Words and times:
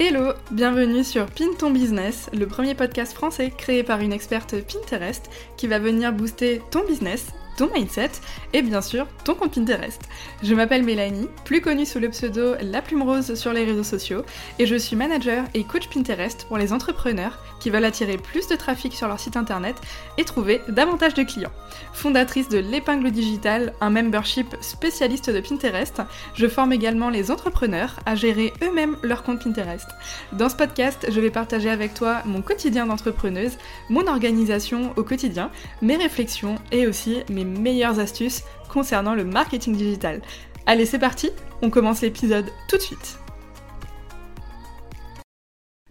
Hello, 0.00 0.32
bienvenue 0.52 1.02
sur 1.02 1.26
Pin 1.26 1.48
ton 1.58 1.72
business, 1.72 2.30
le 2.32 2.46
premier 2.46 2.76
podcast 2.76 3.14
français 3.14 3.50
créé 3.50 3.82
par 3.82 4.00
une 4.00 4.12
experte 4.12 4.54
Pinterest 4.62 5.28
qui 5.56 5.66
va 5.66 5.80
venir 5.80 6.12
booster 6.12 6.62
ton 6.70 6.86
business 6.86 7.32
ton 7.58 7.68
mindset 7.74 8.12
et 8.52 8.62
bien 8.62 8.80
sûr 8.80 9.06
ton 9.24 9.34
compte 9.34 9.54
Pinterest. 9.54 10.00
Je 10.44 10.54
m'appelle 10.54 10.84
Mélanie, 10.84 11.28
plus 11.44 11.60
connue 11.60 11.86
sous 11.86 11.98
le 11.98 12.08
pseudo 12.08 12.54
La 12.62 12.80
Plume 12.80 13.02
Rose 13.02 13.34
sur 13.34 13.52
les 13.52 13.64
réseaux 13.64 13.82
sociaux, 13.82 14.22
et 14.60 14.66
je 14.66 14.76
suis 14.76 14.94
manager 14.94 15.44
et 15.54 15.64
coach 15.64 15.88
Pinterest 15.88 16.46
pour 16.46 16.56
les 16.56 16.72
entrepreneurs 16.72 17.42
qui 17.58 17.70
veulent 17.70 17.84
attirer 17.84 18.16
plus 18.16 18.46
de 18.46 18.54
trafic 18.54 18.92
sur 18.94 19.08
leur 19.08 19.18
site 19.18 19.36
internet 19.36 19.74
et 20.18 20.24
trouver 20.24 20.60
davantage 20.68 21.14
de 21.14 21.24
clients. 21.24 21.50
Fondatrice 21.92 22.48
de 22.48 22.58
l'épingle 22.58 23.10
digitale, 23.10 23.72
un 23.80 23.90
membership 23.90 24.56
spécialiste 24.60 25.28
de 25.28 25.40
Pinterest, 25.40 26.00
je 26.34 26.46
forme 26.46 26.72
également 26.72 27.10
les 27.10 27.32
entrepreneurs 27.32 27.98
à 28.06 28.14
gérer 28.14 28.52
eux-mêmes 28.62 28.96
leur 29.02 29.24
compte 29.24 29.42
Pinterest. 29.42 29.88
Dans 30.32 30.48
ce 30.48 30.54
podcast, 30.54 31.08
je 31.10 31.20
vais 31.20 31.30
partager 31.30 31.70
avec 31.70 31.94
toi 31.94 32.22
mon 32.24 32.40
quotidien 32.40 32.86
d'entrepreneuse, 32.86 33.58
mon 33.90 34.06
organisation 34.06 34.92
au 34.96 35.02
quotidien, 35.02 35.50
mes 35.82 35.96
réflexions 35.96 36.54
et 36.70 36.86
aussi 36.86 37.24
mes 37.28 37.47
meilleures 37.48 37.98
astuces 37.98 38.44
concernant 38.68 39.14
le 39.14 39.24
marketing 39.24 39.76
digital. 39.76 40.20
Allez, 40.66 40.86
c'est 40.86 40.98
parti, 40.98 41.30
on 41.62 41.70
commence 41.70 42.02
l'épisode 42.02 42.46
tout 42.68 42.76
de 42.76 42.82
suite. 42.82 43.18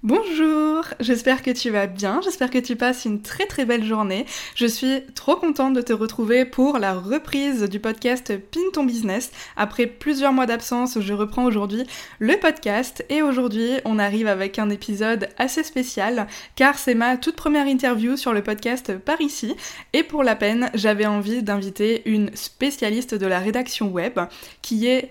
Bonjour, 0.03 0.85
j'espère 0.99 1.41
que 1.41 1.49
tu 1.49 1.71
vas 1.71 1.87
bien, 1.87 2.21
j'espère 2.23 2.51
que 2.51 2.59
tu 2.59 2.75
passes 2.75 3.05
une 3.05 3.23
très 3.23 3.47
très 3.47 3.65
belle 3.65 3.83
journée. 3.83 4.27
Je 4.53 4.67
suis 4.67 5.01
trop 5.15 5.35
contente 5.35 5.73
de 5.73 5.81
te 5.81 5.91
retrouver 5.91 6.45
pour 6.45 6.77
la 6.77 6.93
reprise 6.93 7.63
du 7.63 7.79
podcast 7.79 8.31
Pin 8.37 8.61
ton 8.73 8.83
business. 8.83 9.31
Après 9.55 9.87
plusieurs 9.87 10.33
mois 10.33 10.45
d'absence, 10.45 10.99
je 11.01 11.13
reprends 11.13 11.45
aujourd'hui 11.45 11.83
le 12.19 12.37
podcast 12.37 13.03
et 13.09 13.23
aujourd'hui 13.23 13.71
on 13.85 13.97
arrive 13.97 14.27
avec 14.27 14.59
un 14.59 14.69
épisode 14.69 15.29
assez 15.39 15.63
spécial 15.63 16.27
car 16.55 16.77
c'est 16.77 16.93
ma 16.93 17.17
toute 17.17 17.35
première 17.35 17.65
interview 17.65 18.17
sur 18.17 18.33
le 18.33 18.43
podcast 18.43 18.99
par 18.99 19.19
ici 19.19 19.55
et 19.93 20.03
pour 20.03 20.21
la 20.21 20.35
peine 20.35 20.69
j'avais 20.75 21.07
envie 21.07 21.41
d'inviter 21.41 22.03
une 22.05 22.29
spécialiste 22.35 23.15
de 23.15 23.25
la 23.25 23.39
rédaction 23.39 23.89
web 23.89 24.19
qui 24.61 24.85
est 24.85 25.09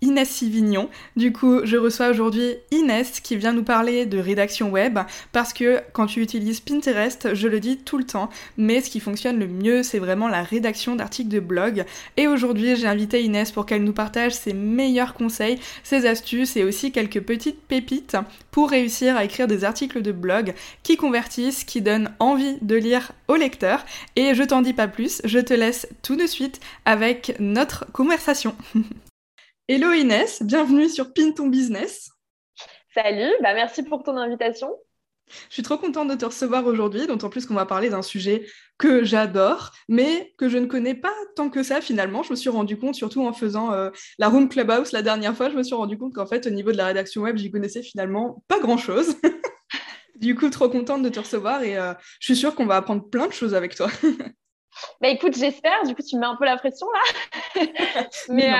Inès 0.00 0.28
Sivignon. 0.28 0.88
Du 1.16 1.32
coup, 1.32 1.60
je 1.64 1.76
reçois 1.76 2.08
aujourd'hui 2.08 2.54
Inès 2.70 3.20
qui 3.20 3.36
vient 3.36 3.52
nous 3.52 3.64
parler 3.64 4.06
de 4.06 4.18
rédaction 4.18 4.70
web 4.70 4.98
parce 5.32 5.52
que 5.52 5.80
quand 5.92 6.06
tu 6.06 6.22
utilises 6.22 6.60
Pinterest, 6.60 7.34
je 7.34 7.48
le 7.48 7.60
dis 7.60 7.78
tout 7.78 7.98
le 7.98 8.04
temps, 8.04 8.30
mais 8.56 8.80
ce 8.80 8.90
qui 8.90 9.00
fonctionne 9.00 9.38
le 9.38 9.48
mieux, 9.48 9.82
c'est 9.82 9.98
vraiment 9.98 10.28
la 10.28 10.42
rédaction 10.42 10.94
d'articles 10.94 11.30
de 11.30 11.40
blog. 11.40 11.84
Et 12.16 12.28
aujourd'hui, 12.28 12.76
j'ai 12.76 12.86
invité 12.86 13.22
Inès 13.22 13.50
pour 13.50 13.66
qu'elle 13.66 13.84
nous 13.84 13.92
partage 13.92 14.34
ses 14.34 14.52
meilleurs 14.52 15.14
conseils, 15.14 15.58
ses 15.82 16.06
astuces 16.06 16.56
et 16.56 16.64
aussi 16.64 16.92
quelques 16.92 17.20
petites 17.20 17.60
pépites 17.62 18.16
pour 18.50 18.70
réussir 18.70 19.16
à 19.16 19.24
écrire 19.24 19.48
des 19.48 19.64
articles 19.64 20.02
de 20.02 20.12
blog 20.12 20.54
qui 20.82 20.96
convertissent, 20.96 21.64
qui 21.64 21.82
donnent 21.82 22.12
envie 22.18 22.58
de 22.62 22.76
lire 22.76 23.12
au 23.26 23.34
lecteur. 23.34 23.84
Et 24.16 24.34
je 24.34 24.42
t'en 24.42 24.62
dis 24.62 24.72
pas 24.72 24.88
plus, 24.88 25.20
je 25.24 25.38
te 25.38 25.54
laisse 25.54 25.88
tout 26.02 26.16
de 26.16 26.26
suite 26.26 26.60
avec 26.84 27.34
notre 27.40 27.90
conversation. 27.92 28.54
Hello 29.70 29.92
Inès, 29.92 30.42
bienvenue 30.42 30.88
sur 30.88 31.12
Pin 31.12 31.30
ton 31.32 31.48
business. 31.48 32.08
Salut, 32.94 33.30
bah 33.42 33.52
merci 33.52 33.82
pour 33.82 34.02
ton 34.02 34.16
invitation. 34.16 34.74
Je 35.50 35.54
suis 35.54 35.62
trop 35.62 35.76
contente 35.76 36.08
de 36.08 36.14
te 36.14 36.24
recevoir 36.24 36.64
aujourd'hui, 36.64 37.06
d'autant 37.06 37.28
plus 37.28 37.44
qu'on 37.44 37.52
va 37.52 37.66
parler 37.66 37.90
d'un 37.90 38.00
sujet 38.00 38.46
que 38.78 39.04
j'adore, 39.04 39.72
mais 39.86 40.32
que 40.38 40.48
je 40.48 40.56
ne 40.56 40.64
connais 40.64 40.94
pas 40.94 41.12
tant 41.36 41.50
que 41.50 41.62
ça 41.62 41.82
finalement. 41.82 42.22
Je 42.22 42.30
me 42.30 42.36
suis 42.36 42.48
rendu 42.48 42.78
compte, 42.78 42.94
surtout 42.94 43.26
en 43.26 43.34
faisant 43.34 43.74
euh, 43.74 43.90
la 44.18 44.30
Room 44.30 44.48
Clubhouse 44.48 44.92
la 44.92 45.02
dernière 45.02 45.36
fois, 45.36 45.50
je 45.50 45.56
me 45.56 45.62
suis 45.62 45.74
rendu 45.74 45.98
compte 45.98 46.14
qu'en 46.14 46.26
fait, 46.26 46.46
au 46.46 46.50
niveau 46.50 46.72
de 46.72 46.78
la 46.78 46.86
rédaction 46.86 47.20
web, 47.20 47.36
j'y 47.36 47.50
connaissais 47.50 47.82
finalement 47.82 48.42
pas 48.48 48.60
grand-chose. 48.60 49.16
du 50.16 50.34
coup, 50.34 50.48
trop 50.48 50.70
contente 50.70 51.02
de 51.02 51.10
te 51.10 51.20
recevoir 51.20 51.62
et 51.62 51.76
euh, 51.76 51.92
je 52.20 52.24
suis 52.24 52.36
sûre 52.36 52.54
qu'on 52.54 52.64
va 52.64 52.76
apprendre 52.76 53.06
plein 53.06 53.26
de 53.26 53.34
choses 53.34 53.54
avec 53.54 53.74
toi. 53.74 53.90
bah 55.02 55.08
écoute, 55.08 55.36
j'espère. 55.36 55.82
Du 55.84 55.94
coup, 55.94 56.02
tu 56.02 56.16
me 56.16 56.22
mets 56.22 56.26
un 56.26 56.36
peu 56.36 56.46
la 56.46 56.56
pression 56.56 56.86
là. 56.90 57.66
mais, 58.30 58.50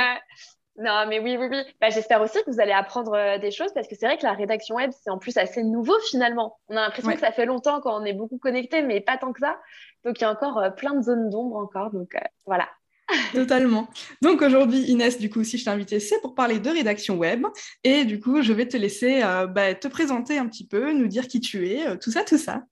non, 0.78 1.06
mais 1.08 1.18
oui, 1.18 1.36
oui, 1.36 1.48
oui. 1.50 1.58
Bah, 1.80 1.90
J'espère 1.90 2.22
aussi 2.22 2.38
que 2.44 2.50
vous 2.50 2.60
allez 2.60 2.72
apprendre 2.72 3.12
euh, 3.12 3.38
des 3.38 3.50
choses 3.50 3.72
parce 3.74 3.88
que 3.88 3.96
c'est 3.96 4.06
vrai 4.06 4.16
que 4.16 4.22
la 4.22 4.32
rédaction 4.32 4.76
web, 4.76 4.92
c'est 5.02 5.10
en 5.10 5.18
plus 5.18 5.36
assez 5.36 5.64
nouveau 5.64 5.98
finalement. 6.08 6.60
On 6.68 6.76
a 6.76 6.82
l'impression 6.82 7.12
que 7.12 7.18
ça 7.18 7.32
fait 7.32 7.46
longtemps 7.46 7.80
quand 7.80 8.00
on 8.00 8.04
est 8.04 8.12
beaucoup 8.12 8.38
connecté, 8.38 8.82
mais 8.82 9.00
pas 9.00 9.18
tant 9.18 9.32
que 9.32 9.40
ça. 9.40 9.58
Donc, 10.04 10.20
il 10.20 10.22
y 10.22 10.24
a 10.24 10.30
encore 10.30 10.58
euh, 10.58 10.70
plein 10.70 10.94
de 10.94 11.02
zones 11.02 11.30
d'ombre 11.30 11.56
encore. 11.56 11.90
Donc, 11.90 12.14
euh, 12.14 12.20
voilà. 12.46 12.68
Totalement. 13.32 13.88
Donc 14.22 14.40
aujourd'hui, 14.42 14.82
Inès, 14.82 15.18
du 15.18 15.30
coup, 15.30 15.42
si 15.42 15.58
je 15.58 15.64
t'ai 15.64 15.70
invitée, 15.70 15.98
c'est 15.98 16.20
pour 16.20 16.36
parler 16.36 16.60
de 16.60 16.70
rédaction 16.70 17.16
web. 17.16 17.44
Et 17.82 18.04
du 18.04 18.20
coup, 18.20 18.42
je 18.42 18.52
vais 18.52 18.68
te 18.68 18.76
laisser 18.76 19.22
bah, 19.48 19.74
te 19.74 19.88
présenter 19.88 20.38
un 20.38 20.46
petit 20.46 20.66
peu, 20.66 20.92
nous 20.92 21.08
dire 21.08 21.26
qui 21.26 21.40
tu 21.40 21.70
es, 21.70 21.98
tout 21.98 22.10
ça, 22.10 22.22
tout 22.22 22.36
ça. 22.36 22.64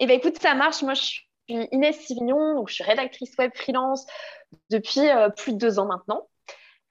Eh 0.00 0.06
bien, 0.06 0.16
écoute, 0.16 0.36
ça 0.42 0.54
marche. 0.54 0.82
Moi, 0.82 0.94
je 0.94 1.02
suis 1.02 1.28
Inès 1.46 1.96
Sivignon, 2.00 2.56
donc 2.56 2.68
je 2.68 2.74
suis 2.74 2.82
rédactrice 2.82 3.32
web 3.38 3.52
freelance 3.54 4.04
depuis 4.70 5.02
plus 5.36 5.52
de 5.52 5.58
deux 5.58 5.78
ans 5.78 5.86
maintenant. 5.86 6.26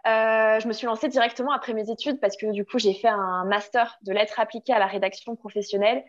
Euh, 0.05 0.59
je 0.59 0.67
me 0.67 0.73
suis 0.73 0.85
lancée 0.85 1.07
directement 1.07 1.53
après 1.53 1.73
mes 1.73 1.89
études 1.89 2.19
parce 2.19 2.35
que 2.35 2.51
du 2.51 2.65
coup, 2.65 2.77
j'ai 2.77 2.93
fait 2.93 3.07
un 3.07 3.45
master 3.45 3.97
de 4.01 4.11
lettres 4.11 4.39
appliquées 4.39 4.73
à 4.73 4.79
la 4.79 4.85
rédaction 4.85 5.35
professionnelle, 5.35 6.03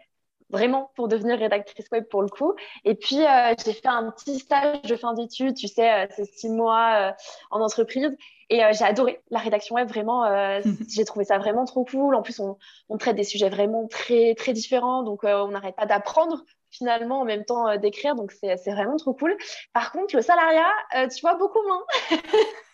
vraiment 0.51 0.91
pour 0.97 1.07
devenir 1.07 1.39
rédactrice 1.39 1.87
web 1.93 2.05
pour 2.05 2.23
le 2.23 2.29
coup. 2.29 2.55
Et 2.85 2.97
puis, 2.97 3.25
euh, 3.25 3.55
j'ai 3.65 3.73
fait 3.73 3.87
un 3.87 4.11
petit 4.11 4.41
stage 4.41 4.83
de 4.83 4.97
fin 4.97 5.15
d'études, 5.15 5.55
tu 5.55 5.69
sais, 5.69 5.93
euh, 5.93 6.07
c'est 6.11 6.25
six 6.25 6.49
mois 6.49 7.15
en 7.51 7.61
entreprise. 7.61 8.17
Et 8.51 8.61
j'ai 8.73 8.85
adoré 8.85 9.23
la 9.31 9.39
rédaction 9.39 9.77
web, 9.77 9.89
vraiment. 9.89 10.25
j'ai 10.89 11.05
trouvé 11.05 11.25
ça 11.25 11.39
vraiment 11.39 11.65
trop 11.65 11.85
cool. 11.85 12.15
En 12.15 12.23
plus, 12.23 12.41
on, 12.41 12.59
on, 12.89 12.99
traite 12.99 13.17
des 13.17 13.25
sujets 13.25 13.49
vraiment 13.49 13.87
très, 13.89 14.35
très 14.35 14.53
différents. 14.53 15.03
Donc, 15.03 15.25
on 15.25 15.49
n'arrête 15.49 15.77
pas 15.77 15.87
d'apprendre 15.87 16.45
finalement 16.71 17.21
en 17.21 17.25
même 17.25 17.45
temps 17.45 17.77
d'écrire. 17.79 18.17
Donc, 18.17 18.33
c'est 18.33 18.57
vraiment 18.67 18.97
trop 18.97 19.15
cool. 19.15 19.35
Par 19.73 19.93
contre, 19.93 20.15
le 20.15 20.21
salariat, 20.21 20.71
tu 20.93 21.21
vois, 21.23 21.37
beaucoup 21.37 21.61
moins. 21.63 21.85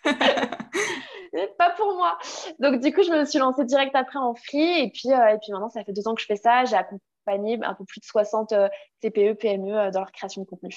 pas 1.59 1.71
pour 1.71 1.95
moi. 1.95 2.19
Donc, 2.59 2.81
du 2.81 2.93
coup, 2.93 3.03
je 3.03 3.11
me 3.11 3.25
suis 3.25 3.39
lancée 3.39 3.65
direct 3.65 3.95
après 3.95 4.19
en 4.19 4.35
free. 4.35 4.81
Et 4.81 4.91
puis, 4.91 5.13
euh, 5.13 5.35
et 5.35 5.53
maintenant, 5.53 5.71
ça 5.71 5.85
fait 5.85 5.93
deux 5.93 6.07
ans 6.09 6.15
que 6.15 6.21
je 6.21 6.27
fais 6.27 6.37
ça. 6.37 6.65
J'ai 6.65 6.77
accompagné 6.77 7.59
un 7.63 7.75
peu 7.75 7.85
plus 7.85 8.01
de 8.01 8.05
60 8.05 8.53
euh, 8.53 8.69
TPE, 9.01 9.35
PME 9.35 9.91
dans 9.91 10.01
leur 10.01 10.13
création 10.13 10.43
de 10.43 10.47
contenu. 10.47 10.75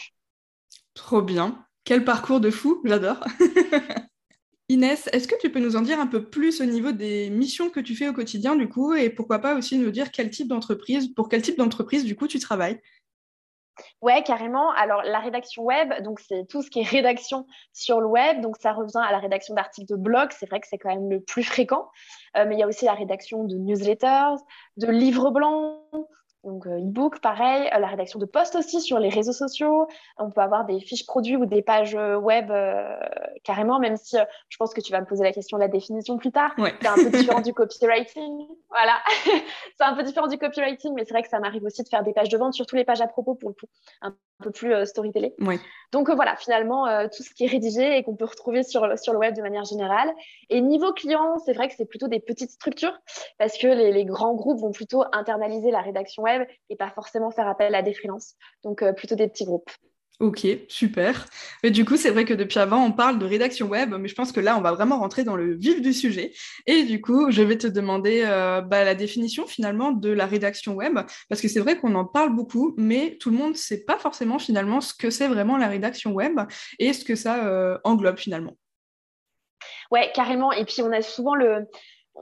Trop 0.93 1.21
bien. 1.21 1.65
Quel 1.83 2.05
parcours 2.05 2.39
de 2.39 2.49
fou. 2.49 2.81
J'adore. 2.85 3.23
Inès, 4.69 5.09
est-ce 5.11 5.27
que 5.27 5.35
tu 5.39 5.51
peux 5.51 5.59
nous 5.59 5.75
en 5.75 5.81
dire 5.81 5.99
un 5.99 6.07
peu 6.07 6.23
plus 6.23 6.61
au 6.61 6.65
niveau 6.65 6.93
des 6.93 7.29
missions 7.29 7.69
que 7.69 7.81
tu 7.81 7.95
fais 7.95 8.07
au 8.07 8.13
quotidien, 8.13 8.55
du 8.55 8.69
coup, 8.69 8.93
et 8.93 9.09
pourquoi 9.09 9.39
pas 9.39 9.55
aussi 9.55 9.77
nous 9.77 9.91
dire 9.91 10.09
quel 10.09 10.29
type 10.29 10.47
d'entreprise, 10.47 11.13
pour 11.13 11.27
quel 11.27 11.41
type 11.41 11.57
d'entreprise, 11.57 12.05
du 12.05 12.15
coup, 12.15 12.27
tu 12.27 12.39
travailles? 12.39 12.79
Ouais, 14.01 14.23
carrément. 14.23 14.71
Alors, 14.71 15.01
la 15.03 15.19
rédaction 15.19 15.63
web, 15.63 15.93
donc 16.03 16.19
c'est 16.19 16.45
tout 16.47 16.61
ce 16.61 16.69
qui 16.69 16.81
est 16.81 16.87
rédaction 16.87 17.45
sur 17.71 18.01
le 18.01 18.07
web. 18.07 18.41
Donc, 18.41 18.57
ça 18.57 18.73
revient 18.73 19.01
à 19.03 19.11
la 19.11 19.19
rédaction 19.19 19.55
d'articles 19.55 19.91
de 19.91 19.95
blog. 19.95 20.29
C'est 20.31 20.47
vrai 20.47 20.59
que 20.59 20.67
c'est 20.67 20.77
quand 20.77 20.89
même 20.89 21.09
le 21.09 21.21
plus 21.21 21.43
fréquent. 21.43 21.89
Euh, 22.37 22.45
mais 22.47 22.55
il 22.55 22.59
y 22.59 22.63
a 22.63 22.67
aussi 22.67 22.85
la 22.85 22.93
rédaction 22.93 23.43
de 23.43 23.55
newsletters, 23.55 24.35
de 24.77 24.87
livres 24.87 25.31
blancs, 25.31 25.81
donc 26.43 26.67
euh, 26.67 26.77
e-book, 26.77 27.19
pareil, 27.19 27.69
euh, 27.73 27.79
la 27.79 27.87
rédaction 27.87 28.19
de 28.19 28.25
posts 28.25 28.55
aussi 28.55 28.81
sur 28.81 28.99
les 28.99 29.09
réseaux 29.09 29.31
sociaux. 29.31 29.87
On 30.17 30.29
peut 30.29 30.41
avoir 30.41 30.65
des 30.65 30.79
fiches 30.81 31.05
produits 31.05 31.37
ou 31.37 31.45
des 31.45 31.61
pages 31.61 31.95
euh, 31.95 32.17
web 32.17 32.51
carrément, 33.43 33.79
même 33.79 33.95
si 33.97 34.17
je 34.49 34.57
pense 34.57 34.73
que 34.73 34.81
tu 34.81 34.91
vas 34.91 34.99
me 34.99 35.05
poser 35.05 35.23
la 35.23 35.31
question 35.31 35.57
de 35.57 35.61
la 35.61 35.69
définition 35.69 36.17
plus 36.17 36.31
tard. 36.31 36.51
C'est 36.57 36.87
un 36.87 36.95
peu 36.95 37.09
différent 37.09 37.41
du 37.41 37.53
copywriting. 37.53 38.47
Voilà, 38.69 38.97
c'est 39.77 39.83
un 39.83 39.95
peu 39.95 40.03
différent 40.03 40.27
du 40.27 40.37
copywriting, 40.37 40.93
mais 40.93 41.05
c'est 41.05 41.13
vrai 41.13 41.23
que 41.23 41.29
ça 41.29 41.39
m'arrive 41.39 41.63
aussi 41.63 41.83
de 41.83 41.87
faire 41.87 42.03
des 42.03 42.13
pages 42.13 42.29
de 42.29 42.37
vente, 42.37 42.53
surtout 42.53 42.75
les 42.75 42.85
pages 42.85 43.01
à 43.01 43.07
propos 43.07 43.35
pour 43.35 43.49
le 43.49 43.55
coup, 43.55 43.67
un 44.01 44.15
peu 44.41 44.51
plus 44.51 44.85
storytelling. 44.85 45.31
Donc 45.93 46.09
voilà, 46.09 46.35
finalement, 46.35 46.87
tout 47.07 47.21
ce 47.21 47.29
qui 47.33 47.45
est 47.45 47.47
rédigé 47.47 47.97
et 47.97 48.03
qu'on 48.03 48.15
peut 48.15 48.25
retrouver 48.25 48.63
sur, 48.63 48.87
le 48.87 49.17
web 49.17 49.35
de 49.35 49.41
manière 49.43 49.63
générale. 49.63 50.11
Et 50.49 50.59
niveau 50.59 50.91
client, 50.91 51.37
c'est 51.45 51.53
vrai 51.53 51.69
que 51.69 51.75
c'est 51.77 51.85
plutôt 51.85 52.07
des 52.07 52.19
petites 52.19 52.49
structures 52.49 52.97
parce 53.37 53.57
que 53.59 53.67
les, 53.67 53.91
les 53.91 54.03
grands 54.03 54.33
groupes 54.33 54.59
vont 54.59 54.71
plutôt 54.71 55.03
internaliser 55.11 55.69
la 55.69 55.81
rédaction 55.81 56.23
web 56.23 56.47
et 56.71 56.75
pas 56.75 56.89
forcément 56.89 57.29
faire 57.29 57.47
appel 57.47 57.75
à 57.75 57.83
des 57.83 57.93
freelances. 57.93 58.33
Donc 58.63 58.81
euh, 58.81 58.91
plutôt 58.91 59.15
des 59.15 59.27
petits 59.27 59.45
groupes. 59.45 59.69
Ok, 60.23 60.47
super. 60.69 61.25
Mais 61.63 61.69
du 61.69 61.83
coup, 61.83 61.97
c'est 61.97 62.09
vrai 62.09 62.23
que 62.23 62.33
depuis 62.33 62.57
avant, 62.57 62.81
on 62.81 62.93
parle 62.93 63.19
de 63.19 63.25
rédaction 63.25 63.67
web, 63.67 63.93
mais 63.99 64.07
je 64.07 64.15
pense 64.15 64.31
que 64.31 64.39
là, 64.39 64.57
on 64.57 64.61
va 64.61 64.71
vraiment 64.71 64.99
rentrer 64.99 65.25
dans 65.25 65.35
le 65.35 65.53
vif 65.53 65.81
du 65.81 65.91
sujet. 65.91 66.31
Et 66.65 66.83
du 66.83 67.01
coup, 67.01 67.29
je 67.29 67.41
vais 67.41 67.57
te 67.57 67.67
demander 67.67 68.23
euh, 68.25 68.61
bah, 68.61 68.85
la 68.85 68.95
définition 68.95 69.45
finalement 69.47 69.91
de 69.91 70.09
la 70.09 70.25
rédaction 70.25 70.75
web, 70.75 70.97
parce 71.27 71.41
que 71.41 71.49
c'est 71.49 71.59
vrai 71.59 71.77
qu'on 71.77 71.93
en 71.95 72.05
parle 72.05 72.33
beaucoup, 72.33 72.73
mais 72.77 73.17
tout 73.19 73.31
le 73.31 73.35
monde 73.35 73.51
ne 73.51 73.57
sait 73.57 73.83
pas 73.83 73.97
forcément 73.97 74.39
finalement 74.39 74.79
ce 74.79 74.93
que 74.93 75.09
c'est 75.09 75.27
vraiment 75.27 75.57
la 75.57 75.67
rédaction 75.67 76.13
web 76.13 76.39
et 76.79 76.93
ce 76.93 77.03
que 77.03 77.15
ça 77.15 77.45
euh, 77.45 77.77
englobe 77.83 78.17
finalement. 78.17 78.55
Ouais, 79.91 80.09
carrément. 80.15 80.53
Et 80.53 80.63
puis, 80.63 80.81
on 80.83 80.91
a 80.93 81.01
souvent 81.01 81.35
le, 81.35 81.67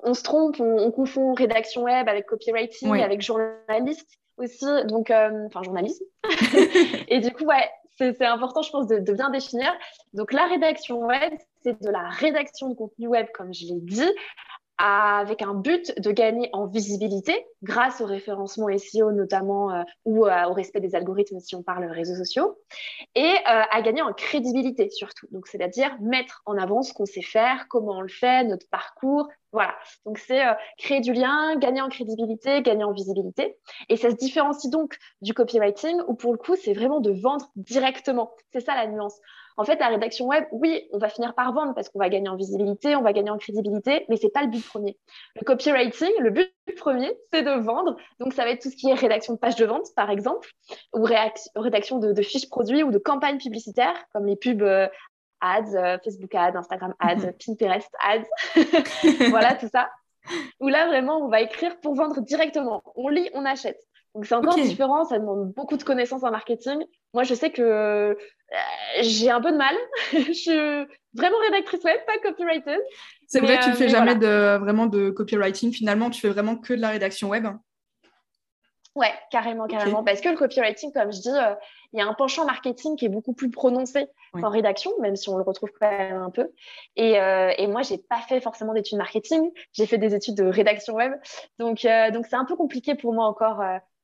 on 0.01 0.15
se 0.15 0.23
trompe, 0.23 0.59
on, 0.59 0.89
confond 0.89 1.35
rédaction 1.35 1.83
web 1.83 2.09
avec 2.09 2.25
copywriting, 2.25 2.99
avec 2.99 3.21
journaliste 3.21 4.17
aussi, 4.37 4.65
donc 4.87 5.11
euh, 5.11 5.45
enfin 5.45 5.61
journalisme. 5.61 6.03
et 7.07 7.19
du 7.19 7.31
coup, 7.31 7.45
ouais, 7.45 7.69
c'est 8.01 8.25
important, 8.25 8.61
je 8.61 8.71
pense, 8.71 8.87
de, 8.87 8.99
bien 9.13 9.29
définir. 9.29 9.71
Donc 10.13 10.33
la 10.33 10.47
rédaction 10.47 11.05
web, 11.05 11.33
c'est 11.63 11.81
de 11.81 11.89
la 11.89 12.09
rédaction 12.09 12.69
de 12.69 12.75
contenu 12.75 13.07
web, 13.07 13.27
comme 13.33 13.53
je 13.53 13.65
l'ai 13.65 13.81
dit, 13.81 14.11
avec 14.83 15.43
un 15.43 15.53
but 15.53 15.93
de 16.01 16.11
gagner 16.11 16.49
en 16.53 16.65
visibilité 16.65 17.45
grâce 17.61 18.01
au 18.01 18.07
référencement 18.07 18.67
SEO 18.75 19.11
notamment 19.11 19.71
euh, 19.71 19.83
ou 20.05 20.25
euh, 20.25 20.45
au 20.45 20.53
respect 20.53 20.79
des 20.79 20.95
algorithmes 20.95 21.39
si 21.39 21.55
on 21.55 21.61
parle 21.61 21.85
réseaux 21.85 22.15
sociaux 22.15 22.57
et 23.13 23.29
euh, 23.29 23.61
à 23.69 23.81
gagner 23.83 24.01
en 24.01 24.11
crédibilité 24.11 24.89
surtout. 24.89 25.27
Donc 25.29 25.45
c'est-à-dire 25.45 25.95
mettre 26.01 26.41
en 26.47 26.57
avant 26.57 26.81
ce 26.81 26.93
qu'on 26.93 27.05
sait 27.05 27.21
faire, 27.21 27.67
comment 27.69 27.97
on 27.97 28.01
le 28.01 28.07
fait, 28.07 28.43
notre 28.43 28.67
parcours. 28.69 29.29
Voilà. 29.51 29.75
Donc 30.05 30.17
c'est 30.17 30.41
créer 30.79 31.01
du 31.01 31.13
lien, 31.13 31.57
gagner 31.57 31.81
en 31.81 31.89
crédibilité, 31.89 32.63
gagner 32.63 32.85
en 32.85 32.93
visibilité. 32.93 33.57
Et 33.89 33.97
ça 33.97 34.09
se 34.09 34.15
différencie 34.15 34.71
donc 34.71 34.97
du 35.21 35.35
copywriting 35.35 36.01
où 36.07 36.15
pour 36.15 36.31
le 36.31 36.39
coup 36.39 36.55
c'est 36.55 36.73
vraiment 36.73 37.01
de 37.01 37.11
vendre 37.11 37.51
directement. 37.55 38.33
C'est 38.51 38.61
ça 38.61 38.73
la 38.73 38.87
nuance. 38.87 39.19
En 39.57 39.63
fait, 39.63 39.79
la 39.79 39.87
rédaction 39.87 40.25
web, 40.27 40.45
oui, 40.51 40.87
on 40.91 40.97
va 40.97 41.09
finir 41.09 41.33
par 41.33 41.53
vendre 41.53 41.73
parce 41.73 41.89
qu'on 41.89 41.99
va 41.99 42.09
gagner 42.09 42.29
en 42.29 42.35
visibilité, 42.35 42.95
on 42.95 43.01
va 43.01 43.13
gagner 43.13 43.29
en 43.29 43.37
crédibilité, 43.37 44.05
mais 44.09 44.17
c'est 44.17 44.29
pas 44.29 44.41
le 44.41 44.47
but 44.47 44.65
premier. 44.65 44.97
Le 45.35 45.45
copywriting, 45.45 46.11
le 46.19 46.29
but 46.29 46.53
premier, 46.77 47.11
c'est 47.31 47.43
de 47.43 47.51
vendre. 47.51 47.95
Donc, 48.19 48.33
ça 48.33 48.43
va 48.43 48.51
être 48.51 48.61
tout 48.61 48.69
ce 48.69 48.75
qui 48.75 48.89
est 48.89 48.93
rédaction 48.93 49.33
de 49.33 49.39
pages 49.39 49.55
de 49.55 49.65
vente, 49.65 49.87
par 49.95 50.09
exemple, 50.09 50.49
ou 50.93 51.05
rédaction 51.55 51.99
de, 51.99 52.21
fiches 52.21 52.49
produits 52.49 52.83
ou 52.83 52.91
de 52.91 52.97
campagnes 52.97 53.37
publicitaires, 53.37 54.05
comme 54.13 54.25
les 54.25 54.35
pubs 54.35 54.61
euh, 54.61 54.87
ads, 55.41 55.75
euh, 55.75 55.97
Facebook 56.03 56.33
ads, 56.33 56.57
Instagram 56.57 56.93
ads. 56.99 57.33
Pinterest 57.45 57.89
ads. 57.99 58.27
voilà, 59.29 59.55
tout 59.55 59.67
ça. 59.71 59.89
Où 60.59 60.67
là, 60.67 60.87
vraiment, 60.87 61.17
on 61.17 61.29
va 61.29 61.41
écrire 61.41 61.79
pour 61.79 61.95
vendre 61.95 62.21
directement. 62.21 62.83
On 62.95 63.07
lit, 63.09 63.29
on 63.33 63.45
achète. 63.45 63.79
Donc 64.13 64.25
c'est 64.25 64.35
encore 64.35 64.55
différent, 64.55 65.05
ça 65.05 65.19
demande 65.19 65.53
beaucoup 65.53 65.77
de 65.77 65.83
connaissances 65.83 66.23
en 66.23 66.31
marketing. 66.31 66.83
Moi, 67.13 67.23
je 67.23 67.33
sais 67.33 67.49
que 67.49 67.61
euh, 67.61 68.13
j'ai 69.01 69.29
un 69.29 69.39
peu 69.39 69.51
de 69.51 69.57
mal. 69.57 69.75
je 70.13 70.33
suis 70.33 70.51
vraiment 71.13 71.37
rédactrice 71.45 71.83
web, 71.83 71.97
pas 72.05 72.17
copywriter. 72.21 72.77
C'est 73.27 73.39
vrai, 73.39 73.59
tu 73.59 73.69
ne 73.69 73.73
euh, 73.73 73.77
fais 73.77 73.89
jamais 73.89 74.15
de, 74.15 74.57
vraiment 74.57 74.85
de 74.85 75.11
copywriting. 75.11 75.71
Finalement, 75.71 76.09
tu 76.09 76.19
fais 76.19 76.29
vraiment 76.29 76.57
que 76.57 76.73
de 76.73 76.81
la 76.81 76.89
rédaction 76.89 77.29
web. 77.29 77.47
Ouais, 78.95 79.13
carrément, 79.31 79.67
carrément. 79.67 80.03
Parce 80.03 80.19
que 80.19 80.27
le 80.27 80.35
copywriting, 80.35 80.91
comme 80.91 81.13
je 81.13 81.21
dis, 81.21 81.29
euh, 81.29 81.55
il 81.93 81.99
y 81.99 82.01
a 82.01 82.05
un 82.05 82.13
penchant 82.13 82.45
marketing 82.45 82.97
qui 82.97 83.05
est 83.05 83.09
beaucoup 83.09 83.31
plus 83.31 83.49
prononcé 83.49 84.07
en 84.33 84.49
rédaction, 84.49 84.91
même 84.99 85.15
si 85.15 85.29
on 85.29 85.37
le 85.37 85.43
retrouve 85.43 85.69
quand 85.79 85.89
même 85.89 86.17
un 86.17 86.29
peu. 86.29 86.51
Et, 86.97 87.13
et 87.13 87.67
moi, 87.67 87.81
j'ai 87.81 87.97
pas 87.97 88.19
fait 88.27 88.41
forcément 88.41 88.73
d'études 88.73 88.97
marketing. 88.97 89.49
J'ai 89.71 89.85
fait 89.85 89.97
des 89.97 90.13
études 90.15 90.35
de 90.35 90.43
rédaction 90.43 90.95
web. 90.95 91.13
Donc, 91.59 91.87
donc 92.13 92.25
c'est 92.29 92.35
un 92.35 92.45
peu 92.45 92.57
compliqué 92.57 92.95
pour 92.95 93.13
moi 93.13 93.25
encore 93.25 93.61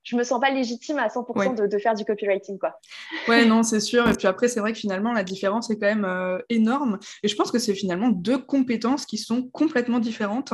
je 0.07 0.15
me 0.15 0.23
sens 0.23 0.39
pas 0.39 0.49
légitime 0.49 0.99
à 0.99 1.07
100% 1.07 1.67
de, 1.67 1.77
faire 1.77 1.93
du 1.93 2.05
copywriting 2.05 2.57
quoi. 2.57 2.79
Ouais 3.27 3.45
non 3.45 3.61
c'est 3.61 3.81
sûr 3.81 4.07
et 4.07 4.13
puis 4.13 4.27
après 4.27 4.47
c'est 4.47 4.61
vrai 4.61 4.71
que 4.71 4.79
finalement 4.79 5.11
la 5.11 5.23
différence 5.23 5.69
est 5.69 5.77
quand 5.77 5.87
même 5.87 6.05
euh, 6.05 6.39
énorme 6.49 6.97
et 7.23 7.27
je 7.27 7.35
pense 7.35 7.51
que 7.51 7.59
c'est 7.59 7.73
finalement 7.73 8.09
deux 8.09 8.37
compétences 8.37 9.05
qui 9.05 9.17
sont 9.17 9.43
complètement 9.49 9.99
différentes. 9.99 10.53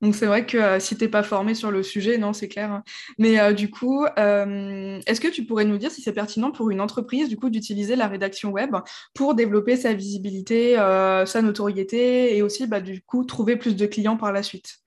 Donc 0.00 0.14
c'est 0.14 0.26
vrai 0.26 0.46
que 0.46 0.56
euh, 0.56 0.78
si 0.80 0.96
tu 0.96 1.02
n'es 1.04 1.10
pas 1.10 1.24
formé 1.24 1.54
sur 1.54 1.72
le 1.72 1.82
sujet, 1.82 2.18
non, 2.18 2.32
c'est 2.32 2.46
clair. 2.46 2.82
Mais 3.18 3.40
euh, 3.40 3.52
du 3.52 3.68
coup, 3.68 4.04
est-ce 4.06 5.20
que 5.20 5.26
tu 5.26 5.44
pourrais 5.44 5.64
nous 5.64 5.76
dire 5.76 5.90
si 5.90 6.02
c'est 6.02 6.12
pertinent 6.12 6.52
pour 6.52 6.70
une 6.70 6.80
entreprise 6.80 7.28
du 7.28 7.36
coup 7.36 7.50
d'utiliser 7.50 7.96
la 7.96 8.06
rédaction 8.06 8.50
web 8.50 8.76
pour 9.12 9.34
développer 9.34 9.76
sa 9.76 9.94
visibilité, 9.94 10.74
sa 10.74 11.42
notoriété 11.42 12.36
et 12.36 12.42
aussi 12.42 12.68
bah, 12.68 12.80
du 12.80 13.02
coup 13.02 13.24
trouver 13.24 13.56
plus 13.56 13.74
de 13.74 13.86
clients 13.86 14.16
par 14.16 14.32
la 14.32 14.44
suite? 14.44 14.78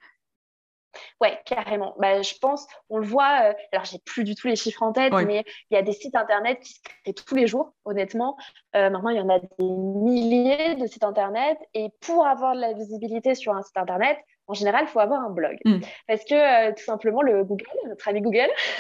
Ouais, 1.20 1.40
carrément. 1.46 1.96
Bah, 2.00 2.22
je 2.22 2.34
pense, 2.40 2.68
on 2.90 2.98
le 2.98 3.06
voit, 3.06 3.50
euh, 3.50 3.54
alors 3.72 3.86
j'ai 3.86 4.00
plus 4.00 4.24
du 4.24 4.36
tout 4.36 4.48
les 4.48 4.56
chiffres 4.56 4.84
en 4.84 4.92
tête, 4.92 5.14
mais 5.14 5.44
il 5.70 5.76
y 5.76 5.78
a 5.78 5.82
des 5.82 5.94
sites 5.94 6.16
internet 6.16 6.60
qui 6.62 6.74
se 6.74 6.80
créent 6.82 7.14
tous 7.14 7.36
les 7.36 7.48
jours, 7.48 7.74
honnêtement. 7.86 8.38
Euh, 8.76 8.90
maintenant, 8.90 9.10
il 9.10 9.18
y 9.18 9.22
en 9.22 9.30
a 9.30 9.40
des 9.40 9.66
milliers 9.66 10.76
de 10.76 10.88
sites 10.88 11.04
internet. 11.04 11.58
Et 11.74 11.90
pour 12.02 12.26
avoir 12.26 12.56
de 12.56 12.62
la 12.62 12.74
visibilité 12.74 13.36
sur 13.36 13.54
un 13.54 13.62
site 13.62 13.78
internet, 13.78 14.18
en 14.52 14.54
général, 14.54 14.84
il 14.86 14.92
faut 14.92 15.00
avoir 15.00 15.22
un 15.22 15.30
blog. 15.30 15.56
Mm. 15.64 15.80
Parce 16.10 16.26
que 16.26 16.34
euh, 16.34 16.74
tout 16.76 16.84
simplement, 16.84 17.22
le 17.22 17.46
Google, 17.46 17.66
notre 17.88 18.06
ami 18.10 18.20
Google, 18.20 18.50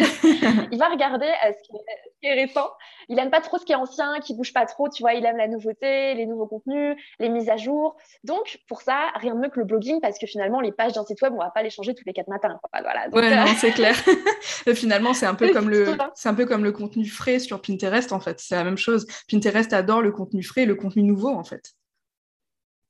il 0.71 0.77
va 0.77 0.89
regarder 0.89 1.27
euh, 1.27 1.53
ce, 1.53 1.69
qui 1.69 2.27
est, 2.27 2.33
récent. 2.33 2.69
Il 3.07 3.17
aime 3.19 3.29
pas 3.29 3.39
trop 3.39 3.57
ce 3.57 3.63
qui 3.63 3.71
est 3.71 3.75
ancien, 3.75 4.19
qui 4.19 4.35
bouge 4.35 4.51
pas 4.51 4.65
trop. 4.65 4.89
Tu 4.89 5.01
vois, 5.01 5.13
il 5.13 5.25
aime 5.25 5.37
la 5.37 5.47
nouveauté, 5.47 6.13
les 6.13 6.25
nouveaux 6.25 6.45
contenus, 6.45 6.97
les 7.19 7.29
mises 7.29 7.49
à 7.49 7.55
jour. 7.55 7.95
Donc, 8.25 8.59
pour 8.67 8.81
ça, 8.81 9.11
rien 9.15 9.33
de 9.33 9.39
mieux 9.39 9.47
que 9.47 9.59
le 9.59 9.65
blogging, 9.65 10.01
parce 10.01 10.19
que 10.19 10.27
finalement, 10.27 10.59
les 10.59 10.73
pages 10.73 10.91
d'un 10.91 11.05
site 11.05 11.21
web, 11.21 11.33
on 11.33 11.37
va 11.37 11.51
pas 11.51 11.63
les 11.63 11.69
changer 11.69 11.95
tous 11.95 12.03
les 12.05 12.13
quatre 12.13 12.27
matins. 12.27 12.59
Voilà. 12.73 13.07
ouais, 13.13 13.33
non, 13.33 13.43
euh, 13.43 13.55
c'est 13.55 13.71
clair. 13.71 13.95
finalement, 14.75 15.13
c'est 15.13 15.25
un 15.25 15.35
peu 15.35 15.53
comme 15.53 15.69
le, 15.69 15.95
c'est 16.15 16.27
un 16.27 16.33
peu 16.33 16.45
comme 16.45 16.65
le 16.65 16.73
contenu 16.73 17.05
frais 17.05 17.39
sur 17.39 17.61
Pinterest, 17.61 18.11
en 18.11 18.19
fait. 18.19 18.41
C'est 18.41 18.55
la 18.55 18.65
même 18.65 18.77
chose. 18.77 19.07
Pinterest 19.29 19.71
adore 19.71 20.01
le 20.01 20.11
contenu 20.11 20.43
frais, 20.43 20.65
le 20.65 20.75
contenu 20.75 21.03
nouveau, 21.03 21.29
en 21.29 21.45
fait. 21.45 21.71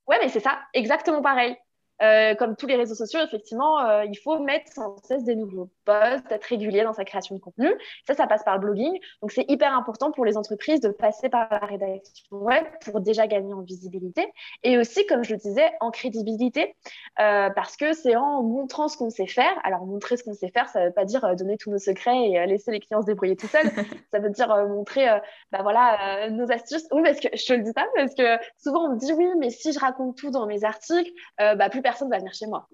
Ouais, 0.08 0.18
mais 0.20 0.30
c'est 0.30 0.40
ça, 0.40 0.60
exactement 0.74 1.22
pareil. 1.22 1.56
Euh, 2.02 2.34
comme 2.36 2.56
tous 2.56 2.66
les 2.66 2.76
réseaux 2.76 2.96
sociaux, 2.96 3.20
effectivement, 3.24 3.80
euh, 3.80 4.06
il 4.06 4.16
faut 4.18 4.40
mettre 4.40 4.72
sans 4.72 4.98
cesse 5.04 5.24
des 5.24 5.36
nouveaux 5.36 5.70
posts, 5.86 6.32
être 6.32 6.46
régulier 6.46 6.84
dans 6.84 6.94
sa 6.94 7.06
création 7.06 7.36
de 7.36 7.40
contenu. 7.40 7.70
Ça, 8.08 8.14
ça 8.14 8.28
passe 8.28 8.44
par 8.44 8.56
le 8.56 8.62
blogging. 8.62 8.98
Donc, 9.22 9.32
c'est 9.32 9.46
hyper 9.50 9.74
important 9.74 10.12
pour 10.12 10.26
les 10.26 10.38
entreprises 10.38 10.82
de 10.82 10.90
passer 10.90 11.30
par 11.30 11.48
la 11.50 11.60
rédaction 11.60 12.38
web 12.38 12.64
pour 12.86 13.02
déjà 13.02 13.28
gagner 13.28 13.54
en 13.54 13.62
visibilité 13.62 14.28
et 14.64 14.78
aussi, 14.78 15.06
comme 15.06 15.24
je 15.24 15.34
le 15.34 15.40
disais, 15.40 15.72
en 15.80 15.92
crédibilité 15.92 16.76
euh, 17.20 17.50
parce 17.50 17.76
que 17.76 17.94
c'est 17.94 18.16
en 18.16 18.44
montrant 18.44 18.88
ce 18.88 18.98
qu'on 18.98 19.10
sait 19.10 19.28
faire. 19.28 19.54
Alors, 19.64 19.86
montrer 19.86 20.18
ce 20.18 20.24
qu'on 20.24 20.34
sait 20.34 20.52
faire, 20.52 20.70
ça 20.70 20.82
ne 20.82 20.86
veut 20.88 20.94
pas 20.94 21.06
dire 21.06 21.36
donner 21.36 21.58
tous 21.58 21.72
nos 21.72 21.80
secrets 21.80 22.30
et 22.30 22.46
laisser 22.46 22.72
les 22.72 22.80
clients 22.80 23.02
se 23.02 23.08
débrouiller 23.08 23.36
tout 23.36 23.48
seuls. 23.48 23.70
ça 24.12 24.20
veut 24.20 24.30
dire 24.30 24.56
montrer 24.68 25.08
bah, 25.52 25.60
voilà, 25.62 26.30
nos 26.30 26.52
astuces. 26.52 26.88
Oui, 26.92 27.02
parce 27.04 27.20
que 27.20 27.28
je 27.34 27.46
te 27.46 27.54
le 27.54 27.64
dis 27.64 27.72
ça 27.76 27.86
parce 27.96 28.16
que 28.16 28.38
souvent 28.58 28.86
on 28.86 28.94
me 28.94 28.98
dit 28.98 29.14
oui, 29.14 29.28
mais 29.38 29.50
si 29.50 29.72
je 29.74 29.80
raconte 29.80 30.18
tout 30.18 30.32
dans 30.32 30.46
mes 30.46 30.64
articles, 30.64 31.12
bah, 31.38 31.70
plus 31.70 31.82
personne 31.82 32.10
va 32.10 32.18
venir 32.18 32.34
chez 32.34 32.48
moi. 32.48 32.68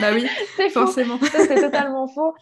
Bah 0.00 0.08
oui, 0.12 0.26
c'est 0.56 0.70
forcément. 0.70 1.18
c'est 1.20 1.60
totalement 1.60 2.06
faux. 2.08 2.34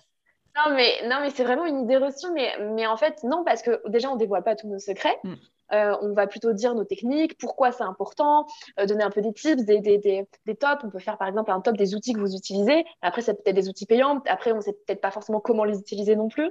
Non, 0.57 0.75
mais, 0.75 1.09
non, 1.09 1.19
mais 1.21 1.31
c'est 1.31 1.45
vraiment 1.45 1.65
une 1.65 1.83
idée 1.83 1.97
reçue. 1.97 2.31
Mais, 2.33 2.53
mais 2.75 2.87
en 2.87 2.97
fait, 2.97 3.23
non, 3.25 3.45
parce 3.45 3.63
que 3.63 3.81
déjà, 3.89 4.11
on 4.11 4.15
ne 4.15 4.19
dévoile 4.19 4.43
pas 4.43 4.57
tous 4.57 4.69
nos 4.69 4.79
secrets. 4.79 5.19
Mm. 5.25 5.35
Euh, 5.73 5.97
on 6.03 6.13
va 6.15 6.27
plutôt 6.27 6.53
dire 6.53 6.75
nos 6.75 6.85
techniques, 6.85 7.39
pourquoi 7.39 7.71
c'est 7.71 7.85
important, 7.85 8.47
euh, 8.79 8.87
donner 8.87 9.05
un 9.05 9.11
peu 9.11 9.21
des 9.21 9.33
tips, 9.33 9.65
des, 9.65 9.79
des, 9.81 9.99
des, 9.99 10.27
des, 10.47 10.57
tops. 10.57 10.83
On 10.85 10.91
peut 10.91 10.99
faire 10.99 11.17
par 11.17 11.29
exemple 11.29 11.51
un 11.53 11.61
top 11.61 11.77
des 11.77 11.95
outils 11.95 12.13
que 12.13 12.19
vous 12.19 12.35
utilisez. 12.35 12.85
Après, 13.03 13.23
c'est 13.23 13.35
peut-être 13.35 13.55
des 13.55 13.69
outils 13.69 13.87
payants. 13.87 14.21
Après, 14.27 14.53
on 14.53 14.57
ne 14.57 14.61
sait 14.61 14.73
peut-être 14.73 15.01
pas 15.01 15.11
forcément 15.11 15.41
comment 15.41 15.65
les 15.65 15.79
utiliser 15.79 16.17
non 16.17 16.29
plus. 16.29 16.51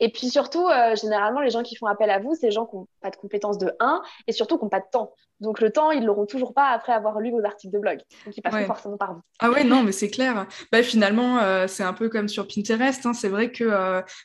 Et 0.00 0.10
puis 0.12 0.28
surtout, 0.28 0.66
euh, 0.68 0.94
généralement, 0.94 1.40
les 1.40 1.50
gens 1.50 1.62
qui 1.62 1.76
font 1.76 1.86
appel 1.86 2.10
à 2.10 2.20
vous, 2.20 2.34
c'est 2.34 2.46
les 2.46 2.52
gens 2.52 2.66
qui 2.66 2.76
n'ont 2.76 2.86
pas 3.00 3.10
de 3.10 3.16
compétences 3.16 3.58
de 3.58 3.72
1 3.80 4.02
et 4.28 4.32
surtout 4.32 4.58
qui 4.58 4.64
n'ont 4.64 4.70
pas 4.70 4.80
de 4.80 4.90
temps. 4.90 5.12
Donc 5.42 5.60
le 5.60 5.70
temps, 5.70 5.90
ils 5.90 6.04
l'auront 6.04 6.26
toujours 6.26 6.54
pas 6.54 6.70
après 6.70 6.92
avoir 6.92 7.20
lu 7.20 7.30
vos 7.30 7.44
articles 7.44 7.74
de 7.74 7.78
blog. 7.78 7.98
Donc 8.24 8.36
ils 8.36 8.42
passeront 8.42 8.66
forcément 8.66 8.96
par 8.96 9.14
vous. 9.14 9.20
Ah 9.40 9.50
ouais, 9.50 9.64
non, 9.64 9.82
mais 9.82 9.92
c'est 9.92 10.10
clair. 10.10 10.46
Bah, 10.70 10.82
finalement, 10.82 11.38
c'est 11.66 11.82
un 11.82 11.92
peu 11.92 12.08
comme 12.08 12.28
sur 12.28 12.46
Pinterest. 12.46 13.04
Hein. 13.06 13.12
C'est 13.12 13.28
vrai 13.28 13.50
que 13.50 13.64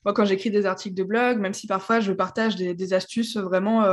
moi, 0.05 0.13
quand 0.13 0.25
j'écris 0.25 0.51
des 0.51 0.65
articles 0.65 0.95
de 0.95 1.03
blog, 1.03 1.39
même 1.39 1.53
si 1.53 1.67
parfois 1.67 1.99
je 1.99 2.11
partage 2.11 2.55
des, 2.55 2.73
des 2.73 2.93
astuces 2.93 3.37
vraiment 3.37 3.83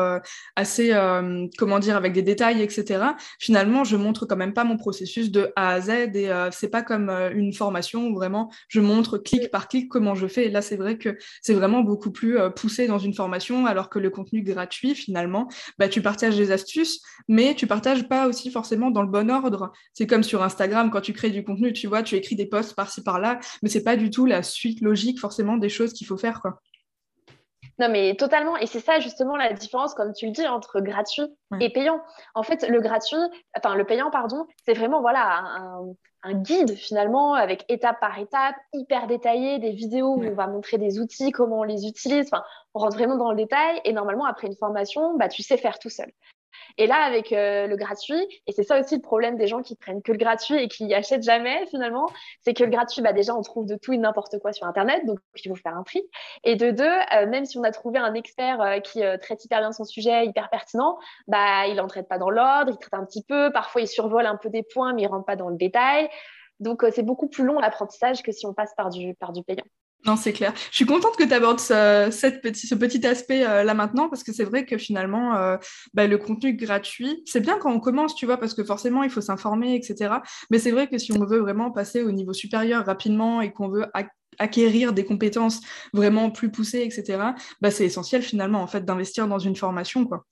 assez, 0.57 0.93
euh, 0.93 1.47
comment 1.59 1.79
dire, 1.79 1.97
avec 1.97 2.13
des 2.13 2.23
détails, 2.23 2.63
etc. 2.63 3.05
Finalement, 3.39 3.85
je 3.85 3.97
montre 3.97 4.27
quand 4.27 4.37
même 4.37 4.53
pas 4.53 4.65
mon 4.65 4.77
processus 4.77 5.31
de 5.31 5.53
A 5.57 5.71
à 5.71 5.81
Z 5.81 5.91
et 6.15 6.31
euh, 6.31 6.51
c'est 6.51 6.69
pas 6.69 6.83
comme 6.83 7.09
euh, 7.11 7.31
une 7.33 7.53
formation 7.53 8.07
où 8.09 8.15
vraiment 8.15 8.51
je 8.69 8.81
montre 8.81 9.19
clic 9.19 9.51
par 9.51 9.69
clic 9.69 9.89
comment 9.89 10.15
je 10.15 10.27
fais. 10.27 10.47
Et 10.47 10.51
là, 10.51 10.63
c'est 10.63 10.77
vrai 10.77 10.99
que 10.99 11.17
c'est 11.43 11.55
vraiment 11.55 11.83
beaucoup 11.83 12.11
plus 12.11 12.39
poussé 12.57 12.87
dans 12.87 12.99
une 12.99 13.15
formation, 13.15 13.67
alors 13.67 13.89
que 13.89 13.99
le 13.99 14.11
contenu 14.11 14.43
gratuit, 14.43 14.95
finalement, 14.95 15.49
bah, 15.79 15.89
tu 15.89 16.03
partages 16.03 16.37
des 16.37 16.51
astuces, 16.51 17.01
mais 17.29 17.55
tu 17.55 17.67
partages 17.67 18.09
pas 18.09 18.27
aussi 18.27 18.51
forcément 18.51 18.91
dans 18.91 19.03
le 19.03 19.09
bon 19.09 19.31
ordre. 19.31 19.73
C'est 19.93 20.07
comme 20.07 20.23
sur 20.23 20.43
Instagram, 20.43 20.91
quand 20.91 21.01
tu 21.01 21.13
crées 21.13 21.31
du 21.31 21.45
contenu, 21.45 21.73
tu 21.73 21.87
vois, 21.87 22.03
tu 22.03 22.17
écris 22.17 22.37
des 22.37 22.47
posts 22.47 22.75
par-ci 22.75 23.03
par-là, 23.03 23.39
mais 23.63 23.69
c'est 23.69 23.85
pas 23.85 23.97
du 23.97 24.11
tout 24.11 24.27
la 24.27 24.43
suite 24.43 24.81
logique 24.81 25.21
forcément 25.21 25.57
des 25.57 25.69
choses 25.69 25.93
qu'il 25.93 26.07
faut 26.07 26.19
faire, 26.19 26.41
quoi. 26.41 26.61
Non, 27.79 27.89
mais 27.89 28.15
totalement. 28.15 28.57
Et 28.57 28.67
c'est 28.67 28.81
ça 28.81 29.01
justement 29.01 29.37
la 29.37 29.53
différence, 29.53 29.95
comme 29.95 30.13
tu 30.13 30.27
le 30.27 30.33
dis, 30.33 30.47
entre 30.47 30.81
gratuit 30.81 31.25
et 31.61 31.71
payant. 31.71 32.01
En 32.35 32.43
fait, 32.43 32.69
le 32.69 32.81
gratuit, 32.81 33.17
enfin 33.57 33.75
le 33.75 33.85
payant, 33.85 34.11
pardon, 34.11 34.47
c'est 34.65 34.75
vraiment 34.75 35.01
voilà 35.01 35.45
un, 36.23 36.35
guide 36.35 36.75
finalement 36.75 37.35
avec 37.35 37.65
étape 37.69 38.01
par 38.01 38.19
étape, 38.19 38.55
hyper 38.73 39.07
détaillé, 39.07 39.59
des 39.59 39.73
vidéos 39.73 40.15
où 40.15 40.25
on 40.25 40.35
va 40.35 40.47
montrer 40.47 40.79
des 40.79 40.99
outils, 40.99 41.33
comment 41.33 41.61
on 41.61 41.65
les 41.65 41.87
utilise. 41.87 42.27
Enfin, 42.33 42.45
on 42.75 42.81
rentre 42.81 42.97
vraiment 42.97 43.17
dans 43.17 43.31
le 43.31 43.37
détail. 43.37 43.81
Et 43.85 43.93
normalement, 43.93 44.25
après 44.25 44.47
une 44.47 44.57
formation, 44.57 45.17
bah, 45.17 45.29
tu 45.29 45.43
sais 45.43 45.57
faire 45.57 45.79
tout 45.79 45.91
seul. 45.91 46.11
Et 46.79 46.87
là, 46.87 46.97
avec 46.97 47.33
euh, 47.33 47.67
le 47.67 47.77
gratuit, 47.77 48.21
et 48.47 48.53
c'est 48.53 48.63
ça 48.63 48.81
aussi 48.81 48.97
le 48.97 49.01
problème 49.01 49.37
des 49.37 49.47
gens 49.47 49.63
qui 49.63 49.77
prennent 49.77 50.03
que 50.03 50.13
le 50.13 50.19
gratuit 50.19 50.57
et 50.57 50.69
qui 50.69 50.93
achètent 50.95 51.23
jamais 51.23 51.67
finalement, 51.67 52.07
c'est 52.41 52.55
que 52.55 52.65
le 52.65 52.71
gratuit, 52.71 53.03
bah, 53.03 53.13
déjà, 53.13 53.35
on 53.35 53.43
trouve 53.43 53.67
de 53.67 53.77
tout 53.77 53.93
et 53.93 53.99
n'importe 53.99 54.39
quoi 54.39 54.53
sur 54.53 54.67
Internet, 54.67 55.05
donc 55.07 55.19
il 55.37 55.49
faut 55.49 55.57
faire 55.57 55.77
un 55.77 55.83
tri. 55.83 56.03
Et 56.43 56.57
de 56.57 56.71
deux, 56.71 56.85
euh, 56.85 57.27
même 57.27 57.45
si 57.45 57.59
on 57.59 57.63
a 57.63 57.71
trouvé 57.71 57.99
un 57.99 58.15
expert 58.15 58.61
euh, 58.61 58.81
qui 58.81 59.03
traite 59.21 59.45
hyper 59.45 59.61
bien 59.61 59.73
son 59.73 59.85
sujet, 59.85 60.27
hyper 60.27 60.51
pertinent, 60.51 60.99
bah, 61.29 61.67
il 61.67 61.77
n'en 61.77 61.87
traite 61.87 62.09
pas 62.09 62.19
dans 62.19 62.31
l'ordre, 62.31 62.73
il 62.73 62.79
traite 62.79 62.95
un 62.95 63.05
petit 63.05 63.23
peu, 63.23 63.53
parfois 63.53 63.81
il 63.81 63.89
survole 63.89 64.27
un 64.27 64.37
peu 64.37 64.51
des 64.51 64.63
points, 64.63 64.93
mais 64.95 65.03
il 65.03 65.07
rentre 65.07 65.25
pas 65.25 65.37
dans 65.37 65.49
le 65.49 65.57
détail. 65.57 66.09
Donc, 66.61 66.85
c'est 66.93 67.03
beaucoup 67.03 67.29
plus 67.29 67.45
long 67.45 67.59
l'apprentissage 67.59 68.23
que 68.23 68.33
si 68.33 68.47
on 68.47 68.55
passe 68.55 68.73
par 68.77 68.91
du, 68.91 69.15
par 69.15 69.33
du 69.33 69.43
payant. 69.43 69.65
Non, 70.07 70.17
c'est 70.17 70.35
clair. 70.35 70.53
Je 70.71 70.77
suis 70.77 70.85
contente 70.85 71.17
que 71.17 71.25
tu 71.25 71.33
abordes 71.33 71.61
ce, 71.61 72.75
petit 72.75 73.07
aspect 73.07 73.47
euh, 73.47 73.65
là 73.65 73.73
maintenant 73.73 74.11
parce 74.11 74.23
que 74.23 74.35
c'est 74.35 74.45
vrai 74.45 74.67
que 74.67 74.77
finalement, 74.77 75.35
euh, 75.37 75.57
bah, 75.95 76.07
le 76.07 76.19
contenu 76.19 76.55
gratuit, 76.55 77.23
c'est 77.25 77.41
bien 77.41 77.59
quand 77.59 77.73
on 77.73 77.81
commence, 77.81 78.15
tu 78.15 78.27
vois, 78.27 78.37
parce 78.37 78.53
que 78.53 78.65
forcément, 78.65 79.03
il 79.03 79.09
faut 79.09 79.23
s'informer, 79.23 79.75
etc. 79.75 80.17
Mais 80.51 80.59
c'est 80.59 80.73
vrai 80.73 80.89
que 80.89 80.99
si 80.99 81.13
on 81.13 81.25
veut 81.25 81.39
vraiment 81.39 81.71
passer 81.71 82.03
au 82.03 82.13
niveau 82.13 82.35
supérieur 82.35 82.85
rapidement 82.85 83.41
et 83.41 83.51
qu'on 83.51 83.69
veut 83.69 83.87
acquérir 84.39 84.93
des 84.93 85.05
compétences 85.07 85.61
vraiment 85.95 86.31
plus 86.31 86.51
poussées, 86.51 86.83
etc., 86.83 87.19
bah, 87.63 87.71
c'est 87.71 87.87
essentiel 87.87 88.23
finalement 88.23 88.61
en 88.61 88.67
fait 88.67 88.85
d'investir 88.85 89.27
dans 89.27 89.39
une 89.39 89.57
formation, 89.57 90.05
quoi. 90.05 90.27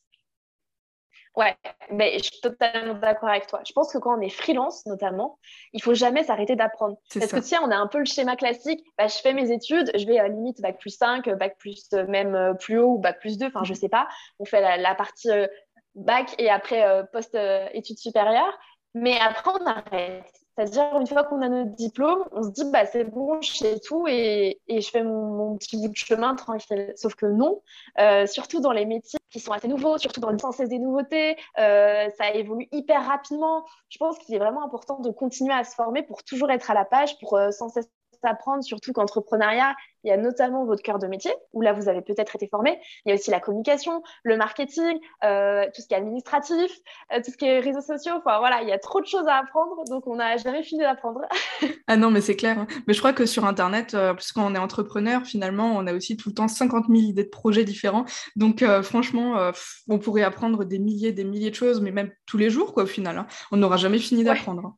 Ouais, 1.34 1.56
mais 1.90 2.18
je 2.18 2.24
suis 2.24 2.40
totalement 2.42 2.94
d'accord 2.94 3.30
avec 3.30 3.46
toi. 3.46 3.62
Je 3.66 3.72
pense 3.72 3.90
que 3.90 3.98
quand 3.98 4.18
on 4.18 4.20
est 4.20 4.28
freelance, 4.28 4.84
notamment, 4.84 5.38
il 5.72 5.82
faut 5.82 5.94
jamais 5.94 6.24
s'arrêter 6.24 6.56
d'apprendre. 6.56 6.98
Parce 7.14 7.32
que 7.32 7.40
tiens, 7.40 7.60
on 7.64 7.70
a 7.70 7.76
un 7.76 7.86
peu 7.86 8.00
le 8.00 8.04
schéma 8.04 8.36
classique. 8.36 8.84
Bah, 8.98 9.06
je 9.06 9.16
fais 9.16 9.32
mes 9.32 9.50
études, 9.50 9.90
je 9.96 10.06
vais 10.06 10.18
à 10.18 10.28
limite 10.28 10.60
bac 10.60 10.78
plus 10.78 10.90
5, 10.90 11.28
bac 11.38 11.56
plus 11.58 11.88
euh, 11.94 12.06
même 12.06 12.34
euh, 12.34 12.52
plus 12.52 12.78
haut 12.78 12.96
ou 12.96 12.98
bac 12.98 13.18
plus 13.18 13.38
2, 13.38 13.46
enfin, 13.46 13.64
je 13.64 13.72
sais 13.72 13.88
pas. 13.88 14.08
On 14.40 14.44
fait 14.44 14.60
la, 14.76 14.94
partie 14.94 15.30
euh, 15.30 15.46
bac 15.94 16.34
et 16.38 16.50
après 16.50 16.84
post-études 17.12 17.98
supérieures. 17.98 18.58
Mais 18.94 19.18
après, 19.18 19.50
on 19.58 19.66
arrête. 19.66 20.30
C'est-à-dire, 20.54 21.00
une 21.00 21.06
fois 21.06 21.24
qu'on 21.24 21.40
a 21.40 21.48
notre 21.48 21.74
diplôme, 21.74 22.24
on 22.32 22.42
se 22.42 22.50
dit, 22.50 22.64
bah, 22.70 22.84
c'est 22.84 23.04
bon, 23.04 23.40
je 23.40 23.52
sais 23.52 23.80
tout 23.80 24.06
et, 24.06 24.60
et 24.68 24.80
je 24.82 24.90
fais 24.90 25.02
mon, 25.02 25.56
petit 25.56 25.78
bout 25.78 25.88
de 25.88 25.96
chemin 25.96 26.34
tranquille. 26.34 26.92
Sauf 26.96 27.14
que 27.14 27.26
non, 27.26 27.62
euh, 27.98 28.26
surtout 28.26 28.60
dans 28.60 28.72
les 28.72 28.84
métiers 28.84 29.18
qui 29.32 29.40
sont 29.40 29.52
assez 29.52 29.66
nouveaux, 29.66 29.98
surtout 29.98 30.20
dans 30.20 30.30
le 30.30 30.38
sens 30.38 30.58
des 30.58 30.78
nouveautés, 30.78 31.36
euh, 31.58 32.08
ça 32.18 32.30
évolue 32.34 32.68
hyper 32.70 33.04
rapidement. 33.06 33.64
Je 33.88 33.98
pense 33.98 34.18
qu'il 34.18 34.34
est 34.34 34.38
vraiment 34.38 34.62
important 34.62 35.00
de 35.00 35.10
continuer 35.10 35.54
à 35.54 35.64
se 35.64 35.74
former 35.74 36.02
pour 36.02 36.22
toujours 36.22 36.50
être 36.50 36.70
à 36.70 36.74
la 36.74 36.84
page, 36.84 37.18
pour 37.18 37.36
euh, 37.36 37.50
sans 37.50 37.68
cesse 37.70 37.88
apprendre, 38.25 38.62
surtout 38.62 38.93
qu'entrepreneuriat, 38.93 39.75
il 40.05 40.09
y 40.09 40.12
a 40.12 40.17
notamment 40.17 40.64
votre 40.64 40.83
cœur 40.83 40.99
de 40.99 41.07
métier, 41.07 41.33
où 41.52 41.61
là, 41.61 41.73
vous 41.73 41.88
avez 41.88 42.02
peut-être 42.02 42.35
été 42.35 42.49
formé. 42.49 42.79
Il 43.05 43.11
y 43.11 43.12
a 43.12 43.14
aussi 43.14 43.31
la 43.31 43.41
communication, 43.41 44.02
le 44.25 44.37
marketing, 44.37 44.99
euh, 45.25 45.67
tout 45.75 45.81
ce 45.81 45.87
qui 45.87 45.95
est 45.95 45.99
administratif, 45.99 46.73
euh, 47.12 47.21
tout 47.25 47.31
ce 47.31 47.37
qui 47.37 47.45
est 47.45 47.61
réseaux 47.61 47.81
sociaux. 47.81 48.14
Enfin, 48.17 48.38
voilà, 48.38 48.62
il 48.62 48.69
y 48.69 48.73
a 48.73 48.79
trop 48.79 49.00
de 49.00 49.07
choses 49.07 49.26
à 49.29 49.37
apprendre, 49.37 49.85
donc 49.88 50.07
on 50.07 50.17
n'a 50.17 50.37
jamais 50.38 50.62
fini 50.62 50.81
d'apprendre. 50.81 51.21
ah 51.87 51.97
non, 51.97 52.11
mais 52.11 52.21
c'est 52.21 52.37
clair. 52.37 52.59
Hein. 52.59 52.67
Mais 52.87 52.95
je 52.95 52.99
crois 52.99 53.12
que 53.12 53.26
sur 53.26 53.45
Internet, 53.45 53.95
euh, 53.95 54.14
parce 54.14 54.33
quand 54.33 54.45
on 54.45 54.55
est 54.55 54.59
entrepreneur, 54.59 55.23
finalement, 55.25 55.73
on 55.76 55.87
a 55.87 55.93
aussi 55.93 56.17
tout 56.17 56.31
le 56.31 56.35
temps 56.35 56.49
50 56.49 56.87
000 56.88 56.99
idées 56.99 57.25
de 57.25 57.29
projets 57.29 57.64
différents. 57.64 58.05
Donc, 58.37 58.64
franchement, 58.83 59.52
on 59.88 59.99
pourrait 59.99 60.23
apprendre 60.23 60.64
des 60.64 60.79
milliers, 60.79 61.12
des 61.12 61.25
milliers 61.25 61.50
de 61.50 61.55
choses, 61.55 61.81
mais 61.81 61.91
même 61.91 62.11
tous 62.26 62.38
les 62.38 62.50
jours, 62.50 62.73
quoi, 62.75 62.85
au 62.85 62.87
final. 62.87 63.19
Hein. 63.19 63.26
On 63.50 63.57
n'aura 63.57 63.76
jamais 63.76 63.99
fini 63.99 64.25
d'apprendre. 64.25 64.67
Hein. 64.67 64.76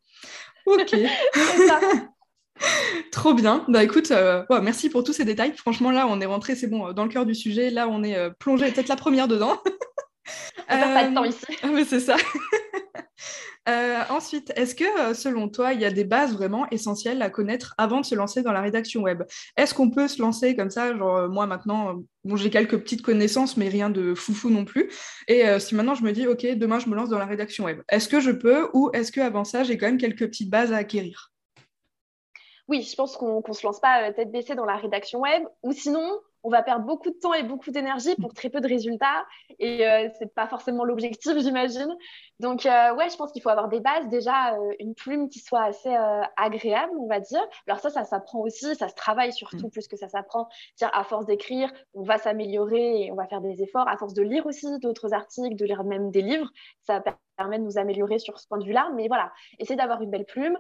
Ok. 0.67 0.95
Trop 3.11 3.35
bien. 3.35 3.65
Bah 3.69 3.83
écoute, 3.83 4.11
euh, 4.11 4.45
merci 4.63 4.89
pour 4.89 5.05
tous 5.05 5.13
ces 5.13 5.25
détails. 5.25 5.53
Franchement, 5.57 5.91
là, 5.91 6.07
on 6.09 6.21
est 6.21 6.27
rentré, 6.27 6.55
c'est 6.55 6.67
bon, 6.67 6.93
dans 6.93 7.05
le 7.05 7.11
cœur 7.11 7.27
du 7.27 7.35
sujet. 7.35 7.71
Là, 7.71 7.89
on 7.89 8.03
est 8.03 8.17
euh, 8.17 8.31
plongé, 8.31 8.71
peut-être 8.71 8.89
la 8.89 8.97
première 8.97 9.29
dedans. 9.29 9.61
on 10.69 10.77
perd 10.77 10.95
pas 10.95 11.09
de 11.09 11.15
temps 11.15 11.25
ici. 11.25 11.45
Euh, 11.65 11.73
mais 11.73 11.85
c'est 11.85 12.01
ça. 12.01 12.17
ensuite, 14.11 14.53
est-ce 14.57 14.75
que 14.75 15.15
selon 15.15 15.49
toi, 15.49 15.73
il 15.73 15.81
y 15.81 15.85
a 15.85 15.91
des 15.91 16.05
bases 16.05 16.35
vraiment 16.35 16.69
essentielles 16.71 17.23
à 17.23 17.31
connaître 17.31 17.75
avant 17.79 18.01
de 18.01 18.05
se 18.05 18.15
lancer 18.15 18.43
dans 18.43 18.53
la 18.53 18.61
rédaction 18.61 19.01
web? 19.03 19.23
Est-ce 19.57 19.73
qu'on 19.73 19.91
peut 19.91 20.07
se 20.07 20.21
lancer 20.21 20.55
comme 20.55 20.71
ça 20.71 20.95
Genre, 20.95 21.29
moi 21.31 21.47
maintenant, 21.47 22.03
bon, 22.25 22.37
j'ai 22.37 22.51
quelques 22.51 22.79
petites 22.79 23.01
connaissances, 23.01 23.57
mais 23.57 23.69
rien 23.69 23.89
de 23.89 24.15
foufou 24.15 24.51
non 24.51 24.67
plus. 24.67 24.91
Et 25.29 25.45
si 25.61 25.75
maintenant 25.75 25.95
je 25.95 26.03
me 26.03 26.13
dis, 26.13 26.27
OK, 26.27 26.45
demain 26.57 26.79
je 26.79 26.89
me 26.91 26.95
lance 26.95 27.09
dans 27.09 27.19
la 27.19 27.25
rédaction 27.25 27.65
web, 27.65 27.81
est-ce 27.89 28.09
que 28.09 28.21
je 28.21 28.33
peux 28.33 28.69
ou 28.75 28.91
est-ce 28.93 29.11
qu'avant 29.11 29.45
ça, 29.45 29.65
j'ai 29.65 29.79
quand 29.79 29.87
même 29.87 29.99
quelques 29.99 30.27
petites 30.27 30.51
bases 30.51 30.73
à 30.73 30.77
acquérir? 30.77 31.34
Oui, 32.69 32.83
je 32.83 32.95
pense 32.97 33.17
qu'on 33.17 33.43
ne 33.47 33.53
se 33.53 33.67
lance 33.67 33.81
pas 33.81 34.09
euh, 34.09 34.13
tête 34.13 34.31
baissée 34.31 34.55
dans 34.55 34.65
la 34.65 34.77
rédaction 34.77 35.21
web, 35.21 35.45
ou 35.63 35.73
sinon, 35.73 36.21
on 36.45 36.51
va 36.51 36.63
perdre 36.63 36.85
beaucoup 36.85 37.11
de 37.11 37.17
temps 37.17 37.33
et 37.33 37.43
beaucoup 37.43 37.71
d'énergie 37.71 38.15
pour 38.21 38.35
très 38.35 38.51
peu 38.51 38.61
de 38.61 38.69
résultats. 38.69 39.25
Et 39.59 39.87
euh, 39.87 40.09
ce 40.11 40.25
n'est 40.25 40.31
pas 40.31 40.47
forcément 40.47 40.85
l'objectif, 40.85 41.33
j'imagine. 41.39 41.93
Donc, 42.39 42.67
euh, 42.67 42.95
ouais, 42.95 43.09
je 43.09 43.17
pense 43.17 43.33
qu'il 43.33 43.41
faut 43.41 43.49
avoir 43.49 43.69
des 43.69 43.81
bases. 43.81 44.07
Déjà, 44.09 44.55
euh, 44.55 44.73
une 44.79 44.95
plume 44.95 45.31
qui 45.31 45.39
soit 45.39 45.63
assez 45.63 45.95
agréable, 46.37 46.93
on 47.01 47.07
va 47.07 47.19
dire. 47.19 47.43
Alors, 47.67 47.81
ça, 47.81 47.89
ça 47.89 48.05
s'apprend 48.05 48.41
aussi. 48.41 48.77
Ça 48.77 48.89
se 48.89 48.95
travaille 48.95 49.33
surtout 49.33 49.67
mm. 49.67 49.71
plus 49.71 49.89
que 49.89 49.97
ça 49.97 50.09
s'apprend. 50.09 50.49
Tiens, 50.77 50.91
à 50.93 51.03
force 51.03 51.25
d'écrire, 51.25 51.73
on 51.95 52.03
va 52.03 52.19
s'améliorer 52.19 53.07
et 53.07 53.11
on 53.11 53.15
va 53.15 53.27
faire 53.27 53.41
des 53.41 53.63
efforts. 53.63 53.89
À 53.89 53.97
force 53.97 54.13
de 54.13 54.23
lire 54.23 54.45
aussi 54.45 54.67
d'autres 54.81 55.15
articles, 55.15 55.57
de 55.57 55.65
lire 55.65 55.83
même 55.83 56.11
des 56.11 56.23
livres, 56.23 56.51
ça 56.83 57.03
permet 57.37 57.59
de 57.59 57.65
nous 57.65 57.79
améliorer 57.79 58.19
sur 58.19 58.39
ce 58.39 58.47
point 58.47 58.59
de 58.59 58.65
vue-là. 58.65 58.91
Mais 58.95 59.09
voilà, 59.09 59.33
essayer 59.59 59.77
d'avoir 59.77 60.03
une 60.03 60.11
belle 60.11 60.27
plume. 60.27 60.59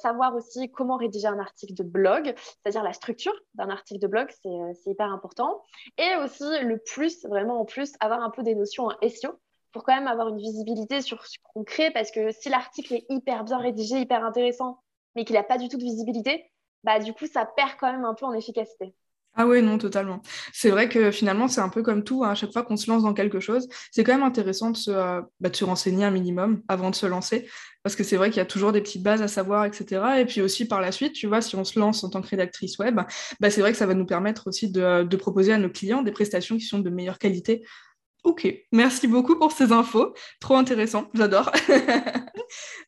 savoir 0.00 0.34
aussi 0.34 0.70
comment 0.70 0.96
rédiger 0.96 1.28
un 1.28 1.38
article 1.38 1.74
de 1.74 1.82
blog, 1.82 2.34
c'est-à-dire 2.36 2.82
la 2.82 2.92
structure 2.92 3.34
d'un 3.54 3.68
article 3.68 4.00
de 4.00 4.06
blog, 4.06 4.28
c'est 4.42 4.90
hyper 4.90 5.12
important 5.12 5.62
et 5.98 6.16
aussi, 6.22 6.44
le 6.62 6.78
plus, 6.78 7.24
vraiment 7.26 7.60
en 7.60 7.64
plus, 7.64 7.94
avoir 8.00 8.20
un 8.22 8.30
peu 8.30 8.42
des 8.42 8.54
notions 8.54 8.86
en 8.86 9.08
SEO 9.08 9.38
pour 9.72 9.84
quand 9.84 9.94
même 9.94 10.06
avoir 10.06 10.28
une 10.28 10.38
visibilité 10.38 11.00
sur 11.00 11.26
ce 11.26 11.36
qu'on 11.42 11.64
crée. 11.64 11.90
Parce 11.90 12.10
que 12.10 12.30
si 12.30 12.48
l'article 12.48 12.94
est 12.94 13.06
hyper 13.08 13.44
bien 13.44 13.58
rédigé, 13.58 13.98
hyper 14.00 14.24
intéressant, 14.24 14.80
mais 15.14 15.24
qu'il 15.24 15.34
n'a 15.34 15.42
pas 15.42 15.58
du 15.58 15.68
tout 15.68 15.76
de 15.76 15.82
visibilité, 15.82 16.50
bah, 16.84 16.98
du 16.98 17.12
coup, 17.12 17.26
ça 17.26 17.44
perd 17.44 17.72
quand 17.78 17.90
même 17.90 18.04
un 18.04 18.14
peu 18.14 18.26
en 18.26 18.32
efficacité. 18.32 18.94
Ah 19.36 19.46
ouais, 19.48 19.62
non, 19.62 19.78
totalement. 19.78 20.22
C'est 20.52 20.70
vrai 20.70 20.88
que 20.88 21.10
finalement, 21.10 21.48
c'est 21.48 21.60
un 21.60 21.68
peu 21.68 21.82
comme 21.82 22.04
tout. 22.04 22.22
Hein. 22.24 22.30
À 22.30 22.34
chaque 22.36 22.52
fois 22.52 22.62
qu'on 22.62 22.76
se 22.76 22.88
lance 22.88 23.02
dans 23.02 23.14
quelque 23.14 23.40
chose, 23.40 23.68
c'est 23.90 24.04
quand 24.04 24.12
même 24.12 24.22
intéressant 24.22 24.70
de 24.70 24.76
se, 24.76 24.92
euh, 24.92 25.20
bah, 25.40 25.48
de 25.48 25.56
se 25.56 25.64
renseigner 25.64 26.04
un 26.04 26.12
minimum 26.12 26.62
avant 26.68 26.90
de 26.90 26.94
se 26.94 27.06
lancer. 27.06 27.48
Parce 27.82 27.96
que 27.96 28.04
c'est 28.04 28.16
vrai 28.16 28.30
qu'il 28.30 28.38
y 28.38 28.40
a 28.40 28.46
toujours 28.46 28.70
des 28.70 28.80
petites 28.80 29.02
bases 29.02 29.22
à 29.22 29.28
savoir, 29.28 29.64
etc. 29.64 30.20
Et 30.20 30.24
puis 30.24 30.40
aussi 30.40 30.66
par 30.66 30.80
la 30.80 30.92
suite, 30.92 31.14
tu 31.14 31.26
vois, 31.26 31.40
si 31.40 31.56
on 31.56 31.64
se 31.64 31.78
lance 31.80 32.04
en 32.04 32.10
tant 32.10 32.22
que 32.22 32.28
rédactrice 32.28 32.78
web, 32.78 33.00
bah, 33.40 33.50
c'est 33.50 33.60
vrai 33.60 33.72
que 33.72 33.78
ça 33.78 33.86
va 33.86 33.94
nous 33.94 34.06
permettre 34.06 34.46
aussi 34.46 34.70
de, 34.70 35.16
proposer 35.16 35.52
à 35.52 35.58
nos 35.58 35.70
clients 35.70 36.02
des 36.02 36.12
prestations 36.12 36.56
qui 36.56 36.64
sont 36.64 36.78
de 36.78 36.90
meilleure 36.90 37.18
qualité. 37.18 37.64
Ok, 38.22 38.46
merci 38.72 39.08
beaucoup 39.08 39.36
pour 39.36 39.52
ces 39.52 39.72
infos. 39.72 40.14
Trop 40.40 40.54
intéressant, 40.56 41.10
j'adore. 41.12 41.50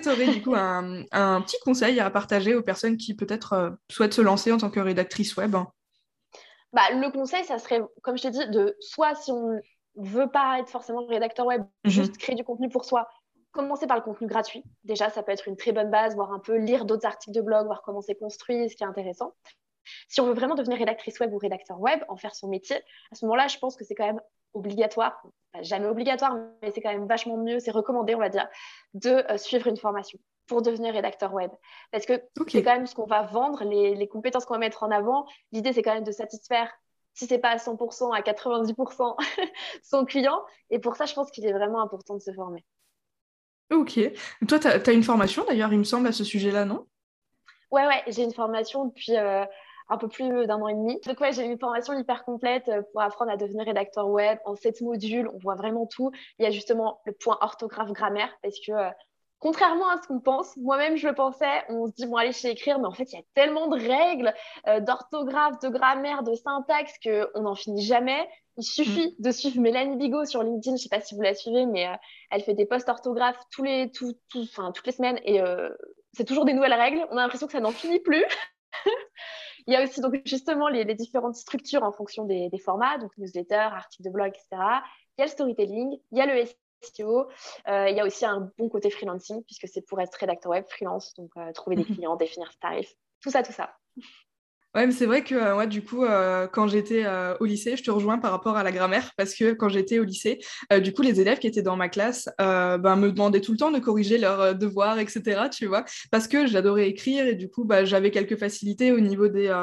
tu 0.00 0.08
aurais 0.08 0.28
du 0.28 0.42
coup 0.42 0.54
un, 0.54 1.40
petit 1.42 1.56
conseil 1.64 2.00
à 2.00 2.10
partager 2.10 2.54
aux 2.54 2.62
personnes 2.62 2.96
qui 2.96 3.14
peut-être 3.14 3.52
euh, 3.52 3.70
souhaitent 3.90 4.14
se 4.14 4.22
lancer 4.22 4.52
en 4.52 4.58
tant 4.58 4.70
que 4.70 4.80
rédactrice 4.80 5.36
web? 5.36 5.56
Bah, 6.72 6.82
Le 6.92 7.10
conseil, 7.10 7.44
ça 7.44 7.58
serait, 7.58 7.80
comme 8.02 8.16
je 8.16 8.22
t'ai 8.22 8.30
dit, 8.30 8.48
de 8.50 8.76
soit 8.80 9.14
si 9.14 9.30
on 9.30 9.60
veut 9.96 10.30
pas 10.30 10.58
être 10.58 10.68
forcément 10.68 11.06
rédacteur 11.06 11.46
web, 11.46 11.62
mhm. 11.84 11.90
juste 11.90 12.18
créer 12.18 12.34
du 12.34 12.44
contenu 12.44 12.68
pour 12.68 12.84
soi, 12.84 13.08
commencer 13.52 13.86
par 13.86 13.96
le 13.96 14.02
contenu 14.02 14.26
gratuit. 14.26 14.64
Déjà, 14.82 15.10
ça 15.10 15.22
peut 15.22 15.32
être 15.32 15.48
une 15.48 15.56
très 15.56 15.72
bonne 15.72 15.90
base, 15.90 16.14
voir 16.14 16.32
un 16.32 16.40
peu, 16.40 16.56
lire 16.56 16.84
d'autres 16.84 17.06
articles 17.06 17.34
de 17.34 17.40
blog, 17.40 17.66
voir 17.66 17.82
comment 17.82 18.00
c'est 18.00 18.16
construit, 18.16 18.68
ce 18.68 18.76
qui 18.76 18.82
est 18.82 18.86
intéressant. 18.86 19.32
Si 20.08 20.20
on 20.20 20.26
veut 20.26 20.34
vraiment 20.34 20.54
devenir 20.54 20.78
rédactrice 20.78 21.20
web 21.20 21.32
ou 21.32 21.38
rédacteur 21.38 21.80
web, 21.80 22.00
en 22.08 22.16
faire 22.16 22.34
son 22.34 22.48
métier, 22.48 22.76
à 23.12 23.14
ce 23.14 23.24
moment-là, 23.26 23.48
je 23.48 23.58
pense 23.58 23.76
que 23.76 23.84
c'est 23.84 23.94
quand 23.94 24.06
même 24.06 24.20
obligatoire, 24.54 25.22
jamais 25.60 25.86
obligatoire, 25.86 26.36
mais 26.62 26.72
c'est 26.74 26.80
quand 26.80 26.92
même 26.92 27.06
vachement 27.06 27.36
mieux, 27.36 27.60
c'est 27.60 27.70
recommandé, 27.70 28.14
on 28.14 28.18
va 28.18 28.28
dire, 28.28 28.48
de 28.94 29.10
euh, 29.10 29.36
suivre 29.36 29.66
une 29.66 29.76
formation 29.76 30.18
pour 30.46 30.62
devenir 30.62 30.92
rédacteur 30.92 31.32
web. 31.32 31.50
Parce 31.90 32.06
que 32.06 32.22
c'est 32.48 32.62
quand 32.62 32.74
même 32.74 32.86
ce 32.86 32.94
qu'on 32.94 33.06
va 33.06 33.22
vendre, 33.22 33.64
les, 33.64 34.08
compétences 34.08 34.44
qu'on 34.44 34.54
va 34.54 34.60
mettre 34.60 34.82
en 34.82 34.90
avant. 34.90 35.26
L'idée, 35.52 35.72
c'est 35.72 35.82
quand 35.82 35.94
même 35.94 36.04
de 36.04 36.12
satisfaire, 36.12 36.70
si 37.14 37.26
c'est 37.26 37.38
pas 37.38 37.50
à 37.50 37.56
100%, 37.56 38.14
à 38.14 38.20
90% 38.20 39.16
son 39.82 40.04
client. 40.04 40.40
Et 40.70 40.78
pour 40.78 40.96
ça, 40.96 41.06
je 41.06 41.14
pense 41.14 41.30
qu'il 41.30 41.46
est 41.46 41.52
vraiment 41.52 41.80
important 41.80 42.14
de 42.14 42.20
se 42.20 42.32
former. 42.32 42.64
Ok. 43.70 43.98
Toi, 44.46 44.58
tu 44.58 44.68
as, 44.68 44.92
une 44.92 45.02
formation 45.02 45.44
d'ailleurs, 45.44 45.72
il 45.72 45.78
me 45.78 45.84
semble, 45.84 46.06
à 46.06 46.12
ce 46.12 46.24
sujet-là, 46.24 46.64
non? 46.64 46.86
Ouais, 47.70 47.86
ouais, 47.86 48.02
j'ai 48.08 48.22
une 48.22 48.34
formation 48.34 48.84
depuis 48.84 49.16
euh, 49.16 49.44
un 49.88 49.98
peu 49.98 50.08
plus 50.08 50.46
d'un 50.46 50.60
an 50.60 50.68
et 50.68 50.74
demi. 50.74 50.98
Donc 51.06 51.20
ouais, 51.20 51.32
j'ai 51.32 51.44
une 51.44 51.58
formation 51.58 51.92
hyper 51.98 52.24
complète 52.24 52.68
euh, 52.68 52.82
pour 52.92 53.02
apprendre 53.02 53.30
à 53.30 53.36
devenir 53.36 53.64
rédacteur 53.64 54.08
web. 54.08 54.38
En 54.44 54.54
sept 54.54 54.80
modules, 54.80 55.28
on 55.32 55.38
voit 55.38 55.54
vraiment 55.54 55.86
tout. 55.86 56.10
Il 56.38 56.44
y 56.44 56.46
a 56.46 56.50
justement 56.50 57.00
le 57.04 57.12
point 57.12 57.38
orthographe 57.40 57.92
grammaire 57.92 58.30
parce 58.42 58.56
que 58.66 58.72
euh, 58.72 58.90
contrairement 59.40 59.88
à 59.90 60.00
ce 60.00 60.08
qu'on 60.08 60.20
pense, 60.20 60.56
moi-même 60.56 60.96
je 60.96 61.06
le 61.06 61.14
pensais, 61.14 61.64
on 61.68 61.86
se 61.86 61.92
dit 61.92 62.06
bon 62.06 62.16
allez 62.16 62.32
je 62.32 62.38
sais 62.38 62.52
écrire, 62.52 62.78
mais 62.78 62.86
en 62.86 62.92
fait 62.92 63.12
il 63.12 63.16
y 63.16 63.20
a 63.20 63.24
tellement 63.34 63.68
de 63.68 63.76
règles 63.76 64.32
euh, 64.68 64.80
d'orthographe, 64.80 65.58
de 65.60 65.68
grammaire, 65.68 66.22
de 66.22 66.34
syntaxe 66.34 66.94
qu'on 67.02 67.42
n'en 67.42 67.54
finit 67.54 67.84
jamais. 67.84 68.28
Il 68.56 68.64
suffit 68.64 69.14
mm. 69.18 69.22
de 69.22 69.30
suivre 69.32 69.60
Mélanie 69.60 69.96
Bigot 69.96 70.24
sur 70.24 70.42
LinkedIn, 70.42 70.76
je 70.76 70.82
sais 70.84 70.88
pas 70.88 71.00
si 71.00 71.14
vous 71.14 71.20
la 71.20 71.34
suivez, 71.34 71.66
mais 71.66 71.86
elle 72.30 72.42
fait 72.42 72.54
des 72.54 72.66
posts 72.66 72.88
orthographes 72.88 73.38
tous 73.50 73.64
les, 73.64 73.90
tout, 73.90 74.14
tout, 74.30 74.46
toutes 74.46 74.86
les 74.86 74.92
semaines 74.92 75.18
et 75.24 75.40
c'est 76.12 76.24
toujours 76.24 76.44
des 76.44 76.54
nouvelles 76.54 76.72
règles. 76.72 77.04
On 77.10 77.16
a 77.16 77.22
l'impression 77.22 77.48
que 77.48 77.52
ça 77.52 77.60
n'en 77.60 77.72
finit 77.72 77.98
plus. 77.98 78.24
Il 79.66 79.72
y 79.72 79.76
a 79.76 79.82
aussi 79.82 80.00
donc 80.00 80.20
justement 80.26 80.68
les, 80.68 80.84
différentes 80.94 81.36
structures 81.36 81.82
en 81.82 81.92
fonction 81.92 82.24
des, 82.24 82.50
formats, 82.62 82.98
donc 82.98 83.16
newsletter, 83.16 83.54
articles 83.54 84.02
de 84.02 84.10
blog, 84.10 84.28
etc. 84.28 84.62
Il 85.16 85.20
y 85.20 85.22
a 85.22 85.24
le 85.24 85.30
storytelling, 85.30 85.98
il 86.12 86.18
y 86.18 86.20
a 86.20 86.26
le 86.26 86.44
SEO, 86.82 87.28
euh, 87.68 87.88
il 87.88 87.96
y 87.96 88.00
a 88.00 88.04
aussi 88.04 88.26
un 88.26 88.50
bon 88.58 88.68
côté 88.68 88.90
freelancing, 88.90 89.42
puisque 89.44 89.68
c'est 89.68 89.82
pour 89.82 90.00
être 90.00 90.14
rédacteur 90.14 90.50
web, 90.50 90.64
freelance, 90.68 91.14
donc 91.14 91.30
euh, 91.36 91.52
trouver 91.52 91.76
des 91.76 91.84
clients, 91.84 92.16
définir 92.16 92.50
ses 92.52 92.58
tarifs, 92.58 92.94
tout 93.20 93.30
ça, 93.30 93.42
tout 93.42 93.52
ça. 93.52 93.74
Ouais, 94.74 94.88
mais 94.88 94.92
c'est 94.92 95.06
vrai 95.06 95.22
que 95.22 95.36
moi, 95.54 95.66
du 95.66 95.84
coup, 95.84 96.04
euh, 96.04 96.48
quand 96.48 96.66
j'étais 96.66 97.04
euh, 97.04 97.36
au 97.38 97.44
lycée, 97.44 97.76
je 97.76 97.84
te 97.84 97.92
rejoins 97.92 98.18
par 98.18 98.32
rapport 98.32 98.56
à 98.56 98.64
la 98.64 98.72
grammaire, 98.72 99.12
parce 99.16 99.32
que 99.32 99.52
quand 99.52 99.68
j'étais 99.68 100.00
au 100.00 100.02
lycée, 100.02 100.40
euh, 100.72 100.80
du 100.80 100.92
coup, 100.92 101.02
les 101.02 101.20
élèves 101.20 101.38
qui 101.38 101.46
étaient 101.46 101.62
dans 101.62 101.76
ma 101.76 101.88
classe 101.88 102.28
ben, 102.38 102.96
me 102.96 103.12
demandaient 103.12 103.40
tout 103.40 103.52
le 103.52 103.58
temps 103.58 103.70
de 103.70 103.78
corriger 103.78 104.18
leurs 104.18 104.56
devoirs, 104.56 104.98
etc., 104.98 105.42
tu 105.48 105.66
vois, 105.66 105.84
parce 106.10 106.26
que 106.26 106.48
j'adorais 106.48 106.88
écrire 106.88 107.24
et 107.24 107.36
du 107.36 107.48
coup, 107.48 107.64
bah, 107.64 107.84
j'avais 107.84 108.10
quelques 108.10 108.36
facilités 108.36 108.90
au 108.90 108.98
niveau, 108.98 109.28
des, 109.28 109.54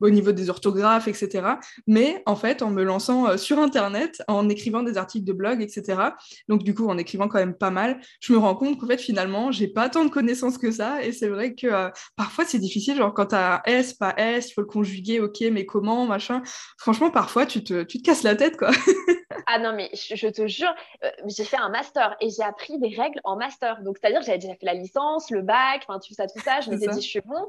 au 0.00 0.10
niveau 0.10 0.32
des 0.32 0.50
orthographes, 0.50 1.06
etc. 1.06 1.46
Mais 1.86 2.22
en 2.26 2.34
fait, 2.34 2.62
en 2.62 2.70
me 2.70 2.82
lançant 2.82 3.38
sur 3.38 3.60
Internet, 3.60 4.20
en 4.26 4.48
écrivant 4.48 4.82
des 4.82 4.98
articles 4.98 5.24
de 5.24 5.32
blog, 5.32 5.62
etc., 5.62 6.10
donc 6.48 6.64
du 6.64 6.74
coup, 6.74 6.88
en 6.88 6.98
écrivant 6.98 7.28
quand 7.28 7.38
même 7.38 7.54
pas 7.54 7.70
mal, 7.70 8.00
je 8.20 8.32
me 8.32 8.38
rends 8.38 8.56
compte 8.56 8.80
qu'en 8.80 8.88
fait, 8.88 8.98
finalement, 8.98 9.52
j'ai 9.52 9.68
pas 9.68 9.88
tant 9.88 10.04
de 10.04 10.10
connaissances 10.10 10.58
que 10.58 10.72
ça, 10.72 11.04
et 11.04 11.12
c'est 11.12 11.28
vrai 11.28 11.54
que 11.54 11.68
parfois, 12.16 12.44
c'est 12.44 12.58
difficile, 12.58 12.96
genre 12.96 13.14
quand 13.14 13.26
tu 13.26 13.36
as 13.36 13.62
S, 13.66 13.94
pas 13.94 14.14
S, 14.16 14.55
le 14.60 14.66
conjuguer, 14.66 15.20
ok, 15.20 15.40
mais 15.52 15.66
comment, 15.66 16.06
machin. 16.06 16.42
Franchement, 16.78 17.10
parfois, 17.10 17.46
tu 17.46 17.62
te, 17.64 17.82
tu 17.82 17.98
te 17.98 18.02
casses 18.02 18.22
la 18.22 18.36
tête, 18.36 18.56
quoi. 18.56 18.70
ah 19.46 19.58
non, 19.58 19.72
mais 19.74 19.90
je, 19.92 20.28
te 20.28 20.46
jure, 20.46 20.74
euh, 21.04 21.10
j'ai 21.26 21.44
fait 21.44 21.56
un 21.56 21.68
master 21.68 22.16
et 22.20 22.30
j'ai 22.30 22.42
appris 22.42 22.78
des 22.78 22.94
règles 22.94 23.20
en 23.24 23.36
master. 23.36 23.82
Donc, 23.82 23.98
c'est-à-dire 24.00 24.20
que 24.20 24.26
j'avais 24.26 24.38
déjà 24.38 24.54
fait 24.54 24.66
la 24.66 24.74
licence, 24.74 25.30
le 25.30 25.42
bac, 25.42 25.84
enfin, 25.86 25.98
tout 25.98 26.14
ça, 26.14 26.26
tout 26.26 26.40
ça. 26.40 26.60
Je 26.60 26.70
m'étais 26.70 26.88
dit, 26.88 27.00
je 27.00 27.08
suis 27.08 27.20
bon. 27.20 27.46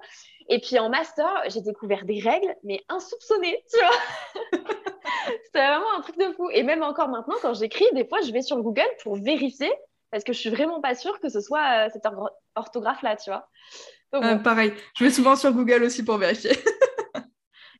Et 0.50 0.60
puis, 0.60 0.80
en 0.80 0.90
master, 0.90 1.44
j'ai 1.48 1.62
découvert 1.62 2.06
des 2.06 2.20
règles, 2.20 2.56
mais 2.64 2.82
insoupçonnées, 2.90 3.64
tu 3.74 3.80
vois. 3.80 4.62
C'était 5.46 5.68
vraiment 5.68 5.98
un 5.98 6.02
truc 6.02 6.18
de 6.18 6.32
fou. 6.34 6.50
Et 6.52 6.64
même 6.64 6.84
encore 6.84 7.10
maintenant, 7.10 7.36
quand 7.42 7.54
j'écris, 7.54 7.86
des 7.94 8.06
fois, 8.06 8.22
je 8.22 8.32
vais 8.32 8.42
sur 8.42 8.62
Google 8.62 8.88
pour 9.04 9.16
vérifier 9.16 9.72
parce 10.12 10.24
que 10.24 10.34
je 10.34 10.40
suis 10.40 10.50
vraiment 10.50 10.82
pas 10.82 10.96
sûre 10.96 11.20
que 11.20 11.30
ce 11.30 11.42
soit 11.42 11.88
euh, 11.88 11.90
cette 11.92 12.06
orthographe-là, 12.56 13.18
tu 13.18 13.30
vois. 13.30 13.48
Euh, 14.16 14.38
pareil, 14.38 14.74
je 14.98 15.04
vais 15.04 15.12
souvent 15.12 15.36
sur 15.36 15.52
Google 15.52 15.84
aussi 15.84 16.04
pour 16.04 16.18
vérifier. 16.18 16.52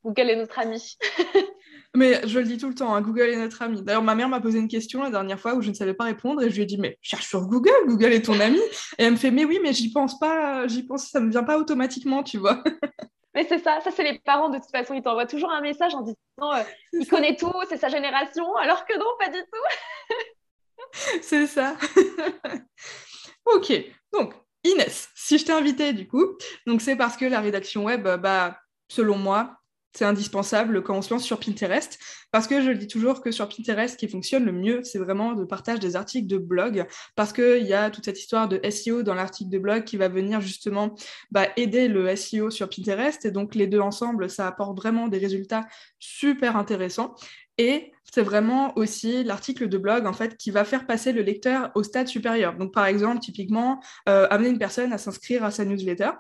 Google 0.08 0.30
est 0.30 0.36
notre 0.38 0.58
ami. 0.58 0.98
mais 1.96 2.26
je 2.26 2.40
le 2.40 2.46
dis 2.46 2.58
tout 2.58 2.70
le 2.70 2.76
temps, 2.76 2.96
hein, 2.96 3.02
Google 3.02 3.30
est 3.30 3.36
notre 3.36 3.62
ami. 3.62 3.82
D'ailleurs, 3.82 4.04
ma 4.04 4.16
mère 4.16 4.30
m'a 4.30 4.40
posé 4.40 4.58
une 4.58 4.70
question 4.70 5.04
la 5.04 5.10
dernière 5.10 5.38
fois 5.38 5.56
où 5.56 5.62
je 5.62 5.70
ne 5.70 5.74
savais 5.74 5.94
pas 5.94 6.06
répondre 6.06 6.42
et 6.42 6.50
je 6.50 6.56
lui 6.56 6.62
ai 6.62 6.66
dit, 6.66 6.78
mais 6.78 6.98
cherche 7.02 7.28
sur 7.28 7.46
Google, 7.46 7.74
Google 7.88 8.14
est 8.14 8.22
ton 8.22 8.40
ami. 8.40 8.60
Et 8.98 9.04
elle 9.04 9.12
me 9.12 9.18
fait, 9.18 9.32
mais 9.32 9.44
oui, 9.44 9.60
mais 9.62 9.74
j'y 9.74 9.92
pense 9.92 10.18
pas, 10.18 10.66
j'y 10.68 10.84
pense, 10.84 11.10
ça 11.10 11.20
me 11.20 11.30
vient 11.30 11.44
pas 11.44 11.58
automatiquement, 11.58 12.24
tu 12.24 12.38
vois. 12.38 12.64
Mais 13.36 13.46
c'est 13.48 13.60
ça, 13.60 13.80
ça 13.82 13.92
c'est 13.92 14.02
les 14.02 14.18
parents 14.18 14.50
de 14.50 14.58
toute 14.58 14.72
façon, 14.72 14.96
ils 14.96 15.04
t'envoient 15.04 15.28
toujours 15.28 15.52
un 15.52 15.62
message 15.62 15.94
en 15.94 16.02
disant, 16.02 16.16
euh, 16.42 16.64
il 16.94 17.08
connaît 17.08 17.36
tout, 17.36 17.54
c'est 17.70 17.78
sa 17.78 17.88
génération, 17.88 18.56
alors 18.56 18.84
que 18.84 18.98
non, 18.98 19.06
pas 19.20 19.30
du 19.30 19.38
tout. 19.38 20.16
c'est 21.22 21.46
ça. 21.46 21.76
ok, 23.46 23.74
donc 24.12 24.34
Inès, 24.64 25.10
si 25.14 25.38
je 25.38 25.46
t'ai 25.46 25.52
invitée 25.52 25.94
du 25.94 26.08
coup, 26.08 26.36
donc 26.66 26.82
c'est 26.82 26.96
parce 26.96 27.16
que 27.16 27.26
la 27.26 27.40
rédaction 27.40 27.84
web, 27.84 28.08
bah, 28.20 28.58
selon 28.88 29.20
moi, 29.20 29.60
c'est 29.98 30.06
indispensable 30.06 30.84
quand 30.84 30.96
on 30.96 31.02
se 31.02 31.12
lance 31.12 31.24
sur 31.24 31.40
Pinterest, 31.40 31.98
parce 32.32 32.48
que 32.48 32.62
je 32.62 32.70
le 32.70 32.78
dis 32.78 32.88
toujours 32.88 33.22
que 33.22 33.32
sur 33.32 33.50
Pinterest, 33.50 33.94
ce 33.94 33.98
qui 33.98 34.08
fonctionne 34.08 34.46
le 34.46 34.52
mieux, 34.52 34.84
c'est 34.84 35.00
vraiment 35.00 35.32
le 35.32 35.48
partage 35.48 35.80
des 35.80 35.96
articles 35.96 36.28
de 36.28 36.38
blog, 36.38 36.86
parce 37.16 37.34
qu'il 37.34 37.66
y 37.66 37.74
a 37.74 37.90
toute 37.90 38.06
cette 38.06 38.20
histoire 38.20 38.48
de 38.48 38.60
SEO 38.70 39.02
dans 39.02 39.16
l'article 39.16 39.50
de 39.50 39.58
blog 39.58 39.84
qui 39.86 39.98
va 39.98 40.08
venir 40.08 40.40
justement 40.40 40.94
bah, 41.32 41.48
aider 41.58 41.88
le 41.88 42.16
SEO 42.16 42.52
sur 42.52 42.70
Pinterest, 42.70 43.26
et 43.26 43.32
donc 43.32 43.56
les 43.56 43.66
deux 43.66 43.80
ensemble, 43.80 44.30
ça 44.30 44.48
apporte 44.48 44.78
vraiment 44.78 45.08
des 45.08 45.18
résultats 45.18 45.66
super 45.98 46.58
intéressants. 46.58 47.16
Et 47.58 47.92
c'est 48.12 48.22
vraiment 48.22 48.76
aussi 48.78 49.24
l'article 49.24 49.68
de 49.68 49.78
blog 49.78 50.06
en 50.06 50.14
fait 50.14 50.38
qui 50.38 50.52
va 50.52 50.64
faire 50.64 50.86
passer 50.86 51.12
le 51.12 51.22
lecteur 51.22 51.72
au 51.76 51.84
stade 51.84 52.08
supérieur. 52.08 52.56
Donc 52.56 52.74
par 52.74 52.86
exemple, 52.86 53.20
typiquement, 53.20 53.82
euh, 54.08 54.28
amener 54.30 54.50
une 54.50 54.60
personne 54.60 54.94
à 54.94 54.98
s'inscrire 54.98 55.44
à 55.44 55.52
sa 55.52 55.66
newsletter. 55.66 56.12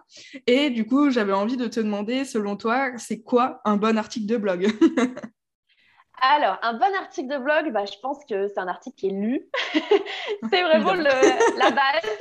Et 0.47 0.69
du 0.69 0.85
coup, 0.85 1.09
j'avais 1.09 1.33
envie 1.33 1.57
de 1.57 1.67
te 1.67 1.79
demander, 1.79 2.25
selon 2.25 2.57
toi, 2.57 2.91
c'est 2.97 3.21
quoi 3.21 3.61
un 3.65 3.77
bon 3.77 3.97
article 3.97 4.25
de 4.25 4.37
blog? 4.37 4.67
Alors, 6.21 6.57
un 6.63 6.73
bon 6.73 6.95
article 6.99 7.31
de 7.31 7.37
blog, 7.37 7.71
bah, 7.71 7.85
je 7.85 7.97
pense 8.01 8.17
que 8.27 8.47
c'est 8.47 8.59
un 8.59 8.67
article 8.67 8.95
qui 8.95 9.07
est 9.07 9.11
lu. 9.11 9.47
c'est 10.51 10.63
vraiment 10.63 10.93
la 10.93 11.71
base. 11.71 12.17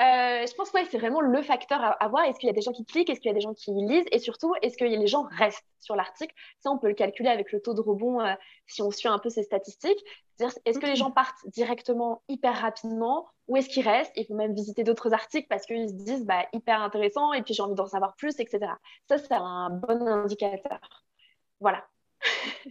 Euh, 0.00 0.46
je 0.46 0.54
pense 0.54 0.70
que 0.70 0.78
c'est 0.90 0.98
vraiment 0.98 1.20
le 1.20 1.42
facteur 1.42 1.78
à, 1.82 2.08
voir. 2.08 2.24
Est-ce 2.24 2.38
qu'il 2.38 2.46
y 2.46 2.50
a 2.50 2.54
des 2.54 2.62
gens 2.62 2.72
qui 2.72 2.84
cliquent? 2.84 3.10
Est-ce 3.10 3.20
qu'il 3.20 3.28
y 3.28 3.32
a 3.32 3.34
des 3.34 3.42
gens 3.42 3.52
qui 3.52 3.72
lisent? 3.72 4.06
Et 4.10 4.18
surtout, 4.18 4.54
est-ce 4.62 4.78
que 4.78 4.84
les 4.84 5.06
gens 5.06 5.24
restent 5.38 5.66
sur 5.80 5.96
l'article? 5.96 6.34
Ça, 6.60 6.70
on 6.70 6.78
peut 6.78 6.88
le 6.88 6.94
calculer 6.94 7.28
avec 7.28 7.52
le 7.52 7.60
taux 7.60 7.74
de 7.74 7.80
rebond 7.80 8.20
euh, 8.20 8.32
si 8.66 8.80
on 8.80 8.90
suit 8.90 9.08
un 9.08 9.18
peu 9.18 9.28
ces 9.28 9.42
statistiques. 9.42 10.02
C'est-à-dire, 10.36 10.58
est-ce 10.64 10.78
que 10.78 10.86
les 10.86 10.96
gens 10.96 11.10
partent 11.10 11.46
directement 11.46 12.22
hyper 12.28 12.54
rapidement 12.58 13.28
ou 13.48 13.56
est-ce 13.58 13.68
qu'ils 13.68 13.86
restent? 13.86 14.12
Ils 14.16 14.26
vont 14.28 14.36
même 14.36 14.54
visiter 14.54 14.82
d'autres 14.82 15.12
articles 15.12 15.46
parce 15.48 15.66
qu'ils 15.66 15.90
se 15.90 15.94
disent 15.94 16.24
bah, 16.24 16.46
hyper 16.54 16.80
intéressant 16.80 17.34
et 17.34 17.42
puis 17.42 17.52
j'ai 17.52 17.62
envie 17.62 17.74
d'en 17.74 17.86
savoir 17.86 18.16
plus, 18.16 18.40
etc. 18.40 18.72
Ça, 19.08 19.18
c'est 19.18 19.32
un 19.32 19.70
bon 19.70 20.06
indicateur. 20.06 20.80
Voilà. 21.60 21.86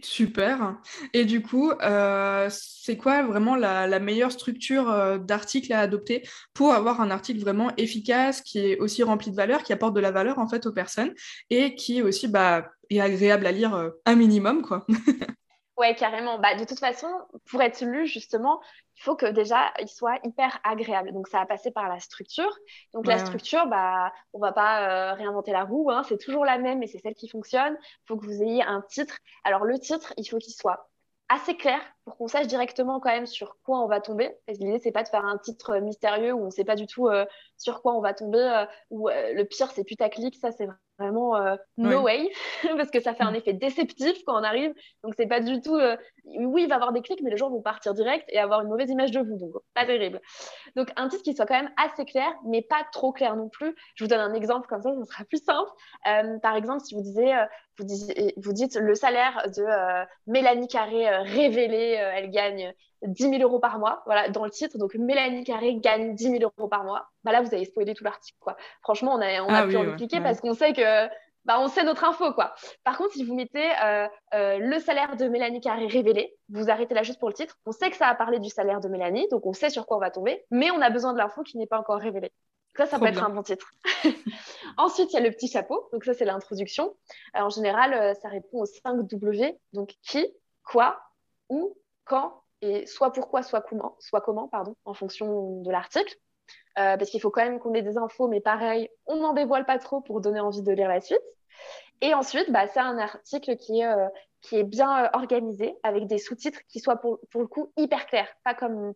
Super. 0.02 0.78
Et 1.12 1.24
du 1.24 1.42
coup, 1.42 1.70
euh, 1.70 2.48
c'est 2.50 2.96
quoi 2.96 3.22
vraiment 3.22 3.56
la, 3.56 3.98
meilleure 3.98 4.32
structure 4.32 4.90
euh, 4.90 5.18
d'article 5.18 5.72
à 5.72 5.80
adopter 5.80 6.22
pour 6.54 6.72
avoir 6.72 7.00
un 7.00 7.10
article 7.10 7.40
vraiment 7.40 7.70
efficace, 7.76 8.40
qui 8.40 8.58
est 8.58 8.78
aussi 8.78 9.02
rempli 9.02 9.30
de 9.30 9.36
valeur, 9.36 9.62
qui 9.62 9.72
apporte 9.72 9.94
de 9.94 10.00
la 10.00 10.10
valeur 10.10 10.38
en 10.38 10.48
fait 10.48 10.66
aux 10.66 10.72
personnes 10.72 11.12
et 11.50 11.74
qui 11.74 12.02
aussi 12.02 12.28
bah, 12.28 12.70
est 12.90 13.00
agréable 13.00 13.46
à 13.46 13.52
lire 13.52 13.74
euh, 13.74 13.90
un 14.06 14.16
minimum, 14.16 14.62
quoi. 14.62 14.86
Ouais, 15.78 15.94
carrément. 15.94 16.38
Bah, 16.38 16.54
de 16.54 16.64
toute 16.64 16.78
façon, 16.78 17.08
pour 17.50 17.62
être 17.62 17.80
lu, 17.82 18.06
justement, 18.06 18.60
il 18.96 19.02
faut 19.02 19.16
que 19.16 19.26
déjà, 19.26 19.72
il 19.80 19.88
soit 19.88 20.18
hyper 20.22 20.60
agréable. 20.64 21.12
Donc, 21.12 21.28
ça 21.28 21.38
va 21.38 21.46
passer 21.46 21.70
par 21.70 21.88
la 21.88 21.98
structure. 21.98 22.54
Donc, 22.92 23.06
la 23.06 23.18
structure, 23.18 23.66
bah, 23.66 24.12
on 24.34 24.38
va 24.38 24.52
pas 24.52 25.12
euh, 25.12 25.14
réinventer 25.14 25.50
la 25.50 25.64
roue. 25.64 25.90
Hein. 25.90 26.02
C'est 26.06 26.18
toujours 26.18 26.44
la 26.44 26.58
même 26.58 26.82
et 26.82 26.86
c'est 26.86 26.98
celle 26.98 27.14
qui 27.14 27.26
fonctionne. 27.28 27.76
Il 27.80 28.06
faut 28.06 28.16
que 28.18 28.26
vous 28.26 28.42
ayez 28.42 28.62
un 28.62 28.82
titre. 28.82 29.16
Alors, 29.44 29.64
le 29.64 29.78
titre, 29.78 30.12
il 30.18 30.28
faut 30.28 30.38
qu'il 30.38 30.52
soit 30.52 30.90
assez 31.30 31.56
clair 31.56 31.80
pour 32.04 32.18
qu'on 32.18 32.28
sache 32.28 32.46
directement 32.48 33.00
quand 33.00 33.08
même 33.08 33.26
sur 33.26 33.56
quoi 33.64 33.80
on 33.82 33.86
va 33.88 34.02
tomber. 34.02 34.30
L'idée, 34.48 34.78
c'est 34.78 34.92
pas 34.92 35.02
de 35.02 35.08
faire 35.08 35.24
un 35.24 35.38
titre 35.38 35.78
mystérieux 35.78 36.34
où 36.34 36.44
on 36.44 36.50
sait 36.50 36.64
pas 36.64 36.76
du 36.76 36.86
tout 36.86 37.08
euh, 37.08 37.24
sur 37.56 37.80
quoi 37.80 37.94
on 37.94 38.02
va 38.02 38.12
tomber. 38.12 38.38
Euh, 38.38 38.66
ou 38.90 39.08
le 39.08 39.42
pire, 39.44 39.70
c'est 39.70 39.84
putaclic. 39.84 40.36
Ça, 40.36 40.52
c'est 40.52 40.68
vraiment 41.02 41.36
euh, 41.36 41.56
no 41.76 42.02
way 42.02 42.30
parce 42.76 42.90
que 42.90 43.00
ça 43.00 43.14
fait 43.14 43.24
un 43.24 43.32
mm. 43.32 43.36
effet 43.36 43.52
déceptif 43.52 44.22
quand 44.24 44.38
on 44.38 44.44
arrive. 44.44 44.72
Donc 45.04 45.14
c'est 45.16 45.26
pas 45.26 45.40
du 45.40 45.60
tout. 45.60 45.78
Euh, 46.26 46.44
oui, 46.44 46.62
il 46.62 46.68
va 46.68 46.74
y 46.74 46.76
avoir 46.76 46.92
des 46.92 47.02
clics, 47.02 47.20
mais 47.22 47.30
les 47.30 47.36
gens 47.36 47.50
vont 47.50 47.62
partir 47.62 47.94
direct 47.94 48.24
et 48.28 48.38
avoir 48.38 48.60
une 48.62 48.68
mauvaise 48.68 48.90
image 48.90 49.10
de 49.10 49.20
vous. 49.20 49.36
Donc 49.38 49.52
pas 49.74 49.84
terrible. 49.84 50.20
Donc 50.76 50.90
un 50.96 51.08
titre 51.08 51.22
qui 51.22 51.34
soit 51.34 51.46
quand 51.46 51.60
même 51.60 51.72
assez 51.76 52.04
clair, 52.04 52.32
mais 52.44 52.62
pas 52.62 52.84
trop 52.92 53.12
clair 53.12 53.36
non 53.36 53.48
plus. 53.48 53.74
Je 53.94 54.04
vous 54.04 54.08
donne 54.08 54.20
un 54.20 54.34
exemple 54.34 54.68
comme 54.68 54.82
ça, 54.82 54.90
ça 54.94 55.04
sera 55.04 55.24
plus 55.24 55.42
simple. 55.42 55.70
Euh, 56.06 56.38
par 56.38 56.56
exemple, 56.56 56.80
si 56.80 56.94
vous 56.94 57.02
disiez, 57.02 57.34
vous, 57.78 57.86
vous 58.36 58.52
dites 58.52 58.76
le 58.76 58.94
salaire 58.94 59.48
de 59.56 59.64
Mélanie 60.26 60.68
Carré 60.68 61.08
révélé, 61.08 61.92
elle 62.14 62.30
gagne 62.30 62.74
10 63.02 63.30
000 63.30 63.42
euros 63.42 63.58
par 63.58 63.78
mois, 63.78 64.02
voilà, 64.06 64.28
dans 64.28 64.44
le 64.44 64.50
titre. 64.50 64.78
Donc, 64.78 64.94
Mélanie 64.94 65.44
Carré 65.44 65.76
gagne 65.76 66.14
10 66.14 66.38
000 66.38 66.42
euros 66.42 66.68
par 66.68 66.84
mois. 66.84 67.08
Bah, 67.24 67.32
là, 67.32 67.42
vous 67.42 67.52
avez 67.54 67.64
spoilé 67.64 67.94
tout 67.94 68.04
l'article, 68.04 68.38
quoi. 68.40 68.56
Franchement, 68.82 69.14
on 69.14 69.20
a, 69.20 69.42
on 69.42 69.48
a 69.48 69.62
ah 69.62 69.66
en 69.66 69.96
cliquer 69.96 70.20
parce 70.20 70.40
qu'on 70.40 70.54
sait 70.54 70.72
que, 70.72 71.08
bah, 71.44 71.58
on 71.60 71.68
sait 71.68 71.82
notre 71.84 72.04
info, 72.04 72.32
quoi. 72.32 72.54
Par 72.84 72.96
contre, 72.96 73.12
si 73.12 73.24
vous 73.24 73.34
mettez 73.34 73.70
euh, 73.84 74.06
euh, 74.34 74.58
le 74.58 74.78
salaire 74.78 75.16
de 75.16 75.26
Mélanie 75.26 75.60
Carré 75.60 75.86
révélé, 75.86 76.36
vous 76.48 76.70
arrêtez 76.70 76.94
là 76.94 77.02
juste 77.02 77.18
pour 77.18 77.28
le 77.28 77.34
titre. 77.34 77.58
On 77.66 77.72
sait 77.72 77.90
que 77.90 77.96
ça 77.96 78.06
a 78.06 78.14
parlé 78.14 78.38
du 78.38 78.48
salaire 78.48 78.80
de 78.80 78.88
Mélanie, 78.88 79.26
donc 79.30 79.46
on 79.46 79.52
sait 79.52 79.70
sur 79.70 79.86
quoi 79.86 79.96
on 79.96 80.00
va 80.00 80.10
tomber, 80.10 80.44
mais 80.50 80.70
on 80.70 80.80
a 80.80 80.90
besoin 80.90 81.12
de 81.12 81.18
l'info 81.18 81.42
qui 81.42 81.58
n'est 81.58 81.66
pas 81.66 81.78
encore 81.78 81.98
révélée. 81.98 82.32
Ça, 82.76 82.86
ça 82.86 82.98
peut 82.98 83.06
être 83.06 83.22
un 83.22 83.28
bon 83.28 83.42
titre. 83.42 83.70
Ensuite, 84.78 85.12
il 85.12 85.14
y 85.14 85.18
a 85.18 85.20
le 85.20 85.30
petit 85.30 85.48
chapeau. 85.48 85.90
Donc, 85.92 86.04
ça, 86.04 86.14
c'est 86.14 86.24
l'introduction. 86.24 86.96
en 87.34 87.50
général, 87.50 87.92
euh, 87.92 88.14
ça 88.14 88.28
répond 88.28 88.62
aux 88.62 88.66
5 88.66 89.02
W. 89.02 89.58
Donc, 89.74 89.94
qui, 90.02 90.26
quoi, 90.64 90.98
où, 91.50 91.76
quand, 92.04 92.42
et 92.62 92.86
soit 92.86 93.12
pourquoi, 93.12 93.42
soit 93.42 93.60
comment, 93.60 93.96
soit 93.98 94.22
comment 94.22 94.48
pardon, 94.48 94.74
en 94.86 94.94
fonction 94.94 95.60
de 95.60 95.70
l'article. 95.70 96.16
Euh, 96.78 96.96
parce 96.96 97.10
qu'il 97.10 97.20
faut 97.20 97.30
quand 97.30 97.44
même 97.44 97.58
qu'on 97.58 97.74
ait 97.74 97.82
des 97.82 97.98
infos, 97.98 98.28
mais 98.28 98.40
pareil, 98.40 98.88
on 99.06 99.16
n'en 99.16 99.34
dévoile 99.34 99.66
pas 99.66 99.78
trop 99.78 100.00
pour 100.00 100.20
donner 100.22 100.40
envie 100.40 100.62
de 100.62 100.72
lire 100.72 100.88
la 100.88 101.00
suite. 101.00 101.20
Et 102.00 102.14
ensuite, 102.14 102.50
bah, 102.50 102.66
c'est 102.66 102.80
un 102.80 102.98
article 102.98 103.56
qui 103.56 103.80
est, 103.80 103.86
euh, 103.86 104.62
bien 104.64 105.04
euh, 105.04 105.08
organisé, 105.12 105.76
avec 105.82 106.06
des 106.06 106.18
sous-titres 106.18 106.60
qui 106.68 106.80
soient 106.80 106.96
pour, 106.96 107.18
le 107.34 107.46
coup 107.46 107.72
hyper 107.76 108.06
clairs, 108.06 108.28
pas 108.42 108.54
comme, 108.54 108.94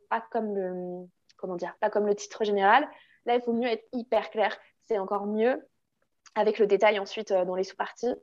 le, 0.55 1.07
comment 1.37 1.57
dire, 1.57 1.75
pas 1.81 1.91
comme 1.91 2.07
le 2.07 2.15
titre 2.15 2.45
général. 2.45 2.89
Là, 3.27 3.35
il 3.35 3.43
faut 3.43 3.53
mieux 3.53 3.69
être 3.69 3.85
hyper 3.93 4.31
clair, 4.31 4.57
c'est 4.89 4.99
encore 4.99 5.27
mieux, 5.27 5.69
avec 6.35 6.59
le 6.59 6.67
détail 6.67 6.99
ensuite 6.99 7.33
dans 7.33 7.55
les 7.55 7.65
sous-parties. 7.65 8.15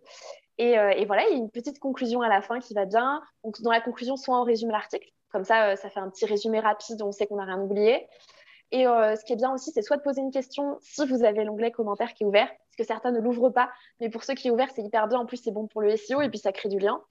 Et, 0.58 0.76
voilà, 1.06 1.28
il 1.28 1.32
y 1.32 1.34
a 1.34 1.38
une 1.38 1.52
petite 1.52 1.80
conclusion 1.80 2.22
à 2.22 2.28
la 2.28 2.42
fin 2.42 2.60
qui 2.60 2.74
va 2.74 2.86
bien. 2.86 3.22
Donc, 3.44 3.62
dans 3.62 3.72
la 3.72 3.82
conclusion, 3.82 4.18
soit 4.18 4.40
on 4.40 4.44
résume 4.44 4.72
l'article, 4.72 5.10
comme 5.32 5.44
ça, 5.44 5.76
ça 5.76 5.90
fait 5.90 6.00
un 6.00 6.10
petit 6.10 6.26
résumé 6.26 6.60
rapide, 6.60 7.02
on 7.02 7.12
sait 7.12 7.28
qu'on 7.28 7.38
n'a 7.38 7.46
rien 7.46 7.60
oublié. 7.60 8.08
Et 8.72 8.88
euh, 8.88 9.16
ce 9.16 9.24
qui 9.24 9.34
est 9.34 9.38
bien 9.38 9.54
aussi, 9.54 9.72
c'est 9.72 9.82
soit 9.82 9.98
de 9.98 10.02
poser 10.02 10.22
une 10.22 10.32
question 10.32 10.78
si 10.82 11.06
vous 11.06 11.24
avez 11.24 11.44
l'onglet 11.44 11.72
commentaire 11.72 12.14
qui 12.14 12.24
est 12.24 12.26
ouvert, 12.26 12.48
parce 12.48 12.76
que 12.78 12.84
certains 12.84 13.12
ne 13.12 13.20
l'ouvrent 13.20 13.50
pas, 13.50 13.70
mais 14.00 14.10
pour 14.10 14.24
ceux 14.24 14.34
qui 14.34 14.48
est 14.48 14.52
ouvert, 14.52 14.70
c'est 14.76 14.82
hyper 14.82 15.08
bien. 15.08 15.20
En 15.20 15.26
plus, 15.26 15.38
c'est 15.38 15.52
bon 15.52 15.68
pour 15.68 15.82
le 15.82 15.96
SEO 15.96 16.22
et 16.22 16.30
puis 16.30 16.40
ça 16.40 16.52
crée 16.52 16.70
du 16.70 16.80
lien. 16.80 17.02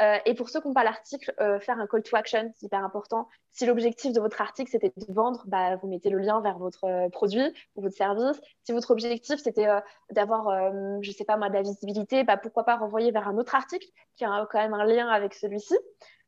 Euh, 0.00 0.16
et 0.24 0.32
pour 0.32 0.48
ceux 0.48 0.62
qui 0.62 0.68
n'ont 0.68 0.74
pas 0.74 0.84
l'article, 0.84 1.34
euh, 1.38 1.60
faire 1.60 1.78
un 1.78 1.86
call 1.86 2.02
to 2.02 2.16
action, 2.16 2.50
c'est 2.56 2.64
hyper 2.66 2.82
important. 2.82 3.28
Si 3.50 3.66
l'objectif 3.66 4.14
de 4.14 4.20
votre 4.20 4.40
article, 4.40 4.70
c'était 4.70 4.90
de 4.96 5.12
vendre, 5.12 5.44
bah, 5.46 5.76
vous 5.76 5.86
mettez 5.86 6.08
le 6.08 6.18
lien 6.18 6.40
vers 6.40 6.56
votre 6.56 7.10
produit 7.10 7.52
ou 7.76 7.82
votre 7.82 7.94
service. 7.94 8.40
Si 8.64 8.72
votre 8.72 8.90
objectif, 8.90 9.38
c'était 9.42 9.68
d'avoir, 10.10 10.72
je 11.02 11.10
ne 11.10 11.14
sais 11.14 11.26
pas 11.26 11.36
moi, 11.36 11.50
de 11.50 11.54
la 11.54 11.62
visibilité, 11.62 12.24
bah, 12.24 12.38
pourquoi 12.38 12.64
pas 12.64 12.76
renvoyer 12.76 13.10
vers 13.10 13.28
un 13.28 13.36
autre 13.36 13.54
article 13.54 13.86
qui 14.16 14.24
a 14.24 14.48
quand 14.50 14.58
même 14.58 14.72
un 14.72 14.84
lien 14.84 15.08
avec 15.08 15.34
celui-ci. 15.34 15.76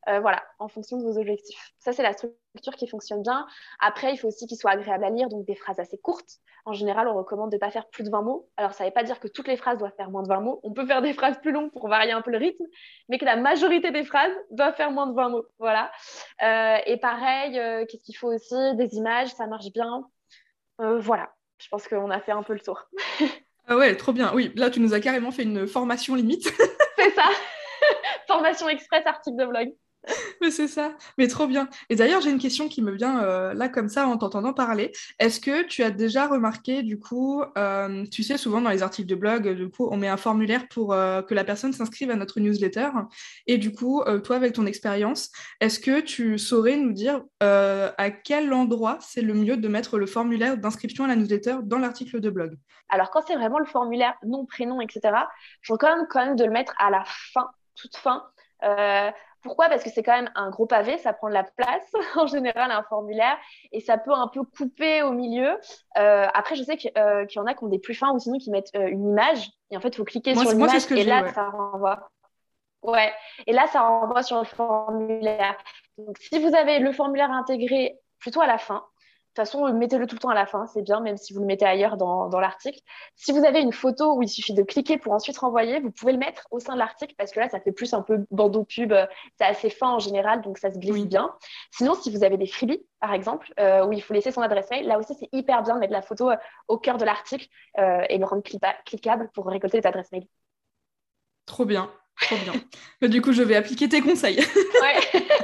Euh, 0.08 0.20
voilà, 0.20 0.42
en 0.58 0.68
fonction 0.68 0.98
de 0.98 1.02
vos 1.02 1.18
objectifs. 1.18 1.72
Ça, 1.78 1.92
c'est 1.92 2.02
la 2.02 2.12
structure 2.12 2.74
qui 2.76 2.86
fonctionne 2.86 3.22
bien. 3.22 3.46
Après, 3.80 4.12
il 4.12 4.18
faut 4.18 4.28
aussi 4.28 4.46
qu'il 4.46 4.56
soit 4.56 4.72
agréable 4.72 5.04
à 5.04 5.10
lire, 5.10 5.28
donc 5.28 5.46
des 5.46 5.54
phrases 5.54 5.80
assez 5.80 5.98
courtes. 5.98 6.40
En 6.66 6.72
général, 6.72 7.08
on 7.08 7.14
recommande 7.14 7.50
de 7.50 7.56
ne 7.56 7.60
pas 7.60 7.70
faire 7.70 7.88
plus 7.88 8.04
de 8.04 8.10
20 8.10 8.22
mots. 8.22 8.48
Alors, 8.56 8.74
ça 8.74 8.84
ne 8.84 8.88
veut 8.88 8.94
pas 8.94 9.02
dire 9.02 9.18
que 9.18 9.28
toutes 9.28 9.48
les 9.48 9.56
phrases 9.56 9.78
doivent 9.78 9.94
faire 9.96 10.10
moins 10.10 10.22
de 10.22 10.28
20 10.28 10.40
mots. 10.40 10.60
On 10.62 10.72
peut 10.72 10.86
faire 10.86 11.02
des 11.02 11.14
phrases 11.14 11.38
plus 11.40 11.52
longues 11.52 11.70
pour 11.72 11.88
varier 11.88 12.12
un 12.12 12.22
peu 12.22 12.30
le 12.30 12.38
rythme, 12.38 12.64
mais 13.08 13.18
que 13.18 13.24
la 13.24 13.36
majorité 13.36 13.90
des 13.90 14.04
phrases 14.04 14.32
doivent 14.50 14.74
faire 14.74 14.90
moins 14.90 15.06
de 15.06 15.14
20 15.14 15.28
mots. 15.30 15.46
Voilà. 15.58 15.90
Euh, 16.42 16.78
et 16.86 16.98
pareil, 16.98 17.58
euh, 17.58 17.86
qu'est-ce 17.88 18.04
qu'il 18.04 18.16
faut 18.16 18.32
aussi? 18.32 18.54
Des 18.76 18.94
images, 18.94 19.28
ça 19.34 19.46
marche 19.46 19.72
bien. 19.72 20.06
voilà, 20.78 21.32
je 21.58 21.68
pense 21.68 21.88
qu'on 21.88 22.10
a 22.10 22.20
fait 22.20 22.32
un 22.32 22.42
peu 22.42 22.52
le 22.52 22.60
tour. 22.60 22.84
ah 23.68 23.76
ouais, 23.76 23.96
trop 23.96 24.12
bien. 24.12 24.32
Oui, 24.34 24.52
là, 24.54 24.70
tu 24.70 24.80
nous 24.80 24.92
as 24.92 25.00
carrément 25.00 25.30
fait 25.30 25.44
une 25.44 25.66
formation 25.66 26.14
limite. 26.14 26.52
c'est 26.96 27.10
ça. 27.10 27.28
formation 28.26 28.68
express, 28.68 29.06
article 29.06 29.36
de 29.36 29.46
blog. 29.46 29.74
Mais 30.40 30.50
c'est 30.50 30.68
ça, 30.68 30.92
mais 31.18 31.28
trop 31.28 31.46
bien. 31.46 31.68
Et 31.88 31.96
d'ailleurs, 31.96 32.20
j'ai 32.20 32.30
une 32.30 32.38
question 32.38 32.68
qui 32.68 32.82
me 32.82 32.92
vient 32.92 33.22
euh, 33.22 33.54
là 33.54 33.68
comme 33.68 33.88
ça 33.88 34.06
en 34.06 34.16
t'entendant 34.16 34.52
parler. 34.52 34.92
Est-ce 35.18 35.40
que 35.40 35.62
tu 35.62 35.82
as 35.82 35.90
déjà 35.90 36.26
remarqué, 36.26 36.82
du 36.82 36.98
coup, 36.98 37.42
euh, 37.56 38.04
tu 38.10 38.22
sais, 38.22 38.36
souvent 38.36 38.60
dans 38.60 38.70
les 38.70 38.82
articles 38.82 39.08
de 39.08 39.14
blog, 39.14 39.48
du 39.54 39.70
coup, 39.70 39.88
on 39.90 39.96
met 39.96 40.08
un 40.08 40.16
formulaire 40.16 40.68
pour 40.68 40.92
euh, 40.92 41.22
que 41.22 41.34
la 41.34 41.44
personne 41.44 41.72
s'inscrive 41.72 42.10
à 42.10 42.16
notre 42.16 42.40
newsletter. 42.40 42.88
Et 43.46 43.58
du 43.58 43.72
coup, 43.72 44.02
toi, 44.22 44.36
avec 44.36 44.52
ton 44.52 44.66
expérience, 44.66 45.30
est-ce 45.60 45.78
que 45.80 46.00
tu 46.00 46.38
saurais 46.38 46.76
nous 46.76 46.92
dire 46.92 47.22
à 47.40 48.10
quel 48.10 48.52
endroit 48.52 48.98
c'est 49.00 49.22
le 49.22 49.34
mieux 49.34 49.56
de 49.56 49.68
mettre 49.68 49.98
le 49.98 50.06
formulaire 50.06 50.56
d'inscription 50.56 51.04
à 51.04 51.08
la 51.08 51.16
newsletter 51.16 51.58
dans 51.62 51.78
l'article 51.78 52.20
de 52.20 52.30
blog? 52.30 52.56
Alors, 52.90 53.10
quand 53.10 53.22
c'est 53.26 53.36
vraiment 53.36 53.58
le 53.58 53.64
formulaire 53.64 54.14
nom, 54.24 54.44
prénom, 54.44 54.80
etc., 54.80 55.14
je 55.62 55.72
recommande 55.72 56.06
quand 56.08 56.24
même 56.24 56.36
de 56.36 56.44
le 56.44 56.50
mettre 56.50 56.74
à 56.78 56.90
la 56.90 57.04
fin, 57.06 57.48
toute 57.74 57.96
fin. 57.96 58.22
Pourquoi? 59.44 59.68
Parce 59.68 59.84
que 59.84 59.90
c'est 59.90 60.02
quand 60.02 60.16
même 60.16 60.30
un 60.34 60.48
gros 60.48 60.66
pavé, 60.66 60.96
ça 60.96 61.12
prend 61.12 61.28
de 61.28 61.34
la 61.34 61.44
place 61.44 61.92
en 62.16 62.26
général 62.26 62.70
un 62.70 62.82
formulaire 62.82 63.36
et 63.72 63.80
ça 63.80 63.98
peut 63.98 64.12
un 64.12 64.26
peu 64.26 64.42
couper 64.42 65.02
au 65.02 65.12
milieu. 65.12 65.58
Euh, 65.98 66.26
après, 66.32 66.56
je 66.56 66.62
sais 66.64 66.78
euh, 66.96 67.26
qu'il 67.26 67.38
y 67.38 67.42
en 67.42 67.46
a 67.46 67.54
qui 67.54 67.62
ont 67.62 67.68
des 67.68 67.78
plus 67.78 67.94
fins 67.94 68.12
ou 68.12 68.18
sinon 68.18 68.38
qui 68.38 68.50
mettent 68.50 68.74
euh, 68.74 68.88
une 68.88 69.06
image 69.06 69.50
et 69.70 69.76
en 69.76 69.80
fait, 69.80 69.88
il 69.88 69.96
faut 69.96 70.04
cliquer 70.04 70.34
sur 70.34 70.50
l'image 70.50 70.90
et 70.92 71.04
là, 71.04 71.32
ça 71.32 71.50
renvoie. 71.50 72.10
Ouais, 72.82 73.12
et 73.46 73.52
là, 73.52 73.66
ça 73.66 73.82
renvoie 73.82 74.22
sur 74.22 74.38
le 74.38 74.44
formulaire. 74.44 75.56
Donc, 75.98 76.16
si 76.18 76.38
vous 76.38 76.54
avez 76.54 76.78
le 76.78 76.92
formulaire 76.92 77.30
intégré 77.30 77.98
plutôt 78.18 78.40
à 78.40 78.46
la 78.46 78.58
fin, 78.58 78.84
toute 79.34 79.46
façon, 79.46 79.72
mettez-le 79.72 80.06
tout 80.06 80.14
le 80.14 80.20
temps 80.20 80.28
à 80.28 80.34
la 80.34 80.46
fin, 80.46 80.66
c'est 80.66 80.82
bien, 80.82 81.00
même 81.00 81.16
si 81.16 81.32
vous 81.32 81.40
le 81.40 81.46
mettez 81.46 81.64
ailleurs 81.64 81.96
dans, 81.96 82.28
l'article. 82.38 82.78
Si 83.16 83.32
vous 83.32 83.44
avez 83.44 83.60
une 83.60 83.72
photo 83.72 84.14
où 84.14 84.22
il 84.22 84.28
suffit 84.28 84.54
de 84.54 84.62
cliquer 84.62 84.96
pour 84.96 85.12
ensuite 85.12 85.36
renvoyer, 85.38 85.80
vous 85.80 85.90
pouvez 85.90 86.12
le 86.12 86.18
mettre 86.18 86.46
au 86.52 86.60
sein 86.60 86.74
de 86.74 86.78
l'article 86.78 87.14
parce 87.18 87.32
que 87.32 87.40
là, 87.40 87.48
ça 87.48 87.58
fait 87.58 87.72
plus 87.72 87.94
un 87.94 88.02
peu 88.02 88.24
bandeau 88.30 88.64
pub. 88.64 88.92
Euh, 88.92 89.06
c'est 89.36 89.44
assez 89.44 89.70
fin 89.70 89.88
en 89.88 89.98
général, 89.98 90.42
donc 90.42 90.58
ça 90.58 90.72
se 90.72 90.78
glisse 90.78 91.06
bien. 91.06 91.32
Sinon, 91.72 91.94
si 91.94 92.10
vous 92.10 92.22
avez 92.22 92.36
des 92.36 92.46
freebies, 92.46 92.86
par 93.00 93.12
exemple, 93.12 93.52
euh, 93.58 93.84
où 93.84 93.92
il 93.92 94.02
faut 94.02 94.14
laisser 94.14 94.30
son 94.30 94.40
adresse 94.40 94.70
mail, 94.70 94.86
là 94.86 94.98
aussi, 94.98 95.14
c'est 95.18 95.28
hyper 95.32 95.62
bien 95.62 95.74
de 95.74 95.80
mettre 95.80 95.92
la 95.92 96.02
photo 96.02 96.30
euh, 96.30 96.36
au 96.68 96.78
cœur 96.78 96.96
de 96.96 97.04
l'article 97.04 97.46
et 97.76 98.18
le 98.18 98.24
rendre 98.24 98.42
cliquable 98.84 99.30
pour 99.34 99.46
récolter 99.46 99.80
les 99.80 99.86
adresses 99.86 100.12
mail. 100.12 100.26
Trop 101.44 101.64
bien, 101.64 101.90
trop 102.20 102.36
bien. 102.36 102.52
du 103.08 103.20
coup, 103.20 103.32
je 103.32 103.42
vais 103.42 103.56
appliquer 103.56 103.88
tes 103.88 104.00
conseils. 104.00 104.38
ouais. 104.38 105.22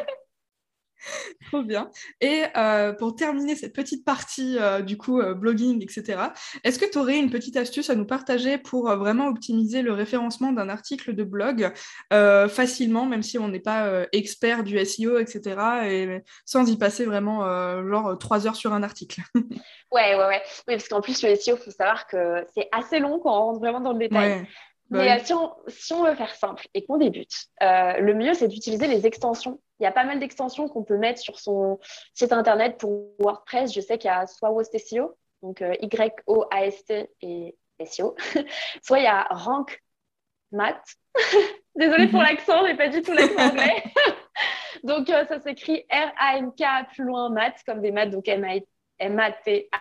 Trop 1.47 1.63
bien. 1.63 1.91
Et 2.21 2.45
euh, 2.57 2.93
pour 2.93 3.17
terminer 3.17 3.57
cette 3.57 3.75
petite 3.75 4.05
partie 4.05 4.59
euh, 4.59 4.83
du 4.83 4.99
coup 4.99 5.21
euh, 5.21 5.35
blogging, 5.35 5.83
etc., 5.83 6.19
est-ce 6.65 6.79
que 6.79 6.85
tu 6.85 6.99
aurais 6.99 7.19
une 7.19 7.31
petite 7.31 7.57
astuce 7.57 7.89
à 7.89 7.95
nous 7.95 8.05
partager 8.05 8.59
pour 8.59 8.95
vraiment 8.97 9.27
optimiser 9.29 9.81
le 9.83 9.93
référencement 9.93 10.53
d'un 10.53 10.69
article 10.69 11.15
de 11.15 11.25
blog 11.25 11.73
facilement, 12.11 13.07
même 13.07 13.23
si 13.23 13.39
on 13.39 13.49
n'est 13.49 13.61
pas 13.61 14.05
expert 14.13 14.65
du 14.65 14.79
SEO, 14.85 15.19
etc., 15.19 15.57
et 15.87 16.23
sans 16.45 16.71
y 16.71 16.77
passer 16.77 17.05
vraiment 17.05 17.41
genre 17.89 18.19
trois 18.19 18.47
heures 18.47 18.57
sur 18.57 18.73
un 18.73 18.83
article? 18.83 19.23
Ouais, 19.93 20.15
ouais, 20.15 20.25
ouais. 20.25 20.41
Oui, 20.69 20.75
parce 20.77 20.87
qu'en 20.87 21.01
plus, 21.01 21.21
le 21.25 21.35
SEO, 21.35 21.57
il 21.57 21.65
faut 21.65 21.71
savoir 21.73 22.07
que 22.07 22.45
c'est 22.55 22.69
assez 22.71 23.01
long 23.01 23.19
quand 23.19 23.37
on 23.37 23.47
rentre 23.47 23.59
vraiment 23.59 23.81
dans 23.81 23.93
le 23.93 23.99
détail. 23.99 24.47
Mais 24.91 25.19
si, 25.25 25.33
on, 25.33 25.53
si, 25.69 25.93
on, 25.93 26.05
veut 26.05 26.15
faire 26.17 26.35
simple 26.35 26.67
et 26.75 26.85
qu'on 26.85 26.99
débute, 26.99 27.47
le 27.61 28.13
mieux, 28.13 28.35
c'est 28.35 28.49
d'utiliser 28.49 28.87
les 28.87 29.07
extensions 29.07 29.61
il 29.81 29.85
y 29.85 29.87
a 29.87 29.93
pas 29.93 30.05
mal 30.05 30.21
d'extensions 30.21 30.69
qu'on 30.69 30.85
peut 30.85 30.99
mettre 30.99 31.21
sur 31.21 31.41
son 31.41 31.79
site 32.15 32.33
internet 32.33 32.77
pour 32.79 33.15
WordPress. 33.19 33.73
Je 33.73 33.81
sais 33.81 33.97
qu'il 33.97 34.09
y 34.09 34.13
a 34.15 34.27
soit 34.27 34.51
Woast 34.51 34.79
SEO, 34.79 35.17
donc 35.43 35.63
euh, 35.63 35.75
Y-O-A-S-T 35.81 37.11
et 37.23 37.57
SEO, 37.87 38.15
soit 38.83 38.99
il 38.99 39.05
y 39.05 39.09
a 39.09 39.23
Rank 39.31 39.83
Mat. 40.53 40.83
Désolée 41.75 42.09
pour 42.09 42.21
mhm. 42.21 42.27
l'accent, 42.27 42.67
j'ai 42.67 42.77
pas 42.77 42.89
du 42.89 43.01
tout 43.01 43.13
l'accent 43.13 43.39
anglais. 43.51 43.83
donc 44.85 45.09
euh, 45.09 45.25
ça 45.27 45.41
s'écrit 45.41 45.87
R-A-N-K 45.91 46.89
plus 46.93 47.05
loin 47.05 47.31
mat, 47.31 47.55
comme 47.65 47.81
des 47.81 47.91
maths, 47.91 48.11
donc 48.11 48.29
M-A-T-H. 48.29 49.81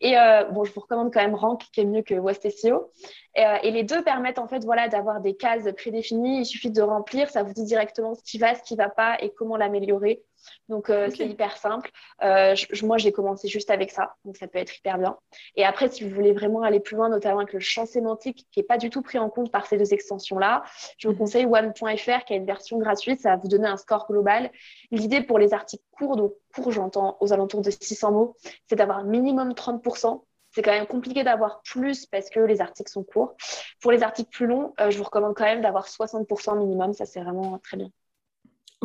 Et 0.00 0.18
euh, 0.18 0.44
bon, 0.44 0.64
je 0.64 0.72
vous 0.72 0.80
recommande 0.80 1.12
quand 1.12 1.20
même 1.20 1.34
Rank 1.34 1.62
qui 1.72 1.80
est 1.80 1.84
mieux 1.84 2.02
que 2.02 2.14
West 2.14 2.48
SEO. 2.48 2.90
Euh, 3.38 3.56
et, 3.62 3.70
les 3.70 3.82
deux 3.82 4.02
permettent 4.02 4.38
en 4.38 4.46
fait 4.46 4.64
voilà, 4.64 4.88
d'avoir 4.88 5.20
des 5.20 5.36
cases 5.36 5.68
prédéfinies. 5.76 6.40
Il 6.40 6.46
suffit 6.46 6.70
de 6.70 6.82
remplir, 6.82 7.30
ça 7.30 7.42
vous 7.42 7.52
dit 7.52 7.64
directement 7.64 8.14
ce 8.14 8.22
qui 8.22 8.38
va, 8.38 8.54
ce 8.54 8.62
qui 8.62 8.74
ne 8.74 8.78
va 8.78 8.88
pas 8.88 9.16
et 9.20 9.30
comment 9.30 9.56
l'améliorer. 9.56 10.22
Donc, 10.68 10.90
euh, 10.90 11.08
c'est 11.14 11.26
hyper 11.26 11.56
simple. 11.56 11.90
Euh, 12.22 12.54
moi, 12.82 12.98
j'ai 12.98 13.12
commencé 13.12 13.48
juste 13.48 13.70
avec 13.70 13.90
ça, 13.90 14.14
donc 14.24 14.36
ça 14.36 14.46
peut 14.46 14.58
être 14.58 14.76
hyper 14.76 14.98
bien. 14.98 15.16
Et 15.56 15.64
après, 15.64 15.88
si 15.88 16.04
vous 16.04 16.14
voulez 16.14 16.32
vraiment 16.32 16.62
aller 16.62 16.80
plus 16.80 16.96
loin, 16.96 17.08
notamment 17.08 17.40
avec 17.40 17.52
le 17.52 17.60
champ 17.60 17.86
sémantique 17.86 18.46
qui 18.50 18.60
n'est 18.60 18.66
pas 18.66 18.78
du 18.78 18.90
tout 18.90 19.02
pris 19.02 19.18
en 19.18 19.30
compte 19.30 19.50
par 19.50 19.66
ces 19.66 19.76
deux 19.76 19.92
extensions-là, 19.92 20.64
je 20.98 21.08
vous 21.08 21.14
mhm. 21.14 21.18
conseille 21.18 21.46
one.fr 21.46 22.24
qui 22.24 22.32
a 22.32 22.36
une 22.36 22.46
version 22.46 22.78
gratuite. 22.78 23.20
Ça 23.20 23.30
va 23.30 23.36
vous 23.36 23.48
donner 23.48 23.68
un 23.68 23.76
score 23.76 24.06
global. 24.08 24.50
L'idée 24.90 25.22
pour 25.22 25.38
les 25.38 25.54
articles 25.54 25.84
courts, 25.92 26.16
donc 26.16 26.32
courts, 26.54 26.72
j'entends 26.72 27.16
aux 27.20 27.32
alentours 27.32 27.62
de 27.62 27.70
600 27.70 28.12
mots, 28.12 28.36
c'est 28.68 28.76
d'avoir 28.76 29.04
minimum 29.04 29.52
30%. 29.52 30.22
C'est 30.54 30.62
quand 30.62 30.70
même 30.70 30.86
compliqué 30.86 31.24
d'avoir 31.24 31.62
plus 31.62 32.06
parce 32.06 32.30
que 32.30 32.38
les 32.38 32.60
articles 32.60 32.90
sont 32.90 33.02
courts. 33.02 33.34
Pour 33.80 33.90
les 33.90 34.04
articles 34.04 34.30
plus 34.30 34.46
longs, 34.46 34.72
euh, 34.80 34.90
je 34.90 34.98
vous 34.98 35.04
recommande 35.04 35.34
quand 35.34 35.44
même 35.44 35.62
d'avoir 35.62 35.88
60% 35.88 36.58
minimum. 36.58 36.92
Ça, 36.92 37.06
c'est 37.06 37.20
vraiment 37.20 37.58
très 37.58 37.76
bien. 37.76 37.90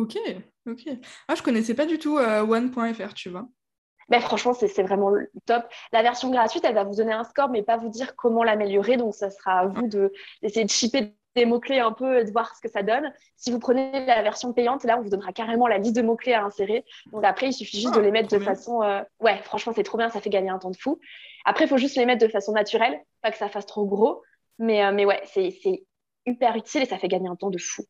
Ok, 0.00 0.16
ok. 0.66 0.88
Ah, 1.28 1.34
je 1.34 1.42
connaissais 1.42 1.74
pas 1.74 1.84
du 1.84 1.98
tout 1.98 2.16
euh, 2.16 2.40
one.fr, 2.40 3.12
tu 3.12 3.28
vois. 3.28 3.46
Ben, 4.08 4.20
franchement, 4.20 4.54
c'est 4.54 4.82
vraiment 4.82 5.12
top. 5.44 5.64
La 5.92 6.02
version 6.02 6.30
gratuite, 6.30 6.64
elle 6.64 6.74
va 6.74 6.84
vous 6.84 6.96
donner 6.96 7.12
un 7.12 7.22
score, 7.22 7.50
mais 7.50 7.62
pas 7.62 7.76
vous 7.76 7.90
dire 7.90 8.16
comment 8.16 8.42
l'améliorer. 8.42 8.96
Donc, 8.96 9.14
ça 9.14 9.30
sera 9.30 9.60
à 9.60 9.66
vous 9.66 9.86
d'essayer 10.42 10.64
de, 10.64 10.70
shipper 10.70 11.14
des 11.36 11.44
mots-clés 11.44 11.80
un 11.80 11.92
peu 11.92 12.18
et 12.18 12.24
de 12.24 12.32
voir 12.32 12.56
ce 12.56 12.62
que 12.62 12.72
ça 12.72 12.82
donne. 12.82 13.12
Si 13.36 13.52
vous 13.52 13.58
prenez 13.58 14.06
la 14.06 14.22
version 14.22 14.54
payante, 14.54 14.84
là, 14.84 14.98
on 14.98 15.02
vous 15.02 15.10
donnera 15.10 15.32
carrément 15.32 15.68
la 15.68 15.78
liste 15.78 15.94
de 15.94 16.02
mots-clés 16.02 16.32
à 16.32 16.42
insérer. 16.42 16.84
Donc 17.12 17.24
après, 17.24 17.48
il 17.48 17.52
suffit 17.52 17.78
juste 17.78 17.94
de 17.94 18.00
ah, 18.00 18.02
les 18.02 18.10
mettre 18.10 18.34
de 18.34 18.42
façon... 18.42 18.82
Euh, 18.82 19.02
ouais, 19.20 19.38
franchement, 19.44 19.72
c'est 19.76 19.84
trop 19.84 19.98
bien, 19.98 20.08
ça 20.08 20.20
fait 20.20 20.30
gagner 20.30 20.50
un 20.50 20.58
temps 20.58 20.70
de 20.70 20.76
fou. 20.76 20.98
Après, 21.44 21.66
il 21.66 21.68
faut 21.68 21.78
juste 21.78 21.96
les 21.96 22.06
mettre 22.06 22.26
de 22.26 22.32
façon 22.32 22.52
naturelle, 22.52 22.98
pas 23.20 23.30
que 23.30 23.36
ça 23.36 23.50
fasse 23.50 23.66
trop 23.66 23.84
gros. 23.84 24.22
Mais, 24.58 24.82
euh, 24.82 24.92
mais 24.92 25.04
ouais, 25.04 25.20
c'est 25.26 25.52
hyper 26.26 26.56
utile 26.56 26.82
et 26.82 26.86
ça 26.86 26.98
fait 26.98 27.08
gagner 27.08 27.28
un 27.28 27.36
temps 27.36 27.50
de 27.50 27.58
fou. 27.58 27.84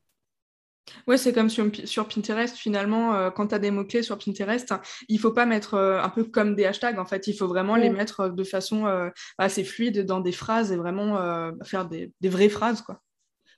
Ouais, 1.06 1.16
c'est 1.16 1.32
comme 1.32 1.50
sur, 1.50 1.66
sur, 1.84 2.08
Pinterest, 2.08 2.56
finalement, 2.56 3.14
euh, 3.14 3.30
quand 3.30 3.48
tu 3.48 3.54
as 3.54 3.58
des 3.58 3.70
mots-clés 3.70 4.02
sur 4.02 4.18
Pinterest, 4.18 4.74
il 5.08 5.18
faut 5.18 5.32
pas 5.32 5.46
mettre 5.46 5.74
euh, 5.74 6.02
un 6.02 6.08
peu 6.08 6.24
comme 6.24 6.54
des 6.54 6.66
hashtags, 6.66 6.98
en 6.98 7.04
fait, 7.04 7.26
il 7.26 7.34
faut 7.34 7.46
vraiment 7.46 7.76
les 7.76 7.90
mettre 7.90 8.28
de 8.28 8.44
façon 8.44 8.86
euh, 8.86 9.08
assez 9.38 9.64
fluide 9.64 10.04
dans 10.04 10.20
des 10.20 10.32
phrases 10.32 10.72
et 10.72 10.76
vraiment 10.76 11.50
faire 11.64 11.86
des, 11.86 12.12
des, 12.20 12.28
vraies 12.28 12.48
phrases, 12.48 12.82
quoi. 12.82 13.00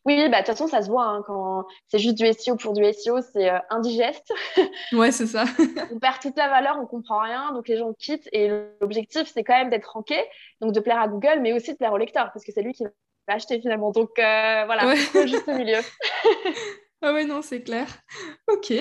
Oui, 0.04 0.28
bah, 0.28 0.42
de 0.42 0.46
toute 0.46 0.46
façon, 0.46 0.66
ça 0.66 0.82
se 0.82 0.88
voit, 0.88 1.04
hein, 1.04 1.22
quand 1.24 1.64
c'est 1.86 2.00
juste 2.00 2.18
du 2.18 2.26
SEO 2.32 2.56
pour 2.56 2.72
du 2.72 2.82
SEO, 2.92 3.20
c'est 3.32 3.50
indigeste. 3.70 4.32
ouais, 4.92 5.12
c'est 5.12 5.26
ça. 5.26 5.44
on 5.92 6.00
perd 6.00 6.18
toute 6.20 6.36
la 6.36 6.48
valeur, 6.48 6.76
on 6.80 6.86
comprend 6.86 7.20
rien, 7.20 7.52
donc 7.52 7.68
les 7.68 7.76
gens 7.76 7.92
quittent, 7.92 8.28
et 8.32 8.48
l'objectif, 8.80 9.30
c'est 9.32 9.44
quand 9.44 9.56
même 9.56 9.70
d'être 9.70 9.92
ranké, 9.92 10.18
donc 10.60 10.72
de 10.72 10.80
plaire 10.80 11.00
à 11.00 11.06
Google, 11.06 11.38
mais 11.40 11.52
aussi 11.52 11.72
de 11.72 11.76
plaire 11.76 11.92
au 11.92 11.98
lecteur, 11.98 12.30
parce 12.32 12.44
que 12.44 12.50
c'est 12.52 12.62
lui 12.62 12.72
qui 12.72 12.82
va 12.84 12.90
acheter 13.28 13.60
finalement, 13.60 13.92
donc 13.92 14.10
voilà, 14.16 14.94
juste 15.24 15.46
au 15.46 15.56
milieu. 15.56 15.78
Ah 17.02 17.12
ouais, 17.12 17.24
non, 17.24 17.42
c'est 17.42 17.62
clair. 17.62 17.88
Ok. 18.46 18.72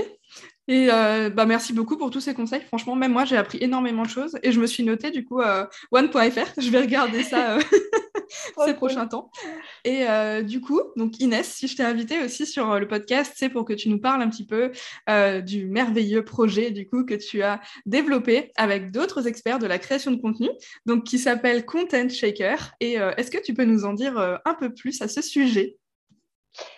Et 0.67 0.89
euh, 0.91 1.29
bah, 1.31 1.45
merci 1.45 1.73
beaucoup 1.73 1.97
pour 1.97 2.11
tous 2.11 2.21
ces 2.21 2.35
conseils. 2.35 2.61
Franchement, 2.61 2.95
même 2.95 3.11
moi, 3.11 3.25
j'ai 3.25 3.35
appris 3.35 3.57
énormément 3.61 4.03
de 4.03 4.09
choses 4.09 4.37
et 4.43 4.51
je 4.51 4.59
me 4.61 4.67
suis 4.67 4.83
notée 4.83 5.09
du 5.09 5.25
coup 5.25 5.41
euh, 5.41 5.65
one.fr. 5.91 6.53
Je 6.57 6.69
vais 6.69 6.81
regarder 6.81 7.23
ça 7.23 7.57
euh, 7.57 7.61
ces 8.65 8.75
prochains 8.75 9.07
temps. 9.07 9.31
Et 9.83 10.05
du 10.43 10.61
coup, 10.61 10.79
donc 10.95 11.19
Inès, 11.19 11.47
si 11.47 11.67
je 11.67 11.75
t'ai 11.75 11.83
invitée 11.83 12.23
aussi 12.23 12.45
sur 12.45 12.79
le 12.79 12.87
podcast, 12.87 13.33
c'est 13.35 13.49
pour 13.49 13.65
que 13.65 13.73
tu 13.73 13.89
nous 13.89 13.99
parles 13.99 14.21
un 14.21 14.29
petit 14.29 14.45
peu 14.45 14.71
du 15.41 15.65
merveilleux 15.65 16.23
projet 16.23 16.71
du 16.71 16.87
coup 16.87 17.03
que 17.03 17.15
tu 17.15 17.41
as 17.41 17.59
développé 17.85 18.51
avec 18.55 18.91
d'autres 18.91 19.27
experts 19.27 19.59
de 19.59 19.67
la 19.67 19.79
création 19.79 20.11
de 20.11 20.21
contenu, 20.21 20.49
donc 20.85 21.05
qui 21.05 21.17
s'appelle 21.17 21.65
Content 21.65 22.07
Shaker. 22.07 22.71
Et 22.79 22.93
est-ce 22.93 23.31
que 23.31 23.41
tu 23.41 23.53
peux 23.53 23.65
nous 23.65 23.83
en 23.83 23.93
dire 23.93 24.17
un 24.45 24.53
peu 24.53 24.73
plus 24.73 25.01
à 25.01 25.07
ce 25.07 25.21
sujet? 25.21 25.80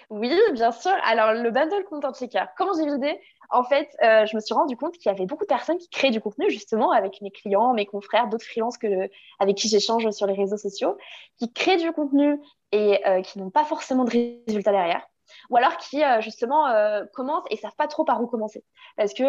Oui, 0.10 0.32
bien 0.54 0.72
sûr. 0.72 0.92
Alors, 1.04 1.34
le 1.34 1.52
bundle 1.52 1.84
content 1.86 2.14
checker, 2.14 2.44
quand 2.58 2.68
j'ai 2.78 2.86
l'idée, 2.86 3.20
en 3.50 3.64
fait, 3.64 3.90
euh, 4.04 4.26
je 4.26 4.36
me 4.36 4.42
suis 4.42 4.54
rendu 4.54 4.78
compte 4.78 4.94
qu'il 4.94 5.12
y 5.12 5.16
avait 5.16 5.26
beaucoup 5.26 5.44
de 5.44 5.50
personnes 5.50 5.78
qui 5.78 5.90
créent 5.90 6.12
du 6.12 6.22
contenu, 6.22 6.50
justement, 6.50 6.92
avec 6.92 7.22
mes 7.22 7.32
clients, 7.32 7.74
mes 7.74 7.86
confrères, 7.86 8.28
d'autres 8.28 8.46
freelances 8.46 8.78
que 8.78 9.10
avec 9.40 9.58
qui 9.58 9.68
j'échange 9.70 10.10
sur 10.12 10.28
les 10.28 10.34
réseaux 10.34 10.58
sociaux, 10.58 10.98
qui 11.38 11.52
créent 11.52 11.78
du 11.78 11.92
contenu 11.92 12.40
et 12.72 13.06
euh, 13.08 13.22
qui 13.22 13.40
n'ont 13.40 13.50
pas 13.50 13.64
forcément 13.64 14.04
de 14.06 14.12
résultats 14.48 14.72
derrière. 14.72 15.06
Ou 15.50 15.58
alors 15.58 15.78
qui, 15.78 16.04
euh, 16.04 16.22
justement, 16.22 16.66
commencent 17.14 17.46
et 17.50 17.58
savent 17.58 17.76
pas 17.76 17.88
trop 17.88 18.04
par 18.04 18.22
où 18.22 18.28
commencer. 18.28 18.64
Parce 18.98 19.14
que 19.14 19.24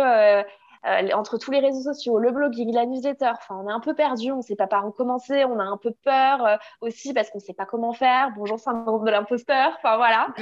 entre 1.14 1.38
tous 1.38 1.50
les 1.50 1.60
réseaux 1.60 1.80
sociaux, 1.92 2.18
le 2.18 2.30
blogging, 2.30 2.72
la 2.74 2.86
newsletter, 2.86 3.32
enfin, 3.32 3.60
on 3.62 3.68
est 3.68 3.72
un 3.72 3.80
peu 3.80 3.94
perdu, 3.94 4.32
on 4.32 4.38
ne 4.38 4.42
sait 4.42 4.56
pas 4.56 4.66
par 4.66 4.86
où 4.86 4.90
commencer, 4.90 5.44
on 5.44 5.58
a 5.58 5.64
un 5.64 5.78
peu 5.78 5.92
peur 6.04 6.44
euh, 6.44 6.56
aussi 6.80 7.14
parce 7.14 7.30
qu'on 7.30 7.38
ne 7.38 7.42
sait 7.42 7.54
pas 7.54 7.66
comment 7.66 7.92
faire. 7.92 8.32
Bonjour 8.36 8.58
syndrome 8.58 9.04
de 9.04 9.10
l'imposteur, 9.10 9.72
enfin 9.78 9.96
voilà. 9.96 10.28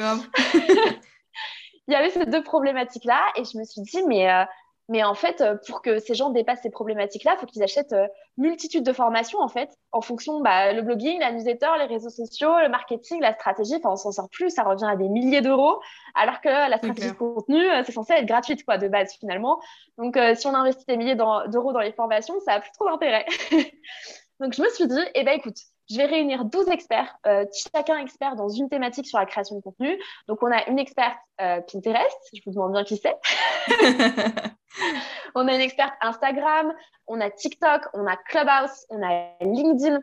Il 1.89 1.93
y 1.93 1.97
avait 1.97 2.11
ces 2.11 2.27
deux 2.27 2.43
problématiques-là 2.43 3.21
et 3.37 3.45
je 3.45 3.59
me 3.59 3.65
suis 3.65 3.83
dit, 3.83 4.03
mais 4.07 4.31
euh, 4.31 4.45
mais 4.89 5.05
en 5.05 5.15
fait, 5.15 5.41
euh, 5.41 5.57
pour 5.67 5.81
que 5.81 5.99
ces 6.01 6.15
gens 6.15 6.31
dépassent 6.31 6.63
ces 6.63 6.71
problématiques-là, 6.71 7.35
il 7.37 7.41
faut 7.41 7.47
qu'ils 7.47 7.63
achètent 7.63 7.93
euh, 7.93 8.09
multitude 8.37 8.85
de 8.85 8.93
formations, 8.93 9.39
en 9.39 9.49
fait, 9.49 9.71
en 9.93 10.01
fonction 10.01 10.41
bah, 10.41 10.73
le 10.73 10.83
blogging, 10.83 11.21
la 11.21 11.33
newsletter, 11.33 11.69
les 11.79 11.87
réseaux 11.87 12.11
sociaux, 12.11 12.59
le 12.61 12.69
marketing, 12.69 13.21
la 13.21 13.33
stratégie. 13.35 13.77
Enfin, 13.77 13.91
on 13.91 13.97
s'en 13.97 14.11
sort 14.11 14.29
plus, 14.31 14.51
ça 14.51 14.65
revient 14.65 14.89
à 14.89 14.97
des 14.97 15.09
milliers 15.09 15.41
d'euros, 15.41 15.81
alors 16.15 16.41
que 16.41 16.49
la 16.49 16.79
stratégie 16.79 17.11
de 17.11 17.17
contenu, 17.17 17.65
euh, 17.71 17.83
c'est 17.85 17.93
censé 17.93 18.15
être 18.15 18.27
gratuite, 18.27 18.65
quoi, 18.65 18.77
de 18.77 18.89
base, 18.89 19.15
finalement. 19.19 19.61
Donc, 19.99 20.19
si 20.35 20.47
on 20.47 20.55
investit 20.55 20.85
des 20.87 20.97
milliers 20.97 21.17
d'euros 21.17 21.73
dans 21.73 21.81
les 21.81 21.93
formations, 21.93 22.39
ça 22.41 22.55
n'a 22.55 22.61
plus 22.61 22.73
trop 22.73 22.89
d'intérêt. 22.89 23.27
Donc, 24.41 24.55
je 24.55 24.63
me 24.63 24.69
suis 24.71 24.89
dit, 24.89 25.01
eh 25.15 25.23
ben, 25.23 25.39
écoute, 25.39 25.59
je 25.93 25.99
vais 25.99 26.07
réunir 26.07 26.45
12 26.45 26.69
experts, 26.71 27.15
euh, 27.27 27.45
chacun 27.75 27.99
expert 27.99 28.37
dans 28.37 28.49
une 28.49 28.69
thématique 28.69 29.07
sur 29.07 29.19
la 29.19 29.27
création 29.27 29.57
de 29.57 29.61
contenu. 29.61 30.01
Donc, 30.27 30.43
on 30.43 30.51
a 30.51 30.67
une 30.69 30.79
experte 30.79 31.19
euh, 31.41 31.61
Pinterest, 31.61 32.17
je 32.33 32.41
vous 32.47 32.53
demande 32.53 32.73
bien 32.73 32.85
qui 32.85 32.97
c'est. 32.97 33.19
on 35.35 35.47
a 35.49 35.55
une 35.55 35.61
experte 35.61 35.93
Instagram, 36.01 36.73
on 37.07 37.21
a 37.21 37.31
TikTok, 37.31 37.89
on 37.95 38.07
a 38.07 38.17
Clubhouse, 38.17 38.87
on 38.91 39.03
a 39.03 39.33
LinkedIn, 39.41 40.01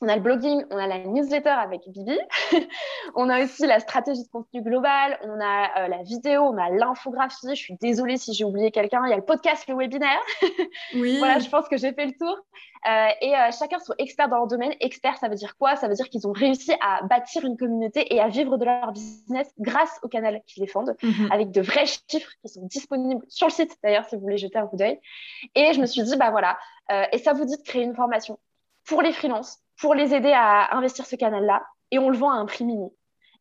on 0.00 0.08
a 0.08 0.14
le 0.14 0.22
blogging, 0.22 0.64
on 0.70 0.76
a 0.76 0.86
la 0.86 0.98
newsletter 0.98 1.48
avec 1.48 1.80
Bibi, 1.88 2.18
on 3.16 3.28
a 3.28 3.42
aussi 3.42 3.66
la 3.66 3.80
stratégie 3.80 4.22
de 4.22 4.28
contenu 4.28 4.62
global, 4.62 5.18
on 5.24 5.40
a 5.40 5.84
euh, 5.84 5.88
la 5.88 6.02
vidéo, 6.04 6.42
on 6.42 6.56
a 6.56 6.70
l'infographie. 6.70 7.48
Je 7.50 7.54
suis 7.54 7.74
désolée 7.80 8.16
si 8.16 8.32
j'ai 8.32 8.44
oublié 8.44 8.70
quelqu'un. 8.70 9.02
Il 9.06 9.10
y 9.10 9.12
a 9.12 9.16
le 9.16 9.24
podcast, 9.24 9.66
le 9.68 9.74
webinaire. 9.74 10.20
oui. 10.94 11.18
Voilà, 11.18 11.40
je 11.40 11.48
pense 11.48 11.68
que 11.68 11.76
j'ai 11.76 11.92
fait 11.92 12.06
le 12.06 12.12
tour. 12.12 12.36
Euh, 12.88 13.08
et 13.20 13.34
euh, 13.34 13.50
chacun 13.58 13.80
soit 13.80 13.96
expert 13.98 14.28
dans 14.28 14.36
leur 14.36 14.46
domaine. 14.46 14.72
Expert, 14.80 15.16
ça 15.18 15.28
veut 15.28 15.34
dire 15.34 15.56
quoi? 15.56 15.74
Ça 15.74 15.88
veut 15.88 15.94
dire 15.94 16.08
qu'ils 16.08 16.28
ont 16.28 16.32
réussi 16.32 16.72
à 16.80 17.02
bâtir 17.04 17.44
une 17.44 17.56
communauté 17.56 18.14
et 18.14 18.20
à 18.20 18.28
vivre 18.28 18.56
de 18.56 18.64
leur 18.64 18.92
business 18.92 19.52
grâce 19.58 19.98
au 20.04 20.08
canal 20.08 20.40
qu'ils 20.46 20.62
défendent, 20.62 20.94
mhm. 21.02 21.32
avec 21.32 21.50
de 21.50 21.60
vrais 21.60 21.86
chiffres 21.86 22.30
qui 22.40 22.48
sont 22.48 22.64
disponibles 22.66 23.24
sur 23.28 23.48
le 23.48 23.52
site, 23.52 23.76
d'ailleurs, 23.82 24.04
si 24.08 24.14
vous 24.14 24.22
voulez 24.22 24.38
jeter 24.38 24.58
un 24.58 24.66
coup 24.68 24.76
d'œil. 24.76 25.00
Et 25.56 25.72
je 25.72 25.80
me 25.80 25.86
suis 25.86 26.04
dit, 26.04 26.16
bah 26.16 26.30
voilà, 26.30 26.56
et 27.12 27.18
ça 27.18 27.32
vous 27.32 27.44
dit 27.44 27.56
de 27.56 27.62
créer 27.62 27.82
une 27.82 27.94
formation 27.94 28.38
pour 28.88 29.02
les 29.02 29.12
freelances 29.12 29.58
pour 29.78 29.94
les 29.94 30.14
aider 30.14 30.32
à 30.32 30.76
investir 30.76 31.06
ce 31.06 31.16
canal-là 31.16 31.62
et 31.90 31.98
on 31.98 32.10
le 32.10 32.16
vend 32.16 32.30
à 32.30 32.34
un 32.34 32.46
prix 32.46 32.64
mini. 32.64 32.90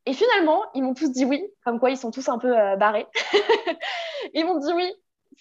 Et 0.06 0.14
finalement, 0.14 0.64
ils 0.74 0.84
m'ont 0.84 0.94
tous 0.94 1.12
dit 1.12 1.26
oui, 1.26 1.44
comme 1.66 1.80
quoi 1.80 1.90
ils 1.90 1.98
sont 1.98 2.12
tous 2.12 2.30
un 2.30 2.38
peu 2.38 2.58
euh, 2.58 2.78
barrés. 2.78 3.08
ils 4.34 4.46
m'ont 4.46 4.58
dit 4.58 4.72
oui, 4.74 4.90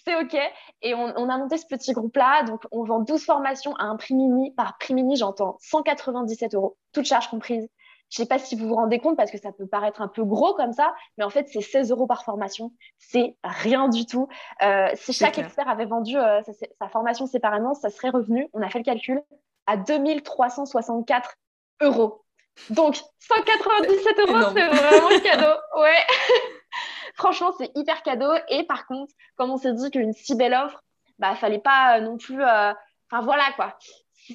c'est 0.03 0.15
OK. 0.15 0.35
Et 0.81 0.93
on, 0.93 1.29
a 1.29 1.37
monté 1.37 1.57
ce 1.57 1.65
petit 1.65 1.93
groupe-là. 1.93 2.43
Donc, 2.43 2.63
on 2.71 2.83
vend 2.83 2.99
12 2.99 3.23
formations 3.23 3.75
à 3.75 3.83
un 3.85 3.95
prix 3.95 4.13
mini. 4.13 4.51
Par 4.55 4.77
prix 4.77 4.93
mini, 4.93 5.15
j'entends 5.15 5.57
197 5.61 6.53
euros, 6.55 6.77
toutes 6.91 7.05
charges 7.05 7.29
comprises. 7.29 7.69
Je 8.09 8.21
ne 8.21 8.25
sais 8.25 8.27
pas 8.27 8.39
si 8.39 8.55
vous 8.55 8.67
vous 8.67 8.75
rendez 8.75 8.99
compte 8.99 9.17
parce 9.17 9.31
que 9.31 9.37
ça 9.37 9.51
peut 9.51 9.67
paraître 9.67 10.01
un 10.01 10.07
peu 10.07 10.23
gros 10.23 10.53
comme 10.53 10.71
ça, 10.71 10.93
mais 11.17 11.25
en 11.25 11.29
fait, 11.29 11.47
c'est 11.49 11.61
16 11.61 11.91
euros 11.91 12.07
par 12.07 12.23
formation. 12.23 12.71
C'est 12.97 13.35
rien 13.43 13.89
du 13.89 14.05
tout. 14.05 14.27
Euh, 14.63 14.87
si 14.95 15.11
chaque 15.11 15.37
expert 15.37 15.67
avait 15.67 15.85
vendu 15.85 16.17
euh, 16.17 16.41
sa, 16.43 16.53
sa, 16.53 16.87
formation 16.87 17.25
séparément, 17.25 17.73
ça 17.73 17.89
serait 17.89 18.09
revenu. 18.09 18.49
On 18.53 18.61
a 18.61 18.69
fait 18.69 18.79
le 18.79 18.85
calcul 18.85 19.21
à 19.67 19.77
2364 19.77 21.35
euros. 21.81 22.23
Donc, 22.69 22.99
197 23.19 24.19
euros, 24.19 24.51
c'est 24.53 24.67
vraiment 24.67 25.19
cadeau. 25.21 25.59
Ouais. 25.77 26.03
Franchement, 27.15 27.51
c'est 27.57 27.71
hyper 27.75 28.01
cadeau. 28.03 28.31
Et 28.49 28.63
par 28.63 28.87
contre, 28.87 29.13
comme 29.35 29.51
on 29.51 29.57
s'est 29.57 29.73
dit 29.73 29.91
qu'une 29.91 30.13
si 30.13 30.35
belle 30.35 30.53
offre, 30.53 30.83
bah, 31.19 31.35
fallait 31.35 31.59
pas 31.59 31.97
euh, 31.97 32.01
non 32.01 32.17
plus. 32.17 32.41
Euh, 32.41 32.73
enfin, 33.11 33.23
voilà 33.23 33.45
quoi. 33.55 33.77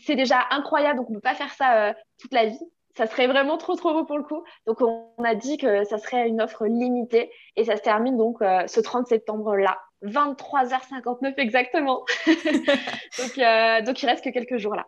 C'est 0.04 0.16
déjà 0.16 0.46
incroyable, 0.50 0.98
donc 0.98 1.10
on 1.10 1.12
ne 1.12 1.18
peut 1.18 1.22
pas 1.22 1.34
faire 1.34 1.52
ça 1.52 1.88
euh, 1.88 1.92
toute 2.18 2.32
la 2.32 2.46
vie. 2.46 2.60
Ça 2.96 3.06
serait 3.06 3.26
vraiment 3.26 3.56
trop, 3.56 3.74
trop 3.74 3.92
beau 3.92 4.04
pour 4.04 4.18
le 4.18 4.24
coup. 4.24 4.44
Donc, 4.66 4.80
on 4.82 5.24
a 5.24 5.34
dit 5.34 5.56
que 5.56 5.84
ça 5.84 5.98
serait 5.98 6.28
une 6.28 6.42
offre 6.42 6.66
limitée 6.66 7.30
et 7.56 7.64
ça 7.64 7.76
se 7.76 7.82
termine 7.82 8.18
donc 8.18 8.38
ce 8.40 8.80
30 8.80 9.06
septembre-là. 9.06 9.78
23h59 10.02 11.34
exactement. 11.38 12.04
donc, 12.26 13.86
donc, 13.86 14.02
il 14.02 14.06
reste 14.06 14.22
que 14.22 14.28
quelques 14.28 14.58
jours 14.58 14.74
là. 14.74 14.86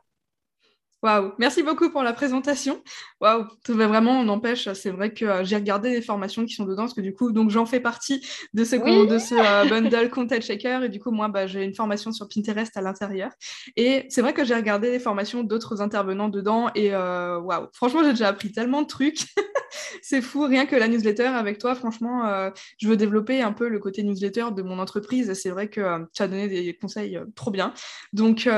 Waouh, 1.05 1.33
merci 1.37 1.63
beaucoup 1.63 1.91
pour 1.91 2.03
la 2.03 2.15
présentation. 2.15 2.83
Waouh, 3.21 3.45
vraiment, 3.69 4.13
on 4.13 4.29
empêche. 4.29 4.73
C'est 4.73 4.89
vrai 4.89 5.13
que 5.13 5.27
euh, 5.27 5.45
j'ai 5.45 5.57
regardé 5.57 5.91
les 5.91 6.01
formations 6.01 6.47
qui 6.47 6.55
sont 6.55 6.65
dedans, 6.65 6.85
parce 6.85 6.95
que 6.95 7.03
du 7.03 7.13
coup, 7.13 7.31
donc 7.31 7.51
j'en 7.51 7.67
fais 7.67 7.79
partie 7.79 8.27
de 8.55 8.65
ce, 8.65 8.77
de 8.77 9.19
ce 9.19 9.35
euh, 9.35 9.69
bundle 9.69 10.09
Content 10.09 10.41
Shaker, 10.41 10.85
et 10.85 10.89
du 10.89 11.01
coup, 11.01 11.11
moi, 11.11 11.29
bah, 11.29 11.47
j'ai 11.47 11.63
une 11.63 11.75
formation 11.75 12.11
sur 12.11 12.27
Pinterest 12.27 12.75
à 12.79 12.81
l'intérieur. 12.81 13.33
Et 13.77 14.07
c'est 14.09 14.23
vrai 14.23 14.33
que 14.33 14.47
j'ai 14.47 14.55
regardé 14.55 14.91
les 14.93 14.99
formations 14.99 15.43
d'autres 15.43 15.83
intervenants 15.83 16.31
dedans, 16.31 16.71
et 16.75 16.95
euh, 16.95 17.39
waouh, 17.39 17.67
franchement, 17.75 18.03
j'ai 18.03 18.13
déjà 18.13 18.29
appris 18.29 18.51
tellement 18.51 18.81
de 18.81 18.87
trucs. 18.87 19.27
c'est 20.01 20.23
fou, 20.23 20.47
rien 20.47 20.65
que 20.65 20.75
la 20.75 20.89
newsletter 20.89 21.27
avec 21.27 21.59
toi, 21.59 21.75
franchement, 21.75 22.51
je 22.79 22.89
veux 22.89 22.97
développer 22.97 23.43
un 23.43 23.53
peu 23.53 23.69
le 23.69 23.79
côté 23.79 24.03
newsletter 24.05 24.47
de 24.57 24.63
mon 24.63 24.79
entreprise. 24.79 25.35
C'est 25.35 25.51
vrai 25.51 25.69
que 25.69 25.83
tu 26.15 26.23
as 26.23 26.29
donné 26.29 26.49
des 26.49 26.75
conseils 26.75 27.21
trop 27.35 27.51
bien. 27.51 27.75
Donc, 28.15 28.49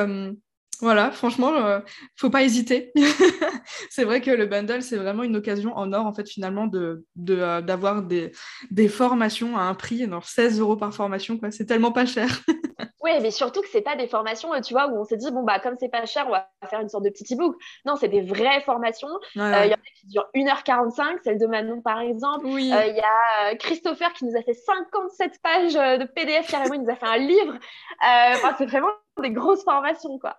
voilà, 0.80 1.10
franchement, 1.10 1.52
ne 1.52 1.58
euh, 1.58 1.80
faut 2.16 2.30
pas 2.30 2.42
hésiter. 2.42 2.92
c'est 3.90 4.04
vrai 4.04 4.20
que 4.20 4.30
le 4.30 4.46
bundle, 4.46 4.82
c'est 4.82 4.96
vraiment 4.96 5.22
une 5.22 5.36
occasion 5.36 5.76
en 5.76 5.92
or, 5.92 6.06
en 6.06 6.12
fait, 6.12 6.28
finalement, 6.28 6.66
de, 6.66 7.04
euh, 7.30 7.60
d'avoir 7.60 8.02
des, 8.02 8.32
des, 8.70 8.88
formations 8.88 9.56
à 9.56 9.62
un 9.62 9.74
prix, 9.74 10.04
alors 10.04 10.24
16 10.24 10.60
euros 10.60 10.76
par 10.76 10.92
formation, 10.94 11.38
quoi. 11.38 11.50
C'est 11.50 11.66
tellement 11.66 11.92
pas 11.92 12.06
cher. 12.06 12.28
oui, 13.02 13.12
mais 13.22 13.30
surtout 13.30 13.62
que 13.62 13.68
c'est 13.72 13.80
pas 13.80 13.96
des 13.96 14.06
formations, 14.06 14.50
tu 14.60 14.74
vois, 14.74 14.88
où 14.88 15.00
on 15.00 15.04
s'est 15.04 15.16
dit, 15.16 15.30
bon, 15.30 15.44
bah, 15.44 15.60
comme 15.60 15.76
c'est 15.80 15.88
pas 15.88 16.04
cher, 16.04 16.26
on 16.26 16.32
va 16.32 16.48
faire 16.68 16.80
une 16.80 16.88
sorte 16.88 17.04
de 17.04 17.10
petit 17.10 17.34
e-book. 17.34 17.56
Non, 17.84 17.96
c'est 17.96 18.08
des 18.08 18.22
vraies 18.22 18.60
formations. 18.60 19.08
Euh, 19.08 19.62
il 19.64 19.70
y 19.70 19.74
en 19.74 19.76
a 19.76 19.90
qui 20.00 20.06
durent 20.08 20.28
1h45, 20.34 21.18
celle 21.24 21.38
de 21.38 21.46
Manon, 21.46 21.80
par 21.80 22.00
exemple. 22.00 22.46
Il 22.46 22.66
y 22.66 22.72
a 22.72 23.54
Christopher 23.56 24.12
qui 24.12 24.26
nous 24.26 24.36
a 24.36 24.42
fait 24.42 24.54
57 24.54 25.40
pages 25.42 25.74
de 25.74 26.04
PDF, 26.04 26.50
carrément, 26.50 26.74
il 26.74 26.82
nous 26.82 26.90
a 26.90 26.96
fait 26.96 27.06
un 27.06 27.18
livre. 27.18 27.54
Enfin, 28.02 28.54
c'est 28.58 28.66
vraiment 28.66 28.90
des 29.22 29.30
grosses 29.30 29.64
formations, 29.64 30.18
quoi. 30.18 30.36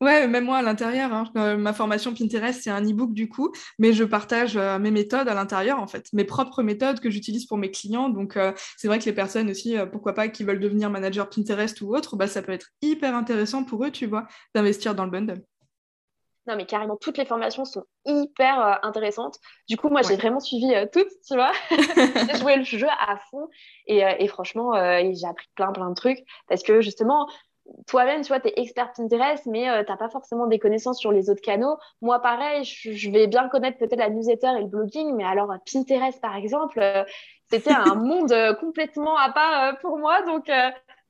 ouais, 0.00 0.26
même 0.26 0.44
moi 0.44 0.58
à 0.58 0.62
l'intérieur, 0.62 1.12
hein, 1.12 1.24
euh, 1.36 1.56
ma 1.56 1.72
formation 1.72 2.14
Pinterest, 2.14 2.62
c'est 2.62 2.70
un 2.70 2.82
e-book 2.82 3.12
du 3.12 3.28
coup, 3.28 3.52
mais 3.78 3.92
je 3.92 4.04
partage 4.04 4.56
euh, 4.56 4.78
mes 4.78 4.90
méthodes 4.90 5.28
à 5.28 5.34
l'intérieur, 5.34 5.78
en 5.78 5.86
fait, 5.86 6.12
mes 6.12 6.24
propres 6.24 6.62
méthodes 6.62 7.00
que 7.00 7.10
j'utilise 7.10 7.46
pour 7.46 7.58
mes 7.58 7.70
clients. 7.70 8.08
Donc, 8.08 8.36
euh, 8.36 8.52
c'est 8.76 8.88
vrai 8.88 8.98
que 8.98 9.04
les 9.04 9.12
personnes 9.12 9.50
aussi, 9.50 9.76
pourquoi 9.92 10.14
pas, 10.14 10.28
qui 10.28 10.44
veulent 10.44 10.60
devenir 10.60 10.90
manager 10.90 11.28
Pinterest 11.28 11.80
ou 11.82 11.94
autre, 11.94 12.16
bah, 12.16 12.26
ça 12.26 12.42
peut 12.42 12.52
être 12.52 12.68
hyper 12.82 13.14
intéressant 13.14 13.64
pour 13.64 13.84
eux, 13.84 13.90
tu 13.90 14.06
vois, 14.06 14.26
d'investir 14.54 14.94
dans 14.94 15.04
le 15.04 15.10
bundle. 15.10 15.42
Non, 16.46 16.56
mais 16.56 16.66
carrément, 16.66 16.96
toutes 16.96 17.16
les 17.16 17.24
formations 17.24 17.64
sont 17.64 17.84
hyper 18.04 18.84
intéressantes. 18.84 19.38
Du 19.66 19.78
coup, 19.78 19.88
moi, 19.88 20.02
j'ai 20.02 20.16
vraiment 20.16 20.40
suivi 20.40 20.74
toutes, 20.92 21.08
tu 21.26 21.34
vois. 21.34 21.52
j'ai 21.70 22.38
joué 22.38 22.56
le 22.56 22.64
jeu 22.64 22.86
à 22.86 23.16
fond 23.30 23.48
et, 23.86 24.02
et 24.18 24.28
franchement, 24.28 24.74
j'ai 24.74 25.26
appris 25.26 25.46
plein, 25.54 25.72
plein 25.72 25.88
de 25.88 25.94
trucs 25.94 26.22
parce 26.46 26.62
que 26.62 26.82
justement, 26.82 27.26
toi-même, 27.86 28.22
tu 28.22 28.28
vois, 28.28 28.40
tu 28.40 28.48
es 28.48 28.54
expert 28.56 28.92
Pinterest, 28.92 29.46
mais 29.46 29.68
euh, 29.68 29.84
tu 29.84 29.90
n'as 29.90 29.96
pas 29.96 30.08
forcément 30.08 30.46
des 30.46 30.58
connaissances 30.58 30.98
sur 30.98 31.12
les 31.12 31.30
autres 31.30 31.40
canaux. 31.40 31.76
Moi, 32.02 32.20
pareil, 32.20 32.64
je, 32.64 33.10
vais 33.10 33.26
bien 33.26 33.48
connaître 33.48 33.78
peut-être 33.78 33.98
la 33.98 34.10
newsletter 34.10 34.52
et 34.58 34.60
le 34.60 34.66
blogging, 34.66 35.14
mais 35.14 35.24
alors 35.24 35.52
Pinterest, 35.70 36.20
par 36.20 36.36
exemple, 36.36 36.78
euh, 36.80 37.04
c'était 37.50 37.72
un 37.72 37.94
monde 37.94 38.32
euh, 38.32 38.54
complètement 38.54 39.16
à 39.16 39.32
part 39.32 39.78
pour 39.78 39.98
moi. 39.98 40.22
Donc, 40.22 40.50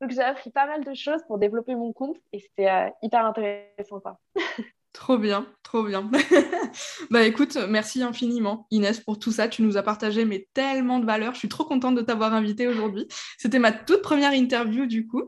donc 0.00 0.10
j'ai 0.10 0.22
appris 0.22 0.50
pas 0.50 0.66
mal 0.66 0.84
de 0.84 0.94
choses 0.94 1.22
pour 1.26 1.38
développer 1.38 1.74
mon 1.74 1.92
compte 1.92 2.16
et 2.32 2.38
c'était 2.38 2.92
hyper 3.02 3.24
intéressant. 3.24 4.00
Quoi. 4.00 4.18
Trop 4.94 5.18
bien, 5.18 5.44
trop 5.64 5.83
bien. 5.83 6.09
bah 7.11 7.24
écoute, 7.24 7.59
merci 7.68 8.02
infiniment 8.02 8.66
Inès 8.70 9.00
pour 9.00 9.18
tout 9.18 9.33
ça. 9.33 9.48
Tu 9.48 9.62
nous 9.62 9.76
as 9.76 9.83
partagé 9.83 10.24
mais 10.24 10.48
tellement 10.54 11.00
de 11.00 11.04
valeurs. 11.04 11.35
Je 11.35 11.40
suis 11.40 11.48
trop 11.48 11.64
contente 11.64 11.96
de 11.96 12.00
t'avoir 12.00 12.33
invité 12.33 12.68
aujourd'hui. 12.68 13.07
C'était 13.37 13.59
ma 13.59 13.72
toute 13.72 14.00
première 14.00 14.33
interview 14.33 14.87
du 14.87 15.07
coup. 15.07 15.24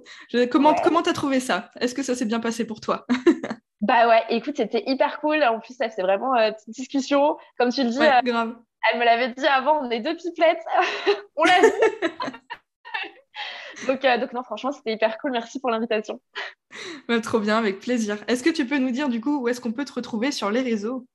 comment 0.50 0.72
tu 0.72 0.83
comment 0.83 1.02
t'as 1.02 1.12
trouvé 1.12 1.40
ça? 1.40 1.70
Est-ce 1.81 1.96
que 1.96 2.05
ça 2.05 2.14
s'est 2.14 2.24
bien 2.24 2.40
passé 2.40 2.64
pour 2.64 2.81
toi? 2.81 3.07
Bah 3.83 4.09
ouais, 4.09 4.24
écoute, 4.31 4.57
c'était 4.57 4.83
hyper 4.87 5.20
cool. 5.20 5.44
En 5.44 5.61
plus, 5.61 5.76
c'est 5.79 6.00
vraiment 6.00 6.35
une 6.35 6.50
euh, 6.50 6.52
petite 6.52 6.70
discussion. 6.70 7.37
Comme 7.59 7.70
tu 7.70 7.85
le 7.85 7.90
dis, 7.90 8.00
euh, 8.00 8.22
grave. 8.24 8.57
elle 8.90 8.98
me 8.98 9.05
l'avait 9.05 9.35
dit 9.35 9.46
avant, 9.46 9.81
on 9.83 9.90
est 9.90 10.00
deux 10.00 10.16
pipelettes. 10.16 10.64
on 11.37 11.44
l'a 11.44 11.61
vu. 11.61 11.70
Donc, 13.86 14.04
euh, 14.04 14.18
donc 14.18 14.32
non, 14.32 14.42
franchement, 14.42 14.72
c'était 14.72 14.92
hyper 14.92 15.18
cool. 15.18 15.32
Merci 15.32 15.60
pour 15.60 15.70
l'invitation. 15.70 16.20
trop 17.22 17.40
bien, 17.40 17.58
avec 17.58 17.80
plaisir. 17.80 18.18
Est-ce 18.28 18.42
que 18.42 18.50
tu 18.50 18.66
peux 18.66 18.78
nous 18.78 18.90
dire 18.90 19.08
du 19.08 19.20
coup 19.20 19.42
où 19.42 19.48
est-ce 19.48 19.60
qu'on 19.60 19.72
peut 19.72 19.84
te 19.84 19.92
retrouver 19.92 20.32
sur 20.32 20.50
les 20.50 20.62
réseaux? 20.62 21.06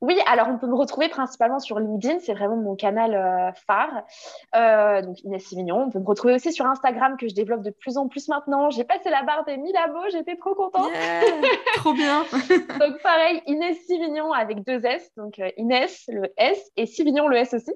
Oui, 0.00 0.18
alors 0.26 0.48
on 0.48 0.56
peut 0.56 0.66
me 0.66 0.74
retrouver 0.74 1.08
principalement 1.08 1.58
sur 1.58 1.78
LinkedIn, 1.78 2.20
c'est 2.20 2.32
vraiment 2.32 2.56
mon 2.56 2.74
canal 2.74 3.14
euh, 3.14 3.52
phare. 3.66 4.04
Euh, 4.54 5.02
donc 5.02 5.20
Inès 5.24 5.44
Sivignon. 5.44 5.84
On 5.86 5.90
peut 5.90 5.98
me 5.98 6.06
retrouver 6.06 6.34
aussi 6.34 6.52
sur 6.52 6.64
Instagram 6.64 7.16
que 7.18 7.28
je 7.28 7.34
développe 7.34 7.62
de 7.62 7.70
plus 7.70 7.98
en 7.98 8.08
plus 8.08 8.28
maintenant. 8.28 8.70
J'ai 8.70 8.84
passé 8.84 9.10
la 9.10 9.22
barre 9.22 9.44
des 9.44 9.58
1000 9.58 9.76
abos, 9.76 10.08
j'étais 10.10 10.36
trop 10.36 10.54
contente. 10.54 10.90
trop 11.76 11.92
bien. 11.92 12.24
donc 12.80 13.02
pareil, 13.02 13.42
Inès 13.46 13.76
Sivignon 13.86 14.32
avec 14.32 14.64
deux 14.64 14.84
S, 14.84 15.10
donc 15.16 15.38
euh, 15.38 15.50
Inès 15.58 16.04
le 16.08 16.32
S 16.38 16.70
et 16.76 16.86
Sivignon 16.86 17.28
le 17.28 17.36
S 17.36 17.52
aussi. 17.52 17.72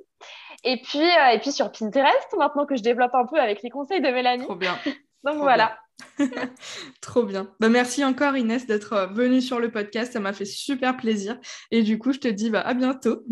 Et 0.66 0.80
puis, 0.80 1.06
et 1.32 1.38
puis 1.40 1.52
sur 1.52 1.70
Pinterest, 1.72 2.34
maintenant 2.38 2.64
que 2.64 2.74
je 2.74 2.82
développe 2.82 3.14
un 3.14 3.26
peu 3.26 3.38
avec 3.38 3.62
les 3.62 3.68
conseils 3.68 4.00
de 4.00 4.08
Mélanie. 4.08 4.44
Trop 4.44 4.54
bien. 4.54 4.74
Donc 5.24 5.38
voilà. 5.38 5.78
Trop 7.00 7.24
bien. 7.24 7.48
Bah, 7.60 7.68
merci 7.68 8.04
encore 8.04 8.37
Inès 8.37 8.66
d'être 8.66 8.92
euh, 8.92 9.06
venue 9.06 9.40
sur 9.40 9.60
le 9.60 9.70
podcast. 9.70 10.12
Ça 10.12 10.20
m'a 10.20 10.32
fait 10.32 10.44
super 10.44 10.96
plaisir. 10.96 11.38
Et 11.70 11.82
du 11.82 11.98
coup, 11.98 12.12
je 12.12 12.18
te 12.18 12.28
dis 12.28 12.50
bah, 12.50 12.60
à 12.60 12.74
bientôt. 12.74 13.22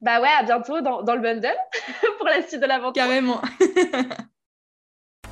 bah 0.00 0.20
ouais, 0.20 0.28
à 0.38 0.42
bientôt 0.42 0.80
dans, 0.80 1.02
dans 1.02 1.14
le 1.14 1.22
bundle 1.22 1.56
pour 2.18 2.26
la 2.26 2.42
suite 2.42 2.60
de 2.60 2.66
l'aventure. 2.66 3.02
Carrément. 3.02 3.40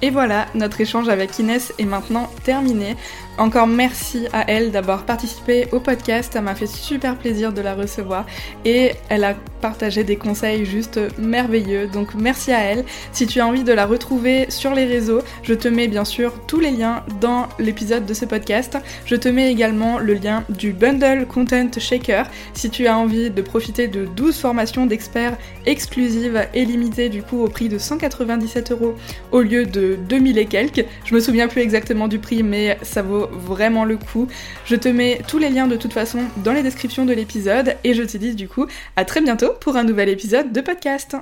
Et 0.03 0.11
voilà, 0.11 0.47
notre 0.55 0.81
échange 0.81 1.09
avec 1.09 1.39
Inès 1.39 1.73
est 1.79 1.87
maintenant 1.87 2.29
terminé. 2.45 2.97
Encore 3.39 3.67
merci 3.67 4.27
à 4.33 4.51
elle 4.51 4.71
d'avoir 4.71 5.05
participé 5.05 5.69
au 5.73 5.81
podcast, 5.81 6.33
ça 6.33 6.41
m'a 6.41 6.55
fait 6.55 6.67
super 6.67 7.17
plaisir 7.17 7.53
de 7.53 7.61
la 7.61 7.75
recevoir 7.75 8.25
et 8.65 8.93
elle 9.11 9.25
a 9.25 9.35
partagé 9.61 10.05
des 10.05 10.17
conseils 10.17 10.65
juste 10.65 10.99
merveilleux, 11.19 11.87
donc 11.87 12.15
merci 12.15 12.53
à 12.53 12.61
elle. 12.61 12.85
Si 13.13 13.27
tu 13.27 13.41
as 13.41 13.47
envie 13.47 13.63
de 13.63 13.73
la 13.73 13.85
retrouver 13.85 14.47
sur 14.49 14.75
les 14.75 14.87
réseaux, 14.87 15.21
je 15.43 15.53
te 15.53 15.69
mets 15.69 15.89
bien 15.89 16.07
sûr 16.07 16.33
tous 16.47 16.61
les 16.61 16.71
liens 16.71 17.03
dans 17.21 17.49
l'épisode 17.59 18.07
de 18.07 18.15
ce 18.15 18.25
podcast. 18.25 18.79
Je 19.05 19.17
te 19.17 19.29
mets 19.29 19.51
également 19.51 19.99
le 19.99 20.15
lien 20.15 20.45
du 20.49 20.73
Bundle 20.73 21.27
Content 21.27 21.71
Shaker 21.79 22.31
si 22.55 22.71
tu 22.71 22.87
as 22.87 22.97
envie 22.97 23.31
de 23.31 23.43
profiter 23.43 23.87
de 23.87 24.07
12 24.07 24.39
formations 24.39 24.87
d'experts 24.87 25.37
exclusives 25.67 26.47
et 26.55 26.65
limitées 26.65 27.11
du 27.11 27.23
coup 27.23 27.43
au 27.43 27.49
prix 27.49 27.69
de 27.69 27.77
197 27.77 28.73
euros 28.73 28.95
au 29.31 29.43
lieu 29.43 29.67
de 29.87 29.97
2000 30.09 30.39
et 30.39 30.47
quelques. 30.47 30.85
Je 31.05 31.15
me 31.15 31.21
souviens 31.21 31.49
plus 31.49 31.61
exactement 31.61 32.09
du 32.09 32.19
prix 32.19 32.43
mais 32.43 32.79
ça 32.83 33.03
vaut 33.03 33.29
vraiment 33.31 33.85
le 33.85 33.97
coup. 33.97 34.27
Je 34.65 34.77
te 34.77 34.89
mets 34.89 35.21
tous 35.29 35.39
les 35.39 35.51
liens 35.51 35.67
de 35.67 35.77
toute 35.77 35.93
façon 35.93 36.21
dans 36.39 36.53
les 36.53 36.63
descriptions 36.63 37.05
de 37.05 37.13
l'épisode 37.13 37.77
et 37.85 37.95
je 37.95 38.03
te 38.03 38.17
dis 38.17 38.35
du 38.35 38.49
coup 38.49 38.67
à 38.97 39.05
très 39.05 39.21
bientôt 39.21 39.53
pour 39.61 39.77
un 39.77 39.85
nouvel 39.85 40.09
épisode 40.09 40.53
de 40.53 40.61
podcast. 40.61 41.17